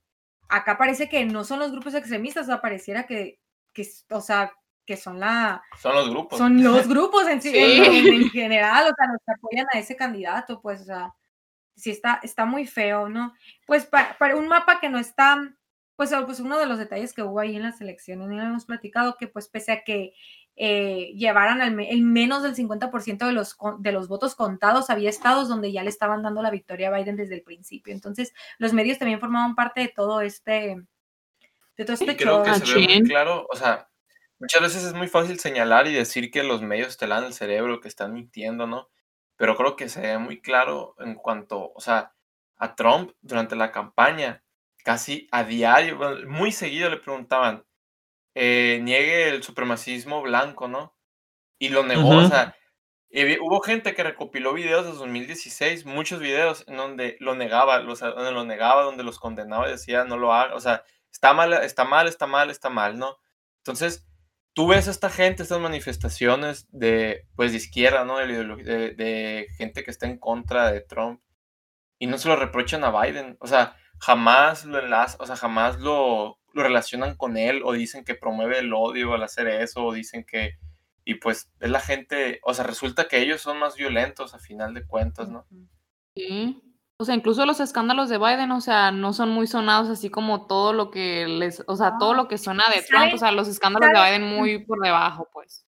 acá 0.50 0.78
parece 0.78 1.10
que 1.10 1.26
no 1.26 1.44
son 1.44 1.60
los 1.60 1.72
grupos 1.72 1.94
extremistas, 1.96 2.44
o 2.44 2.48
sea, 2.48 2.62
pareciera 2.62 3.06
que, 3.06 3.40
que 3.74 3.88
o 4.12 4.22
sea, 4.22 4.52
que 4.86 4.98
son 4.98 5.20
la, 5.20 5.64
Son 5.82 5.96
los 5.96 6.10
grupos. 6.10 6.38
son 6.38 6.64
los 6.64 6.88
grupos 6.88 7.28
en, 7.28 7.42
sí, 7.42 7.52
en- 7.56 8.14
en 8.14 8.30
general, 8.30 8.84
o 8.92 8.94
sea, 8.96 9.08
los 9.08 9.22
que 9.26 9.32
apoyan 9.32 9.68
a 9.74 9.80
ese 9.80 9.96
candidato, 9.96 10.62
pues, 10.62 10.82
o 10.82 10.86
sea, 10.86 11.14
sí 11.76 11.90
está, 11.90 12.20
está 12.22 12.46
muy 12.46 12.68
feo, 12.68 13.10
¿no? 13.10 13.34
Pues 13.66 13.86
para, 13.86 14.18
para 14.18 14.36
un 14.36 14.48
mapa 14.48 14.80
que 14.80 14.90
no 14.90 15.00
está, 15.00 15.42
pues, 15.96 16.12
pues 16.26 16.40
uno 16.40 16.58
de 16.60 16.66
los 16.66 16.78
detalles 16.78 17.14
que 17.14 17.24
hubo 17.24 17.40
ahí 17.40 17.56
en 17.56 17.64
las 17.64 17.80
elecciones, 17.82 18.28
ya 18.30 18.44
hemos 18.44 18.66
platicado 18.66 19.16
que 19.18 19.28
pues 19.28 19.48
pese 19.48 19.72
a 19.72 19.84
que 19.84 20.14
eh, 20.56 21.14
llevaran 21.16 21.62
el, 21.62 21.80
el, 21.80 22.02
menos 22.04 22.44
del 22.44 22.56
50% 22.56 23.26
de 23.26 23.34
los, 23.34 23.58
de 23.80 23.92
los 23.92 24.08
votos 24.08 24.36
contados, 24.36 24.90
había 24.90 25.10
estados 25.10 25.48
donde 25.50 25.72
ya 25.72 25.84
le 25.84 25.90
estaban 25.90 26.22
dando 26.22 26.42
la 26.42 26.52
victoria 26.52 26.90
a 26.90 26.98
Biden 26.98 27.16
desde 27.16 27.36
el 27.36 27.42
principio. 27.42 27.94
Entonces, 27.94 28.34
los 28.60 28.74
medios 28.74 29.00
también 29.00 29.20
formaban 29.20 29.56
parte 29.56 29.82
de 29.82 29.88
todo 29.90 30.22
este... 30.22 30.84
De 31.76 31.86
todo 31.86 31.96
este 31.96 32.16
creo 32.16 32.44
que 32.44 32.54
se 32.54 32.76
ve 32.76 32.88
muy 32.88 33.04
claro, 33.04 33.48
o 33.52 33.56
sea, 33.56 33.90
muchas 34.38 34.62
veces 34.62 34.84
es 34.84 34.94
muy 34.94 35.08
fácil 35.08 35.40
señalar 35.40 35.88
y 35.88 35.94
decir 35.94 36.30
que 36.30 36.44
los 36.44 36.62
medios 36.62 36.98
te 36.98 37.08
dan 37.08 37.24
el 37.24 37.34
cerebro, 37.34 37.82
que 37.82 37.88
están 37.88 38.14
mintiendo, 38.14 38.68
¿no? 38.68 38.90
Pero 39.38 39.56
creo 39.56 39.76
que 39.76 39.90
se 39.90 40.02
ve 40.02 40.20
muy 40.20 40.40
claro 40.40 40.96
en 41.00 41.16
cuanto, 41.16 41.72
o 41.74 41.82
sea, 41.82 42.14
a 42.58 42.76
Trump 42.76 43.14
durante 43.22 43.56
la 43.56 43.72
campaña, 43.72 44.44
casi 44.84 45.28
a 45.32 45.44
diario, 45.44 45.98
muy 46.28 46.52
seguido 46.52 46.92
le 46.92 46.98
preguntaban, 46.98 47.66
eh, 48.36 48.80
niegue 48.82 49.30
el 49.30 49.44
supremacismo 49.44 50.22
blanco, 50.22 50.68
¿no? 50.68 50.96
Y 51.60 51.70
lo 51.70 51.84
negó, 51.84 52.10
o 52.10 52.28
sea, 52.28 52.56
hubo 53.42 53.62
gente 53.62 53.94
que 53.94 54.04
recopiló 54.04 54.54
videos 54.54 54.86
de 54.86 54.92
2016, 54.92 55.86
muchos 55.86 56.20
videos 56.20 56.66
en 56.68 56.78
donde 56.78 57.16
lo 57.20 57.36
negaba, 57.36 57.80
los, 57.80 58.00
donde 58.00 58.32
lo 58.32 58.44
negaba, 58.44 58.84
donde 58.84 59.04
los 59.04 59.20
condenaba 59.20 59.68
y 59.68 59.72
decía, 59.72 60.04
no 60.04 60.18
lo 60.18 60.34
haga, 60.34 60.56
o 60.56 60.60
sea, 60.60 60.84
está 61.12 61.34
mal, 61.34 61.54
está 61.54 61.84
mal, 61.86 62.08
está 62.08 62.28
mal, 62.28 62.50
está 62.50 62.70
mal, 62.70 62.98
¿no? 62.98 63.18
Entonces, 63.60 64.06
tú 64.54 64.68
ves 64.68 64.88
a 64.88 64.92
esta 64.92 65.10
gente, 65.10 65.44
estas 65.44 65.60
manifestaciones 65.60 66.68
de, 66.72 67.28
pues, 67.36 67.52
de 67.52 67.58
izquierda, 67.58 68.04
¿no? 68.04 68.18
De, 68.18 68.96
de, 68.96 69.48
gente 69.58 69.84
que 69.84 69.92
está 69.92 70.08
en 70.08 70.18
contra 70.18 70.72
de 70.72 70.82
Trump 70.82 71.22
y 72.00 72.08
no 72.08 72.18
se 72.18 72.28
lo 72.28 72.36
reprochan 72.36 72.84
a 72.84 72.92
Biden, 73.02 73.38
o 73.40 73.48
sea, 73.48 73.78
jamás 74.00 74.66
lo 74.66 74.80
enlaza, 74.80 75.18
o 75.20 75.26
sea, 75.26 75.36
jamás 75.36 75.80
lo, 75.80 76.40
lo 76.54 76.64
relacionan 76.64 77.16
con 77.16 77.38
él 77.38 77.62
o 77.66 77.74
dicen 77.74 78.06
que 78.06 78.16
promueve 78.16 78.60
el 78.60 78.74
odio 78.74 79.14
al 79.14 79.24
hacer 79.24 79.48
eso 79.48 79.84
o 79.84 79.94
dicen 79.94 80.24
que, 80.24 80.58
y 81.04 81.16
pues 81.16 81.52
es 81.60 81.70
la 81.70 81.80
gente, 81.80 82.40
o 82.44 82.54
sea, 82.54 82.64
resulta 82.64 83.08
que 83.08 83.20
ellos 83.20 83.42
son 83.42 83.60
más 83.60 83.76
violentos 83.76 84.34
a 84.34 84.40
final 84.40 84.74
de 84.74 84.86
cuentas, 84.86 85.30
¿no? 85.30 85.46
Sí. 86.16 86.62
O 86.98 87.06
sea, 87.06 87.16
incluso 87.16 87.46
los 87.46 87.60
escándalos 87.60 88.08
de 88.08 88.20
Biden, 88.20 88.52
o 88.52 88.62
sea, 88.62 88.92
no 88.92 89.14
son 89.14 89.30
muy 89.30 89.48
sonados 89.48 89.90
así 89.90 90.10
como 90.10 90.46
todo 90.46 90.74
lo 90.74 90.92
que 90.92 91.28
les, 91.28 91.64
o 91.68 91.76
sea, 91.76 91.98
todo 91.98 92.14
lo 92.14 92.28
que 92.28 92.38
suena 92.38 92.64
de 92.74 92.84
Trump, 92.84 93.14
o 93.14 93.18
sea, 93.18 93.32
los 93.32 93.48
escándalos 93.48 93.90
de 93.90 94.00
Biden 94.00 94.24
muy 94.24 94.64
por 94.64 94.80
debajo, 94.80 95.28
pues. 95.34 95.66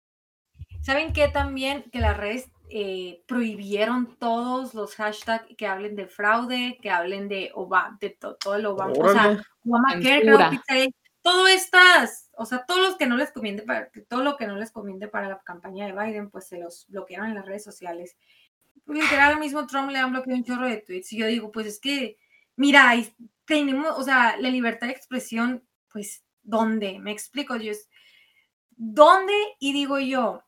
¿Saben 0.82 1.14
qué 1.14 1.28
también? 1.28 1.86
Que 1.90 1.98
las 1.98 2.16
redes 2.16 2.50
eh, 2.68 3.22
prohibieron 3.26 4.16
todos 4.18 4.74
los 4.74 4.94
hashtags 4.96 5.56
que 5.56 5.66
hablen 5.66 5.96
de 5.96 6.06
fraude, 6.06 6.78
que 6.82 6.90
hablen 6.90 7.28
de 7.28 7.50
Obama, 7.54 7.96
de 8.00 8.10
todo 8.10 8.54
el 8.54 8.66
Obama, 8.66 8.92
o 8.92 9.08
sea, 9.08 9.42
Obamacare, 9.66 10.92
todo 11.22 11.46
estas, 11.46 12.30
o 12.36 12.44
sea, 12.44 12.66
todos 12.66 12.80
los 12.80 12.96
que 12.96 13.06
no 13.06 13.16
les 13.16 13.32
conviene 13.32 13.62
para, 13.62 13.90
todo 14.08 14.22
lo 14.22 14.36
que 14.36 14.46
no 14.46 14.56
les 14.56 14.70
conviene 14.70 15.08
para 15.08 15.28
la 15.28 15.40
campaña 15.42 15.86
de 15.86 15.92
Biden, 15.92 16.30
pues 16.30 16.48
se 16.48 16.58
los 16.58 16.86
bloquearon 16.88 17.28
en 17.28 17.34
las 17.34 17.46
redes 17.46 17.64
sociales. 17.64 18.16
Literal, 18.86 19.32
al 19.32 19.40
mismo 19.40 19.66
Trump 19.66 19.90
le 19.90 19.98
han 19.98 20.12
bloqueado 20.12 20.38
un 20.38 20.44
chorro 20.44 20.68
de 20.68 20.76
tweets 20.76 21.12
y 21.14 21.18
yo 21.18 21.26
digo, 21.26 21.50
pues 21.50 21.66
es 21.66 21.80
que, 21.80 22.18
mira, 22.56 22.92
tenemos, 23.46 23.98
o 23.98 24.02
sea, 24.02 24.36
la 24.36 24.50
libertad 24.50 24.88
de 24.88 24.92
expresión, 24.92 25.64
pues, 25.90 26.22
¿dónde? 26.42 26.98
Me 26.98 27.12
explico, 27.12 27.56
yo 27.56 27.72
¿dónde? 28.76 29.32
Y 29.58 29.72
digo 29.72 29.98
yo, 29.98 30.42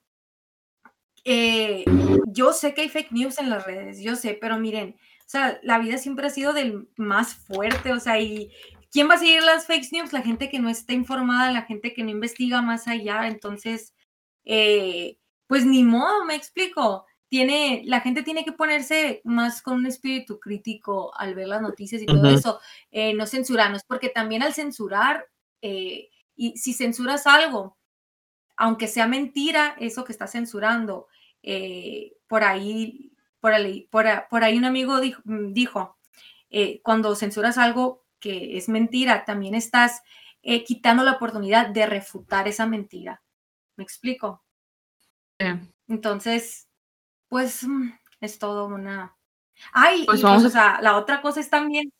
eh, 1.25 1.85
yo 2.27 2.53
sé 2.53 2.75
que 2.75 2.83
hay 2.83 2.89
fake 2.89 3.13
news 3.13 3.39
en 3.39 3.51
las 3.51 3.65
redes, 3.65 4.01
yo 4.01 4.15
sé, 4.15 4.37
pero 4.39 4.59
miren, 4.59 4.97
o 5.21 5.29
sea, 5.29 5.59
la 5.63 5.79
vida 5.79 5.99
siempre 5.99 6.27
ha 6.27 6.31
sido 6.31 6.53
del 6.53 6.89
más 6.97 7.35
fuerte, 7.35 7.93
o 7.93 7.99
sea, 7.99 8.21
y 8.21 8.53
¿quién 8.97 9.11
va 9.11 9.17
a 9.17 9.19
seguir 9.19 9.43
las 9.43 9.67
fake 9.67 9.93
news? 9.93 10.15
La 10.15 10.23
gente 10.23 10.49
que 10.49 10.59
no 10.59 10.71
está 10.71 10.95
informada, 10.95 11.53
la 11.53 11.65
gente 11.65 11.93
que 11.93 12.03
no 12.03 12.09
investiga 12.09 12.63
más 12.63 12.89
allá, 12.89 13.29
entonces, 13.29 13.93
eh, 14.47 15.19
pues 15.47 15.67
ni 15.67 15.85
modo, 15.85 16.25
me 16.25 16.35
explico. 16.35 17.05
Tiene, 17.29 17.83
la 17.85 18.01
gente 18.01 18.23
tiene 18.23 18.43
que 18.43 18.53
ponerse 18.53 19.21
más 19.25 19.61
con 19.61 19.75
un 19.75 19.85
espíritu 19.85 20.41
crítico 20.41 21.15
al 21.15 21.35
ver 21.35 21.49
las 21.49 21.61
noticias 21.61 22.01
y 22.01 22.07
todo 22.07 22.27
eso, 22.31 22.59
eh, 22.91 23.13
no 23.13 23.27
censurarnos, 23.27 23.83
porque 23.87 24.09
también 24.09 24.43
al 24.43 24.55
censurar, 24.55 25.29
y 25.61 26.57
si 26.57 26.73
censuras 26.73 27.27
algo, 27.27 27.77
aunque 28.57 28.89
sea 28.89 29.07
mentira 29.07 29.77
eso 29.79 30.05
que 30.05 30.13
está 30.13 30.27
censurando, 30.27 31.09
eh, 31.43 32.15
por, 32.29 32.45
ahí, 32.45 33.13
por, 33.41 33.53
ahí, 33.53 33.89
por, 33.91 34.07
ahí 34.43 34.57
un 34.57 34.65
amigo 34.65 35.01
dijo, 35.01 35.99
eh, 36.49 36.81
cuando 36.83 37.15
censuras 37.15 37.59
algo 37.59 38.06
que 38.21 38.57
es 38.57 38.69
mentira, 38.69 39.25
también 39.25 39.55
estás 39.55 40.03
eh, 40.43 40.65
quitando 40.65 41.05
la 41.05 41.13
oportunidad 41.13 41.69
de 41.69 41.87
refutar 41.87 42.49
esa 42.49 42.67
mentira. 42.67 43.23
¿Me 43.77 43.85
explico? 43.85 44.45
Entonces, 45.89 46.69
pues 47.29 47.65
mm, 47.65 47.91
es 48.21 48.39
todo 48.39 48.67
una... 48.67 49.17
Ay, 49.73 50.05
pues 50.07 50.23
vamos 50.23 50.43
pues, 50.43 50.57
a... 50.57 50.81
la 50.81 50.97
otra 50.97 51.21
cosa 51.21 51.41
es 51.41 51.51
también 51.51 51.93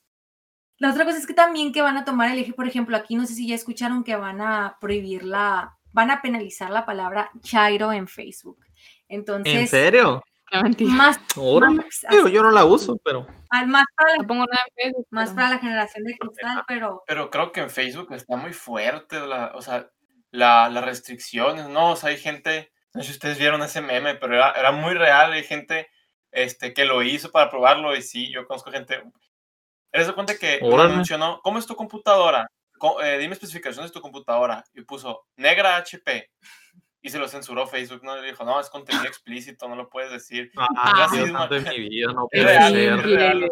la 0.79 0.91
otra 0.91 1.05
cosa 1.05 1.19
es 1.19 1.27
que 1.27 1.35
también 1.35 1.73
que 1.73 1.81
van 1.81 1.97
a 1.97 2.05
tomar 2.05 2.31
el 2.31 2.39
eje, 2.39 2.53
por 2.53 2.67
ejemplo, 2.67 2.97
aquí 2.97 3.17
no 3.17 3.27
sé 3.27 3.35
si 3.35 3.49
ya 3.49 3.55
escucharon 3.55 4.05
que 4.05 4.15
van 4.15 4.41
a 4.43 4.77
prohibir 4.81 5.25
la, 5.25 5.79
van 5.93 6.11
a 6.11 6.21
penalizar 6.21 6.71
la 6.71 6.85
palabra 6.85 7.31
chairo 7.41 7.93
en 7.93 8.07
Facebook. 8.07 8.59
Entonces, 9.09 9.55
¿En 9.55 9.69
serio? 9.69 10.23
Más, 10.87 11.19
yo 12.31 12.43
no 12.43 12.51
la 12.51 12.65
uso, 12.65 12.97
pero. 13.05 13.27
Más 13.51 13.85
para, 13.97 14.17
la, 14.17 14.93
más 15.11 15.31
para 15.31 15.51
la 15.51 15.59
generación 15.59 16.05
de 16.05 16.17
cristal, 16.17 16.65
pero. 16.69 17.03
Pero 17.07 17.31
creo 17.31 17.53
que 17.53 17.61
en 17.61 17.71
Facebook 17.71 18.13
está 18.13 18.37
muy 18.37 18.53
fuerte, 18.53 19.21
la, 19.27 19.53
o 19.55 19.63
sea, 19.63 19.91
la, 20.31 20.69
las 20.69 20.85
restricciones, 20.85 21.69
¿no? 21.69 21.93
O 21.93 21.97
sea, 21.97 22.11
hay 22.11 22.19
gente, 22.19 22.73
no 22.95 23.03
sé 23.03 23.09
si 23.09 23.13
ustedes 23.15 23.39
vieron 23.39 23.63
ese 23.63 23.81
meme, 23.81 24.15
pero 24.15 24.35
era, 24.35 24.53
era 24.53 24.73
muy 24.73 24.95
real, 24.95 25.33
hay 25.33 25.45
gente 25.45 25.89
este, 26.31 26.75
que 26.75 26.85
lo 26.85 27.03
hizo 27.03 27.31
para 27.31 27.51
probarlo 27.51 27.97
y 27.97 28.03
sí, 28.03 28.33
yo 28.33 28.47
conozco 28.47 28.71
gente. 28.71 29.03
Eres 29.93 30.07
de 30.07 30.15
cuenta 30.15 30.37
que 30.37 30.61
¿no? 31.19 31.41
¿Cómo 31.43 31.59
es 31.59 31.67
tu 31.67 31.75
computadora? 31.75 32.51
Eh, 33.03 33.19
dime 33.19 33.33
especificaciones 33.33 33.91
de 33.91 33.95
tu 33.95 34.03
computadora. 34.03 34.63
Y 34.75 34.83
puso 34.83 35.27
negra 35.37 35.77
HP 35.77 36.31
y 37.07 37.09
se 37.09 37.21
lo 37.21 37.29
censuró 37.29 37.69
Facebook, 37.69 38.03
¿no? 38.03 38.21
Le 38.21 38.27
dijo, 38.27 38.45
no, 38.45 38.59
es 38.59 38.69
contenido 38.69 39.05
explícito, 39.05 39.69
no 39.69 39.77
lo 39.77 39.89
puedes 39.89 40.11
decir. 40.11 40.51
Ah, 40.57 41.09
Dios 41.13 41.65
de 41.65 41.71
mi 41.71 41.89
vida, 41.89 42.13
no 42.13 42.27
puede 42.27 42.45
real, 42.45 42.73
ser. 42.73 43.07
Real, 43.07 43.51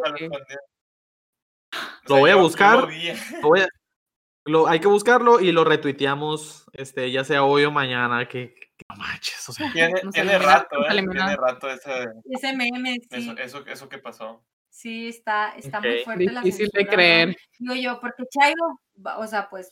lo 2.09 2.17
voy 2.17 2.31
a 2.31 2.37
buscar. 2.37 2.89
Lo 3.43 3.49
voy 3.49 3.61
a, 3.61 3.69
lo, 4.47 4.69
hay 4.69 4.79
que 4.81 4.89
buscarlo 4.89 5.41
y 5.41 5.53
lo 5.53 5.65
retuiteamos, 5.65 6.67
este, 6.73 7.11
ya 7.11 7.25
sea 7.25 7.45
hoy 7.45 7.65
o 7.65 7.71
mañana, 7.71 8.29
que, 8.29 8.55
que 8.55 8.85
no 8.91 8.97
manches, 8.97 9.49
o 9.49 9.53
sea. 9.53 9.73
Tiene, 9.73 10.03
no 10.03 10.11
tiene 10.11 10.39
rato, 10.39 10.85
¿eh? 10.85 10.89
Tiene 10.91 11.37
rato 11.37 11.71
ese, 11.71 12.09
ese 12.31 12.55
meme, 12.55 12.97
sí. 13.09 13.09
Eso, 13.11 13.37
eso, 13.39 13.67
eso 13.67 13.89
que 13.89 13.99
pasó. 13.99 14.45
Sí, 14.69 15.09
está, 15.09 15.55
está 15.57 15.81
muy 15.81 16.01
fuerte 16.01 16.25
la 16.25 16.43
Difícil 16.43 16.69
de 16.75 16.87
creer. 16.87 17.37
Digo 17.59 17.75
yo, 17.75 18.01
porque 18.01 18.25
Chairo, 18.29 18.81
o 19.17 19.27
sea, 19.27 19.49
pues, 19.49 19.71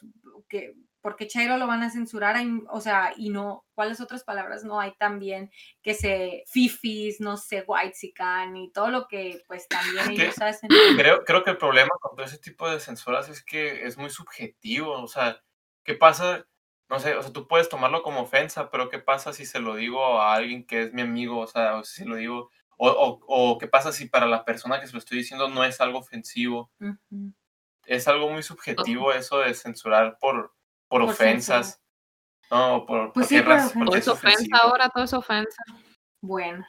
que 0.48 0.74
porque 1.02 1.26
Chairo 1.26 1.58
lo 1.58 1.66
van 1.66 1.82
a 1.82 1.90
censurar, 1.90 2.36
o 2.70 2.80
sea, 2.80 3.12
y 3.16 3.28
no, 3.30 3.66
¿cuáles 3.74 4.00
otras 4.00 4.22
palabras 4.22 4.64
no 4.64 4.80
hay 4.80 4.94
también? 4.96 5.50
Que 5.82 5.94
se 5.94 6.44
fifis, 6.46 7.20
no 7.20 7.36
sé, 7.36 7.64
whitezican 7.66 8.56
y 8.56 8.70
todo 8.70 8.88
lo 8.88 9.08
que 9.08 9.42
pues 9.48 9.66
también 9.68 10.12
ellos 10.12 10.40
hacen. 10.40 10.70
Creo, 10.96 11.24
creo 11.24 11.42
que 11.42 11.50
el 11.50 11.58
problema 11.58 11.90
con 12.00 12.16
todo 12.16 12.24
ese 12.24 12.38
tipo 12.38 12.70
de 12.70 12.80
censuras 12.80 13.28
es 13.28 13.44
que 13.44 13.84
es 13.84 13.98
muy 13.98 14.10
subjetivo, 14.10 14.92
o 14.92 15.08
sea, 15.08 15.42
¿qué 15.84 15.94
pasa? 15.94 16.46
No 16.88 17.00
sé, 17.00 17.16
o 17.16 17.22
sea, 17.22 17.32
tú 17.32 17.48
puedes 17.48 17.68
tomarlo 17.68 18.02
como 18.02 18.20
ofensa, 18.20 18.70
pero 18.70 18.88
¿qué 18.88 18.98
pasa 18.98 19.32
si 19.32 19.44
se 19.44 19.58
lo 19.58 19.74
digo 19.74 20.20
a 20.20 20.34
alguien 20.34 20.64
que 20.64 20.82
es 20.82 20.92
mi 20.92 21.02
amigo? 21.02 21.40
O 21.40 21.46
sea, 21.46 21.76
o 21.78 21.84
si 21.84 22.04
lo 22.04 22.16
digo, 22.16 22.50
o, 22.76 23.20
o, 23.26 23.58
qué 23.58 23.66
pasa 23.66 23.92
si 23.92 24.06
para 24.06 24.26
la 24.26 24.44
persona 24.44 24.80
que 24.80 24.86
se 24.86 24.92
lo 24.92 24.98
estoy 24.98 25.18
diciendo 25.18 25.48
no 25.48 25.64
es 25.64 25.80
algo 25.80 25.98
ofensivo. 25.98 26.70
Es 27.84 28.06
algo 28.06 28.30
muy 28.30 28.42
subjetivo 28.42 29.12
eso 29.12 29.38
de 29.38 29.54
censurar 29.54 30.18
por, 30.20 30.54
por, 30.92 31.02
ofensas. 31.02 31.80
No, 32.50 32.84
por, 32.86 33.12
pues 33.12 33.28
sí, 33.28 33.40
todo 33.42 33.94
es 33.96 34.08
ofensa 34.08 34.58
ahora, 34.62 34.90
todo 34.90 35.04
es 35.04 35.12
ofensa. 35.14 35.62
Bueno. 36.20 36.66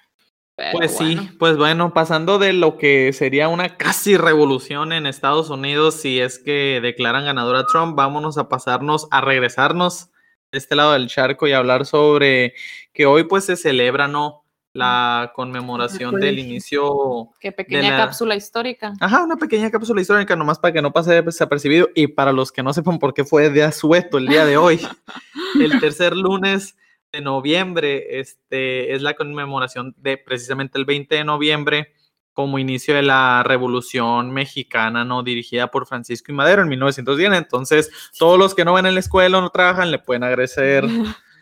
pues 0.72 0.96
sí, 0.98 1.18
pues 1.38 1.58
bueno, 1.58 1.94
pasando 1.94 2.40
de 2.40 2.54
lo 2.54 2.78
que 2.78 3.12
sería 3.12 3.50
una 3.50 3.76
casi 3.76 4.16
revolución 4.16 4.94
en 4.94 5.06
Estados 5.06 5.50
Unidos 5.50 5.96
si 5.96 6.22
es 6.22 6.40
que 6.40 6.80
declaran 6.82 7.26
ganador 7.26 7.58
a 7.58 7.66
Trump, 7.66 7.98
vámonos 7.98 8.38
a 8.38 8.48
pasarnos, 8.48 9.08
a 9.12 9.20
regresarnos 9.20 10.10
de 10.52 10.58
este 10.58 10.76
lado 10.76 10.94
del 10.94 11.10
charco 11.10 11.48
y 11.48 11.52
hablar 11.52 11.86
sobre 11.86 12.54
que 12.94 13.06
hoy 13.06 13.26
pues 13.26 13.46
se 13.46 13.58
celebra, 13.58 14.08
¿no? 14.08 14.43
La 14.74 15.32
conmemoración 15.36 16.20
del 16.20 16.40
inicio. 16.40 17.30
Qué 17.40 17.52
pequeña 17.52 17.96
cápsula 17.96 18.36
histórica. 18.36 18.94
Ajá, 19.00 19.24
una 19.24 19.38
pequeña 19.38 19.70
cápsula 19.70 20.02
histórica, 20.02 20.36
nomás 20.36 20.58
para 20.58 20.74
que 20.74 20.82
no 20.82 20.92
pase 20.92 21.22
desapercibido. 21.22 21.90
Y 21.96 22.08
para 22.08 22.34
los 22.34 22.52
que 22.52 22.64
no 22.64 22.74
sepan 22.74 22.98
por 22.98 23.14
qué 23.14 23.24
fue 23.24 23.52
de 23.52 23.64
asueto 23.64 24.18
el 24.18 24.28
día 24.28 24.46
de 24.46 24.58
hoy, 24.58 24.82
el 25.62 25.80
tercer 25.80 26.18
lunes 26.18 26.76
de 27.12 27.22
noviembre 27.22 28.20
este, 28.20 28.96
es 28.96 29.04
la 29.04 29.14
conmemoración 29.14 29.94
de 29.98 30.18
precisamente 30.18 30.80
el 30.80 30.86
20 30.86 31.16
de 31.16 31.24
noviembre, 31.24 31.94
como 32.34 32.58
inicio 32.58 32.96
de 32.96 33.04
la 33.04 33.44
Revolución 33.44 34.32
Mexicana, 34.32 35.06
¿no? 35.06 35.22
Dirigida 35.22 35.70
por 35.70 35.86
Francisco 35.86 36.32
y 36.32 36.36
Madero 36.36 36.64
en 36.64 36.70
1910. 36.70 37.34
Entonces, 37.34 37.92
todos 38.18 38.40
los 38.40 38.56
que 38.56 38.66
no 38.66 38.74
van 38.74 38.88
en 38.88 38.96
la 38.96 39.02
escuela 39.02 39.38
o 39.38 39.42
no 39.42 39.52
trabajan 39.52 39.92
le 39.92 40.00
pueden 40.00 40.24
agradecer 40.24 40.84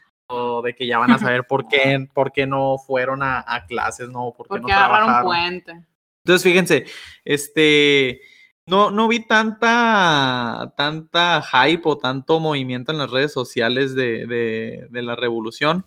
de 0.62 0.76
que 0.76 0.88
ya 0.88 0.98
van 0.98 1.12
a 1.12 1.18
saber 1.20 1.46
por 1.46 1.68
qué, 1.68 2.08
por 2.14 2.32
qué 2.32 2.46
no 2.48 2.78
fueron 2.78 3.24
a, 3.24 3.44
a 3.46 3.66
clases, 3.66 4.10
¿no? 4.10 4.34
Por 4.36 4.46
qué 4.46 4.50
Porque 4.50 4.72
no 4.72 4.78
agarraron 4.78 5.08
trabajaron. 5.08 5.26
puente. 5.62 5.86
Entonces, 6.24 6.44
fíjense, 6.44 6.86
este, 7.26 8.22
no, 8.66 8.92
no 8.92 9.08
vi 9.08 9.26
tanta, 9.26 10.74
tanta 10.78 11.42
hype 11.42 11.82
o 11.86 11.98
tanto 11.98 12.40
movimiento 12.40 12.92
en 12.92 13.00
las 13.00 13.10
redes 13.10 13.34
sociales 13.34 13.96
de, 13.96 14.28
de, 14.28 14.88
de 14.90 15.02
la 15.02 15.16
revolución, 15.16 15.84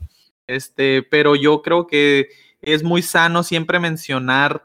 este, 0.47 1.03
pero 1.03 1.36
yo 1.36 1.62
creo 1.62 1.86
que 1.86 2.28
es 2.61 2.82
muy 2.82 3.03
sano 3.03 3.42
siempre 3.42 3.78
mencionar 3.78 4.64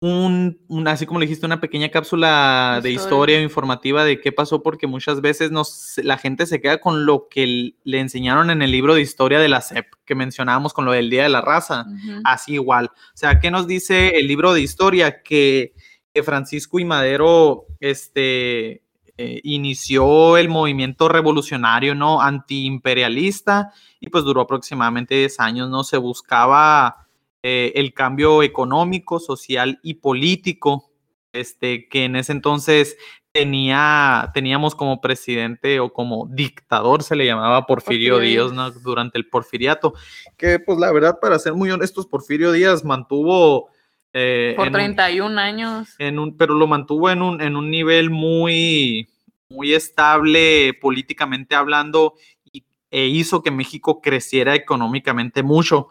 un, 0.00 0.60
un- 0.68 0.86
así 0.86 1.06
como 1.06 1.18
le 1.18 1.26
dijiste, 1.26 1.44
una 1.46 1.60
pequeña 1.60 1.88
cápsula 1.88 2.80
de 2.82 2.90
Historia. 2.92 3.40
informativa 3.42 4.04
de 4.04 4.20
qué 4.20 4.30
pasó, 4.30 4.62
porque 4.62 4.86
muchas 4.86 5.20
veces 5.20 5.50
nos, 5.50 5.94
la 6.04 6.18
gente 6.18 6.46
se 6.46 6.60
queda 6.60 6.78
con 6.78 7.04
lo 7.04 7.26
que 7.28 7.72
le 7.82 7.98
enseñaron 8.00 8.50
en 8.50 8.62
el 8.62 8.70
libro 8.70 8.94
de 8.94 9.00
historia 9.00 9.40
de 9.40 9.48
la 9.48 9.60
SEP, 9.60 9.86
que 10.04 10.14
mencionábamos 10.14 10.72
con 10.72 10.84
lo 10.84 10.92
del 10.92 11.10
Día 11.10 11.24
de 11.24 11.28
la 11.30 11.40
Raza 11.40 11.84
así 12.24 12.54
igual. 12.54 12.86
O 12.94 13.16
sea, 13.16 13.40
¿qué 13.40 13.50
nos 13.50 13.66
dice 13.66 14.10
el 14.18 14.28
libro 14.28 14.52
de 14.52 14.60
historia? 14.60 15.22
Que, 15.22 15.74
que 16.14 16.22
Francisco 16.22 16.78
y 16.78 16.84
Madero 16.84 17.66
este, 17.80 18.82
eh, 19.16 19.40
inició 19.42 20.36
el 20.36 20.48
movimiento 20.48 21.08
revolucionario, 21.08 21.96
¿no? 21.96 22.20
Antiimperialista 22.20 23.72
y 23.98 24.10
pues 24.10 24.22
duró 24.22 24.42
aproximadamente 24.42 25.16
10 25.16 25.40
años, 25.40 25.68
¿no? 25.68 25.82
Se 25.82 25.96
buscaba 25.96 27.07
eh, 27.42 27.72
el 27.76 27.92
cambio 27.94 28.42
económico, 28.42 29.20
social 29.20 29.78
y 29.82 29.94
político, 29.94 30.90
este, 31.32 31.88
que 31.88 32.04
en 32.04 32.16
ese 32.16 32.32
entonces 32.32 32.96
tenía, 33.32 34.30
teníamos 34.34 34.74
como 34.74 35.00
presidente 35.00 35.80
o 35.80 35.92
como 35.92 36.26
dictador, 36.30 37.02
se 37.02 37.14
le 37.16 37.26
llamaba 37.26 37.66
Porfirio, 37.66 38.18
Díaz, 38.18 38.52
¿no? 38.52 38.70
Durante 38.70 39.18
el 39.18 39.28
porfiriato 39.28 39.94
que 40.36 40.58
pues 40.58 40.78
la 40.78 40.90
verdad, 40.92 41.18
para 41.20 41.38
ser 41.38 41.54
muy 41.54 41.70
honestos, 41.70 42.06
Porfirio 42.06 42.52
Díaz 42.52 42.84
mantuvo... 42.84 43.68
eh, 44.12 44.54
Por 44.56 44.66
en 44.66 44.72
un- 44.74 44.78
31 44.80 45.38
años. 45.38 45.88
en 45.98 46.18
un, 46.18 46.36
pero 46.36 46.54
lo 46.54 46.66
mantuvo 46.66 47.10
en 47.10 47.22
un, 47.22 47.40
en 47.40 47.54
un 47.56 47.70
nivel 47.70 48.10
muy, 48.10 49.08
muy 49.48 49.74
estable 49.74 50.74
políticamente 50.80 51.54
hablando 51.54 52.14
y, 52.52 52.64
e 52.90 53.06
hizo 53.06 53.42
que 53.42 53.50
México 53.50 54.00
creciera 54.00 54.54
económicamente 54.54 55.42
mucho, 55.42 55.88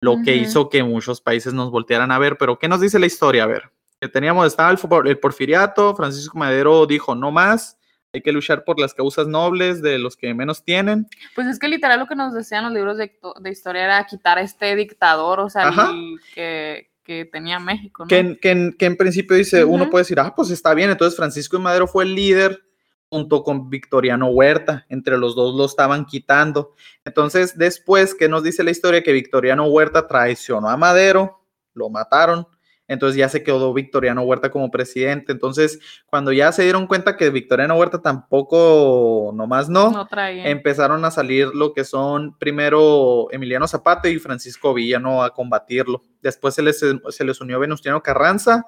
lo 0.00 0.22
que 0.24 0.34
Ujú. 0.34 0.42
hizo 0.44 0.68
que 0.68 0.82
muchos 0.82 1.20
países 1.20 1.52
nos 1.54 1.70
voltearan 1.70 2.10
a 2.12 2.18
ver. 2.18 2.38
Pero, 2.38 2.58
¿qué 2.58 2.68
nos 2.68 2.80
dice 2.80 2.98
la 2.98 3.06
historia? 3.06 3.44
A 3.44 3.46
ver, 3.46 3.70
que 4.00 4.08
teníamos, 4.08 4.46
estaba 4.46 4.70
el, 4.70 4.78
el 5.06 5.18
porfiriato, 5.18 5.94
Francisco 5.96 6.38
Madero 6.38 6.86
dijo, 6.86 7.14
no 7.14 7.30
más, 7.30 7.78
hay 8.12 8.22
que 8.22 8.32
luchar 8.32 8.64
por 8.64 8.78
las 8.78 8.94
causas 8.94 9.26
nobles 9.26 9.82
de 9.82 9.98
los 9.98 10.16
que 10.16 10.32
menos 10.34 10.64
tienen. 10.64 11.06
Pues 11.34 11.46
es 11.46 11.58
que 11.58 11.68
literal 11.68 11.98
lo 11.98 12.06
que 12.06 12.14
nos 12.14 12.32
decían 12.32 12.64
los 12.64 12.72
libros 12.72 12.96
de, 12.96 13.18
de 13.40 13.50
historia 13.50 13.84
era 13.84 14.06
quitar 14.06 14.38
a 14.38 14.42
este 14.42 14.74
dictador, 14.76 15.40
o 15.40 15.50
sea, 15.50 15.68
el 15.68 16.18
que, 16.34 16.90
que 17.02 17.24
tenía 17.26 17.58
México, 17.58 18.04
¿no? 18.04 18.08
Que 18.08 18.18
en, 18.18 18.36
que 18.36 18.74
que 18.78 18.86
en 18.86 18.96
principio 18.96 19.36
dice, 19.36 19.64
uno 19.64 19.84
Ujú. 19.84 19.90
puede 19.90 20.02
decir, 20.02 20.20
ah, 20.20 20.32
pues 20.34 20.50
está 20.50 20.74
bien. 20.74 20.90
Entonces 20.90 21.16
Francisco 21.16 21.58
Madero 21.58 21.86
fue 21.86 22.04
el 22.04 22.14
líder 22.14 22.62
junto 23.10 23.42
con 23.42 23.70
Victoriano 23.70 24.28
Huerta. 24.28 24.86
Entre 24.88 25.18
los 25.18 25.34
dos 25.34 25.54
lo 25.54 25.64
estaban 25.64 26.04
quitando. 26.04 26.74
Entonces, 27.04 27.56
después, 27.56 28.14
¿qué 28.14 28.28
nos 28.28 28.42
dice 28.42 28.62
la 28.62 28.70
historia? 28.70 29.02
Que 29.02 29.12
Victoriano 29.12 29.66
Huerta 29.66 30.06
traicionó 30.06 30.68
a 30.68 30.76
Madero, 30.76 31.40
lo 31.74 31.88
mataron. 31.88 32.46
Entonces 32.88 33.18
ya 33.18 33.28
se 33.28 33.42
quedó 33.42 33.74
Victoriano 33.74 34.22
Huerta 34.22 34.50
como 34.50 34.70
presidente. 34.70 35.32
Entonces, 35.32 35.78
cuando 36.06 36.32
ya 36.32 36.50
se 36.52 36.62
dieron 36.62 36.86
cuenta 36.86 37.18
que 37.18 37.28
Victoriano 37.28 37.76
Huerta 37.76 38.00
tampoco, 38.00 39.30
nomás 39.34 39.68
no, 39.68 39.90
no 39.90 40.08
empezaron 40.16 41.04
a 41.04 41.10
salir 41.10 41.48
lo 41.48 41.74
que 41.74 41.84
son 41.84 42.36
primero 42.38 43.28
Emiliano 43.30 43.68
Zapata 43.68 44.08
y 44.08 44.18
Francisco 44.18 44.72
Villano 44.72 45.22
a 45.22 45.34
combatirlo. 45.34 46.02
Después 46.22 46.54
se 46.54 46.62
les, 46.62 46.80
se 46.80 47.24
les 47.24 47.40
unió 47.42 47.60
Venustiano 47.60 48.02
Carranza, 48.02 48.64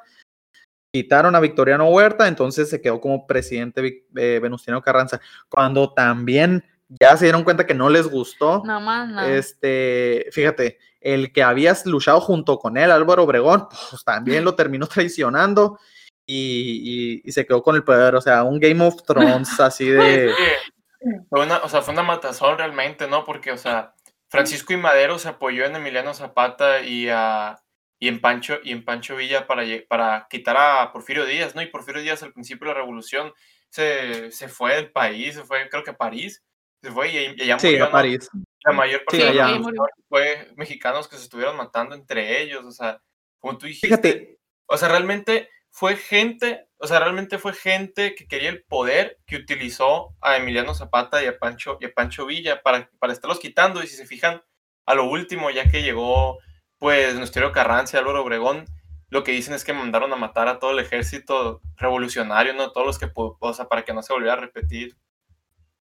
quitaron 0.92 1.34
a 1.36 1.40
Victoriano 1.40 1.88
Huerta, 1.88 2.26
entonces 2.28 2.68
se 2.68 2.80
quedó 2.80 3.00
como 3.00 3.26
presidente 3.26 4.04
eh, 4.16 4.40
Venustiano 4.42 4.82
Carranza. 4.82 5.20
Cuando 5.48 5.92
también 5.92 6.64
ya 6.88 7.16
se 7.16 7.26
dieron 7.26 7.44
cuenta 7.44 7.66
que 7.66 7.74
no 7.74 7.88
les 7.88 8.08
gustó, 8.08 8.62
Nada 8.64 8.80
más, 8.80 9.28
este, 9.28 10.26
fíjate, 10.32 10.78
el 11.00 11.32
que 11.32 11.42
habías 11.42 11.86
luchado 11.86 12.20
junto 12.20 12.58
con 12.58 12.76
él, 12.76 12.90
Álvaro 12.90 13.22
Obregón, 13.24 13.68
pues 13.90 14.04
también 14.04 14.44
lo 14.44 14.54
terminó 14.54 14.86
traicionando. 14.88 15.78
Y, 16.26 16.82
y- 16.84 17.22
y 17.28 17.32
se 17.32 17.44
quedó 17.44 17.60
con 17.62 17.74
el 17.74 17.82
poder, 17.82 18.14
o 18.14 18.20
sea, 18.20 18.44
un 18.44 18.60
Game 18.60 18.84
of 18.86 19.02
Thrones 19.04 19.48
así 19.60 19.88
de... 19.88 20.32
Sí, 21.00 21.08
Fue 21.28 21.42
una, 21.42 21.58
o 21.58 21.68
sea, 21.68 21.82
fue 21.82 21.92
una 21.94 22.02
matazón 22.04 22.56
realmente, 22.56 23.08
¿no? 23.08 23.24
Porque, 23.24 23.50
o 23.50 23.56
sea, 23.56 23.94
Francisco 24.28 24.72
y 24.72 24.76
Madero 24.76 25.18
se 25.18 25.28
apoyó 25.28 25.64
en 25.64 25.74
Emiliano 25.74 26.14
Zapata 26.14 26.82
y, 26.82 27.08
a, 27.08 27.58
y, 28.00 28.08
en, 28.08 28.20
Pancho, 28.20 28.58
y 28.64 28.72
en 28.72 28.84
Pancho 28.84 29.14
Villa 29.14 29.46
para, 29.46 29.62
para 29.86 30.26
quitar 30.28 30.56
a 30.56 30.90
Porfirio 30.92 31.24
Díaz, 31.26 31.54
¿no? 31.54 31.62
Y 31.62 31.66
Porfirio 31.66 32.02
Díaz 32.02 32.22
al 32.22 32.32
principio 32.32 32.66
de 32.66 32.74
la 32.74 32.80
revolución 32.80 33.32
se, 33.68 34.32
se 34.32 34.48
fue 34.48 34.74
del 34.74 34.90
país, 34.90 35.34
se 35.34 35.44
fue, 35.44 35.68
creo 35.68 35.84
que 35.84 35.90
a 35.90 35.96
París, 35.96 36.42
se 36.82 36.90
fue 36.90 37.10
y, 37.12 37.42
allá 37.42 37.58
Sí, 37.58 37.68
murió, 37.68 37.84
a 37.84 37.86
¿no? 37.86 37.92
París. 37.92 38.28
La 38.64 38.72
mayor 38.72 39.04
parte 39.04 39.18
Sí, 39.18 39.22
de 39.22 39.32
revolución 39.32 39.86
fue 40.08 40.52
mexicanos 40.56 41.06
que 41.06 41.16
se 41.16 41.22
estuvieron 41.22 41.56
matando 41.56 41.94
entre 41.94 42.42
ellos, 42.42 42.64
o 42.64 42.72
sea, 42.72 43.00
como 43.38 43.58
tú 43.58 43.66
dijiste, 43.66 43.88
Fíjate, 43.88 44.38
o 44.66 44.76
sea, 44.76 44.88
realmente 44.88 45.50
fue 45.70 45.96
gente, 45.96 46.68
o 46.78 46.86
sea, 46.86 47.00
realmente 47.00 47.38
fue 47.38 47.52
gente 47.52 48.14
que 48.14 48.26
quería 48.26 48.50
el 48.50 48.64
poder 48.64 49.18
que 49.26 49.36
utilizó 49.36 50.16
a 50.20 50.36
Emiliano 50.36 50.74
Zapata 50.74 51.22
y 51.22 51.26
a 51.26 51.38
Pancho, 51.38 51.78
y 51.80 51.86
a 51.86 51.92
Pancho 51.92 52.26
Villa 52.26 52.62
para, 52.62 52.90
para 52.98 53.12
estarlos 53.12 53.40
quitando. 53.40 53.82
Y 53.82 53.86
si 53.86 53.96
se 53.96 54.06
fijan, 54.06 54.42
a 54.86 54.94
lo 54.94 55.04
último, 55.04 55.50
ya 55.50 55.70
que 55.70 55.82
llegó, 55.82 56.38
pues, 56.80 57.14
Nuestro 57.16 57.52
Carranza 57.52 57.96
y 57.96 58.00
Álvaro 58.00 58.22
Obregón, 58.24 58.64
lo 59.10 59.22
que 59.22 59.32
dicen 59.32 59.54
es 59.54 59.64
que 59.64 59.72
mandaron 59.72 60.12
a 60.12 60.16
matar 60.16 60.48
a 60.48 60.58
todo 60.58 60.72
el 60.72 60.80
ejército 60.80 61.60
revolucionario, 61.76 62.54
¿no? 62.54 62.72
Todos 62.72 62.86
los 62.88 62.98
que, 62.98 63.06
pu- 63.12 63.36
o 63.38 63.54
sea, 63.54 63.68
para 63.68 63.84
que 63.84 63.92
no 63.94 64.02
se 64.02 64.12
volviera 64.12 64.34
a 64.34 64.36
repetir. 64.40 64.96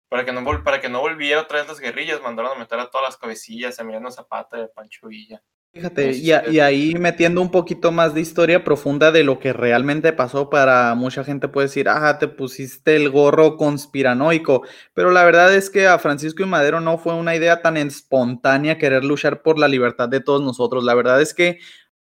Para 0.09 0.25
que 0.25 0.31
no, 0.33 0.41
vol- 0.41 0.63
para 0.63 0.81
que 0.81 0.89
no 0.89 0.99
volviera 1.01 1.41
otra 1.41 1.59
vez 1.59 1.67
las 1.67 1.79
guerrillas, 1.79 2.21
mandaron 2.21 2.51
a 2.51 2.55
matar 2.55 2.79
a 2.79 2.89
todas 2.89 3.07
las 3.07 3.17
cabecillas, 3.17 3.79
a 3.79 3.83
Emiliano 3.83 4.11
Zapata 4.11 4.57
y 4.59 4.63
a 4.63 4.67
Pancho 4.67 5.07
Villa. 5.07 5.41
Fíjate, 5.73 6.15
y, 6.15 6.31
a- 6.31 6.43
y 6.47 6.59
ahí 6.59 6.95
metiendo 6.95 7.41
un 7.41 7.51
poquito 7.51 7.91
más 7.91 8.15
de 8.15 8.21
historia 8.21 8.63
profunda 8.63 9.11
de 9.11 9.23
lo 9.23 9.37
que 9.39 9.53
realmente 9.53 10.11
pasó 10.13 10.49
para 10.49 10.95
mucha 10.95 11.23
gente 11.23 11.47
puede 11.47 11.67
decir, 11.67 11.87
ah, 11.89 12.17
te 12.17 12.27
pusiste 12.27 12.95
el 12.95 13.11
gorro 13.11 13.55
conspiranoico, 13.55 14.63
pero 14.95 15.11
la 15.11 15.23
verdad 15.23 15.53
es 15.53 15.69
que 15.69 15.85
a 15.87 15.99
Francisco 15.99 16.41
y 16.41 16.47
Madero 16.47 16.81
no 16.81 16.97
fue 16.97 17.13
una 17.13 17.35
idea 17.35 17.61
tan 17.61 17.77
espontánea 17.77 18.79
querer 18.79 19.03
luchar 19.05 19.43
por 19.43 19.59
la 19.59 19.67
libertad 19.67 20.09
de 20.09 20.21
todos 20.21 20.41
nosotros. 20.41 20.83
La 20.83 20.95
verdad 20.95 21.21
es 21.21 21.35
que, 21.35 21.59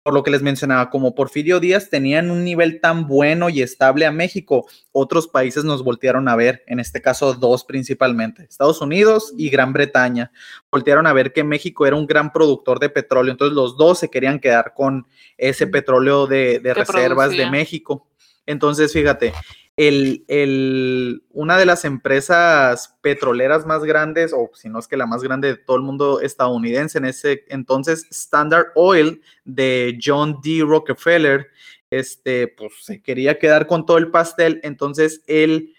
por 0.09 0.14
lo 0.14 0.22
que 0.22 0.30
les 0.30 0.40
mencionaba, 0.40 0.88
como 0.88 1.14
Porfirio 1.14 1.61
Díaz 1.61 1.90
tenían 1.90 2.30
un 2.30 2.42
nivel 2.42 2.80
tan 2.80 3.06
bueno 3.06 3.50
y 3.50 3.61
estable 3.61 4.06
a 4.06 4.11
México, 4.11 4.66
otros 4.90 5.28
países 5.28 5.64
nos 5.64 5.84
voltearon 5.84 6.30
a 6.30 6.34
ver, 6.34 6.64
en 6.66 6.80
este 6.80 7.02
caso 7.02 7.34
dos 7.34 7.62
principalmente, 7.66 8.44
Estados 8.44 8.80
Unidos 8.80 9.34
y 9.36 9.50
Gran 9.50 9.74
Bretaña 9.74 10.32
voltearon 10.72 11.06
a 11.06 11.12
ver 11.12 11.34
que 11.34 11.44
México 11.44 11.86
era 11.86 11.94
un 11.94 12.06
gran 12.06 12.32
productor 12.32 12.78
de 12.78 12.88
petróleo, 12.88 13.32
entonces 13.32 13.54
los 13.54 13.76
dos 13.76 13.98
se 13.98 14.09
querían 14.09 14.38
quedar 14.38 14.72
con 14.74 15.06
ese 15.36 15.66
Mm. 15.66 15.70
petróleo 15.72 16.26
de, 16.26 16.59
reservas 16.74 17.32
de. 17.32 17.50
México. 17.50 18.09
Entonces, 18.46 18.90
fíjate, 18.94 19.34
el, 19.78 20.24
el- 20.28 21.22
una 21.30 21.56
de 21.56 21.64
las 21.64 21.84
empresas 21.84 22.98
petroleras 23.00 23.64
más 23.64 23.84
grandes, 23.84 24.32
o 24.34 24.50
si 24.54 24.68
no 24.68 24.78
es 24.80 24.88
que 24.88 24.96
la 24.96 25.06
más 25.06 25.22
grande 25.22 25.48
de 25.48 25.56
todo 25.56 25.76
el 25.76 25.84
mundo 25.84 26.20
estadounidense 26.20 26.98
en 26.98 27.04
ese 27.06 27.44
entonces, 27.48 28.06
Standard 28.10 28.66
Oil 28.74 29.22
de 29.44 29.98
John 30.02 30.40
D. 30.42 30.62
Rockefeller, 30.66 31.46
este, 31.90 32.48
pues 32.48 32.72
se 32.82 33.00
quería 33.00 33.38
quedar 33.38 33.66
con 33.66 33.86
todo 33.86 33.98
el 33.98 34.10
pastel, 34.10 34.60
entonces 34.64 35.22
él 35.26 35.74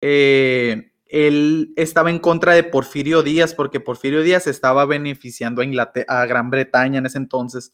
eh, 0.00 0.92
él 1.06 1.72
estaba 1.76 2.10
en 2.10 2.18
contra 2.18 2.52
de 2.52 2.64
Porfirio 2.64 3.22
Díaz 3.22 3.54
porque 3.54 3.80
Porfirio 3.80 4.22
Díaz 4.22 4.46
estaba 4.46 4.84
beneficiando 4.84 5.62
a, 5.62 5.64
Inglater- 5.64 6.04
a 6.06 6.26
Gran 6.26 6.50
Bretaña 6.50 6.98
en 6.98 7.06
ese 7.06 7.16
entonces. 7.18 7.72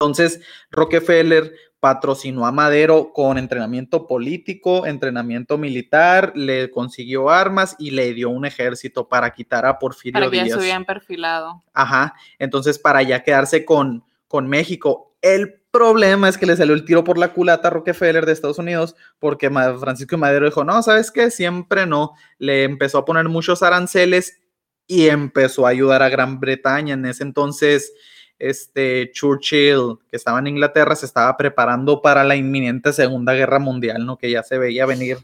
Entonces, 0.00 0.40
Rockefeller 0.70 1.52
patrocinó 1.80 2.46
a 2.46 2.52
Madero 2.52 3.12
con 3.12 3.38
entrenamiento 3.38 4.06
político, 4.06 4.86
entrenamiento 4.86 5.58
militar, 5.58 6.32
le 6.34 6.70
consiguió 6.70 7.30
armas 7.30 7.76
y 7.78 7.92
le 7.92 8.12
dio 8.14 8.30
un 8.30 8.44
ejército 8.44 9.08
para 9.08 9.32
quitar 9.32 9.64
a 9.64 9.78
Porfirio 9.78 10.20
para 10.20 10.30
que 10.30 10.36
ya 10.36 10.46
se 10.46 10.58
hubieran 10.58 10.84
perfilado. 10.84 11.62
Ajá, 11.72 12.14
entonces 12.38 12.78
para 12.78 13.02
ya 13.02 13.22
quedarse 13.22 13.64
con, 13.64 14.04
con 14.26 14.48
México. 14.48 15.16
El 15.22 15.58
problema 15.70 16.28
es 16.28 16.38
que 16.38 16.46
le 16.46 16.56
salió 16.56 16.74
el 16.74 16.84
tiro 16.84 17.04
por 17.04 17.18
la 17.18 17.32
culata 17.32 17.68
a 17.68 17.70
Rockefeller 17.70 18.26
de 18.26 18.32
Estados 18.32 18.58
Unidos 18.58 18.96
porque 19.18 19.50
Francisco 19.50 20.16
Madero 20.16 20.46
dijo, 20.46 20.64
no, 20.64 20.82
¿sabes 20.82 21.10
qué? 21.10 21.30
Siempre 21.30 21.86
no. 21.86 22.14
Le 22.38 22.64
empezó 22.64 22.98
a 22.98 23.04
poner 23.04 23.28
muchos 23.28 23.62
aranceles 23.62 24.40
y 24.86 25.08
empezó 25.08 25.66
a 25.66 25.70
ayudar 25.70 26.02
a 26.02 26.08
Gran 26.08 26.40
Bretaña. 26.40 26.94
En 26.94 27.04
ese 27.04 27.22
entonces, 27.22 27.92
este 28.38 29.10
Churchill, 29.12 29.98
que 30.08 30.16
estaba 30.16 30.38
en 30.38 30.46
Inglaterra, 30.46 30.94
se 30.94 31.06
estaba 31.06 31.36
preparando 31.36 32.02
para 32.02 32.24
la 32.24 32.36
inminente 32.36 32.92
Segunda 32.92 33.34
Guerra 33.34 33.58
Mundial, 33.58 34.06
¿no? 34.06 34.16
Que 34.16 34.30
ya 34.30 34.42
se 34.42 34.58
veía 34.58 34.86
venir 34.86 35.18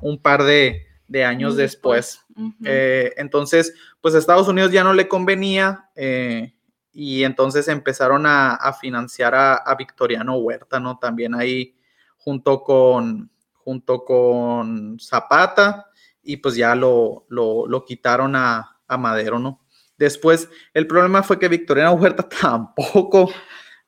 un 0.00 0.18
par 0.18 0.44
de, 0.44 0.86
de 1.08 1.24
años 1.24 1.56
después. 1.56 2.20
Eh, 2.64 3.12
entonces, 3.16 3.74
pues 4.00 4.14
a 4.14 4.18
Estados 4.18 4.48
Unidos 4.48 4.72
ya 4.72 4.84
no 4.84 4.92
le 4.92 5.08
convenía 5.08 5.90
eh, 5.94 6.54
y 6.92 7.24
entonces 7.24 7.68
empezaron 7.68 8.26
a, 8.26 8.54
a 8.54 8.72
financiar 8.72 9.34
a, 9.34 9.54
a 9.56 9.74
Victoriano 9.74 10.36
Huerta, 10.36 10.80
¿no? 10.80 10.98
También 10.98 11.34
ahí 11.34 11.74
junto 12.16 12.62
con, 12.62 13.30
junto 13.54 14.04
con 14.04 14.98
Zapata 15.00 15.86
y 16.22 16.36
pues 16.36 16.54
ya 16.54 16.74
lo, 16.74 17.26
lo, 17.28 17.66
lo 17.66 17.84
quitaron 17.84 18.36
a, 18.36 18.78
a 18.86 18.96
Madero, 18.96 19.38
¿no? 19.38 19.60
Después, 19.98 20.48
el 20.74 20.86
problema 20.86 21.22
fue 21.22 21.38
que 21.38 21.48
Victoriano 21.48 21.92
Huerta 21.92 22.28
tampoco, 22.40 23.30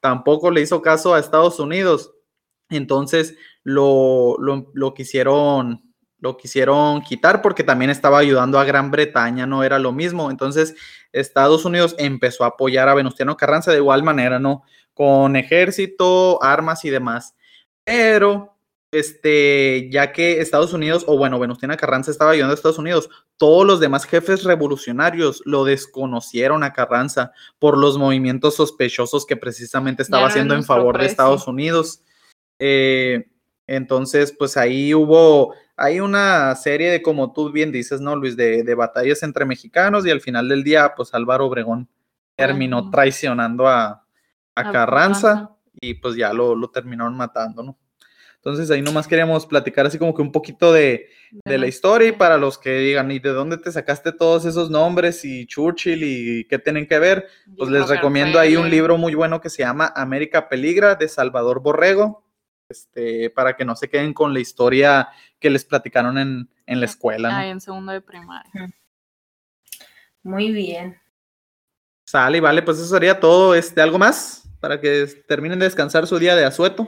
tampoco 0.01 0.51
le 0.51 0.61
hizo 0.61 0.83
caso 0.83 1.15
a 1.15 1.19
Estados 1.19 1.59
Unidos. 1.59 2.13
Entonces 2.71 3.37
lo, 3.63 4.37
lo, 4.39 4.71
lo 4.75 4.95
quisieron, 4.95 5.83
lo 6.19 6.37
quisieron 6.37 7.03
quitar 7.03 7.43
porque 7.43 7.65
también 7.65 7.91
estaba 7.91 8.19
ayudando 8.19 8.59
a 8.59 8.65
Gran 8.65 8.91
Bretaña, 8.91 9.47
no 9.47 9.63
era 9.65 9.79
lo 9.79 9.93
mismo. 9.93 10.31
Entonces 10.31 10.75
Estados 11.13 11.65
Unidos 11.65 11.95
empezó 11.99 12.45
a 12.45 12.49
apoyar 12.49 12.89
a 12.89 12.95
Venustiano 12.95 13.37
Carranza 13.37 13.71
de 13.71 13.79
igual 13.79 14.03
manera, 14.03 14.39
¿no? 14.39 14.63
Con 14.95 15.37
ejército, 15.37 16.43
armas 16.43 16.85
y 16.85 16.91
demás. 16.91 17.35
Pero 17.85 18.54
este, 18.95 19.89
ya 19.91 20.13
que 20.13 20.41
Estados 20.41 20.73
Unidos, 20.73 21.05
o 21.07 21.19
bueno, 21.19 21.39
Venustiano 21.39 21.77
Carranza 21.77 22.11
estaba 22.11 22.31
ayudando 22.31 22.53
a 22.53 22.55
Estados 22.55 22.79
Unidos, 22.79 23.11
todos 23.37 23.67
los 23.67 23.81
demás 23.81 24.05
jefes 24.05 24.45
revolucionarios 24.45 25.43
lo 25.45 25.65
desconocieron 25.65 26.63
a 26.63 26.73
Carranza 26.73 27.33
por 27.59 27.77
los 27.77 27.99
movimientos 27.99 28.57
sospechosos 28.57 29.27
que 29.27 29.37
precisamente 29.37 30.03
estaba 30.03 30.23
no 30.23 30.29
haciendo 30.29 30.55
en 30.55 30.65
favor 30.65 30.99
de. 30.99 31.07
Estados 31.07 31.47
Unidos. 31.49 32.03
Eh, 32.59 33.27
entonces, 33.67 34.35
pues 34.39 34.57
ahí 34.57 34.95
hubo, 34.95 35.55
hay 35.77 36.01
una 36.01 36.55
serie 36.55 36.91
de, 36.91 37.03
como 37.03 37.33
tú 37.33 37.51
bien 37.51 37.73
dices, 37.73 38.01
¿no, 38.01 38.15
Luis? 38.15 38.37
De, 38.37 38.63
de 38.63 38.75
batallas 38.75 39.23
entre 39.23 39.45
mexicanos 39.45 40.07
y 40.07 40.11
al 40.11 40.21
final 40.21 40.49
del 40.49 40.63
día, 40.63 40.95
pues 40.97 41.15
Álvaro 41.15 41.47
Obregón 41.47 41.89
terminó 42.37 42.91
traicionando 42.91 43.67
a, 43.69 43.87
a 43.87 44.05
A 44.55 44.71
Carranza 44.71 45.33
Carranza. 45.33 45.57
y 45.81 45.95
pues 45.95 46.17
ya 46.17 46.33
lo, 46.33 46.55
lo 46.55 46.71
terminaron 46.71 47.17
matando, 47.17 47.63
¿no? 47.63 47.79
Entonces 48.45 48.71
ahí 48.71 48.83
nomás 48.83 49.09
queríamos 49.09 49.47
platicar 49.47 49.87
así 49.87 49.99
como 49.99 50.15
que 50.15 50.21
un 50.21 50.31
poquito 50.31 50.71
de, 50.71 51.09
de 51.47 51.57
la 51.57 51.67
historia 51.67 52.09
y 52.09 52.13
para 52.13 52.37
los 52.37 52.59
que 52.59 52.77
digan, 52.77 53.11
¿y 53.11 53.19
de 53.19 53.31
dónde 53.31 53.57
te 53.57 53.73
sacaste 53.73 54.13
todos 54.13 54.45
esos 54.45 54.69
nombres 54.69 55.25
y 55.25 55.47
Churchill 55.47 56.03
y 56.05 56.45
qué 56.45 56.59
tienen 56.59 56.87
que 56.87 56.99
ver? 56.99 57.27
Pues 57.57 57.71
les 57.71 57.89
recomiendo 57.89 58.39
ahí 58.39 58.57
un 58.57 58.69
libro 58.69 58.99
muy 58.99 59.15
bueno 59.15 59.41
que 59.41 59.49
se 59.49 59.63
llama 59.63 59.95
América 59.97 60.51
Peligra 60.51 60.95
de 60.95 61.09
Salvador 61.09 61.61
Borrego, 61.61 62.23
este, 62.69 63.31
para 63.31 63.57
que 63.57 63.65
no 63.65 63.77
se 63.77 63.89
queden 63.89 64.13
con 64.13 64.35
la 64.35 64.41
historia 64.41 65.09
que 65.41 65.49
les 65.49 65.65
platicaron 65.65 66.19
en, 66.19 66.51
en 66.67 66.81
la 66.81 66.87
escuela. 66.87 67.31
¿no? 67.31 67.37
Ay, 67.37 67.49
en 67.49 67.63
segundo 67.63 67.93
de 67.93 68.03
primaria. 68.03 68.53
Muy 70.23 70.53
bien. 70.53 71.01
Sale, 72.05 72.37
y 72.37 72.41
vale, 72.41 72.61
pues 72.61 72.77
eso 72.77 72.89
sería 72.89 73.19
todo. 73.19 73.55
Este, 73.55 73.81
¿Algo 73.81 73.99
más? 73.99 74.47
Para 74.61 74.83
que 74.83 75.07
terminen 75.27 75.59
de 75.59 75.65
descansar 75.65 76.07
su 76.07 76.19
día 76.19 76.37
de 76.37 76.45
asueto. 76.45 76.87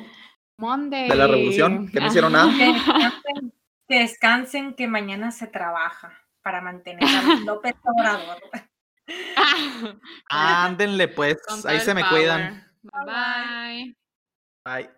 Monday. 0.58 1.08
De 1.08 1.14
la 1.14 1.26
revolución, 1.26 1.88
que 1.88 2.00
no 2.00 2.06
hicieron 2.06 2.32
nada. 2.32 2.50
Que 2.58 2.64
descansen, 2.72 3.52
que 3.88 3.98
descansen, 4.00 4.74
que 4.74 4.88
mañana 4.88 5.30
se 5.30 5.46
trabaja 5.46 6.12
para 6.42 6.60
mantener 6.60 7.04
a 7.04 7.22
López 7.44 7.74
Obrador. 7.82 8.38
Ándenle, 10.28 11.08
pues. 11.08 11.36
Ahí 11.64 11.80
se 11.80 11.94
me 11.94 12.02
power. 12.02 12.14
cuidan. 12.14 12.72
Bye 12.82 13.04
bye. 13.04 13.96
Bye. 14.64 14.95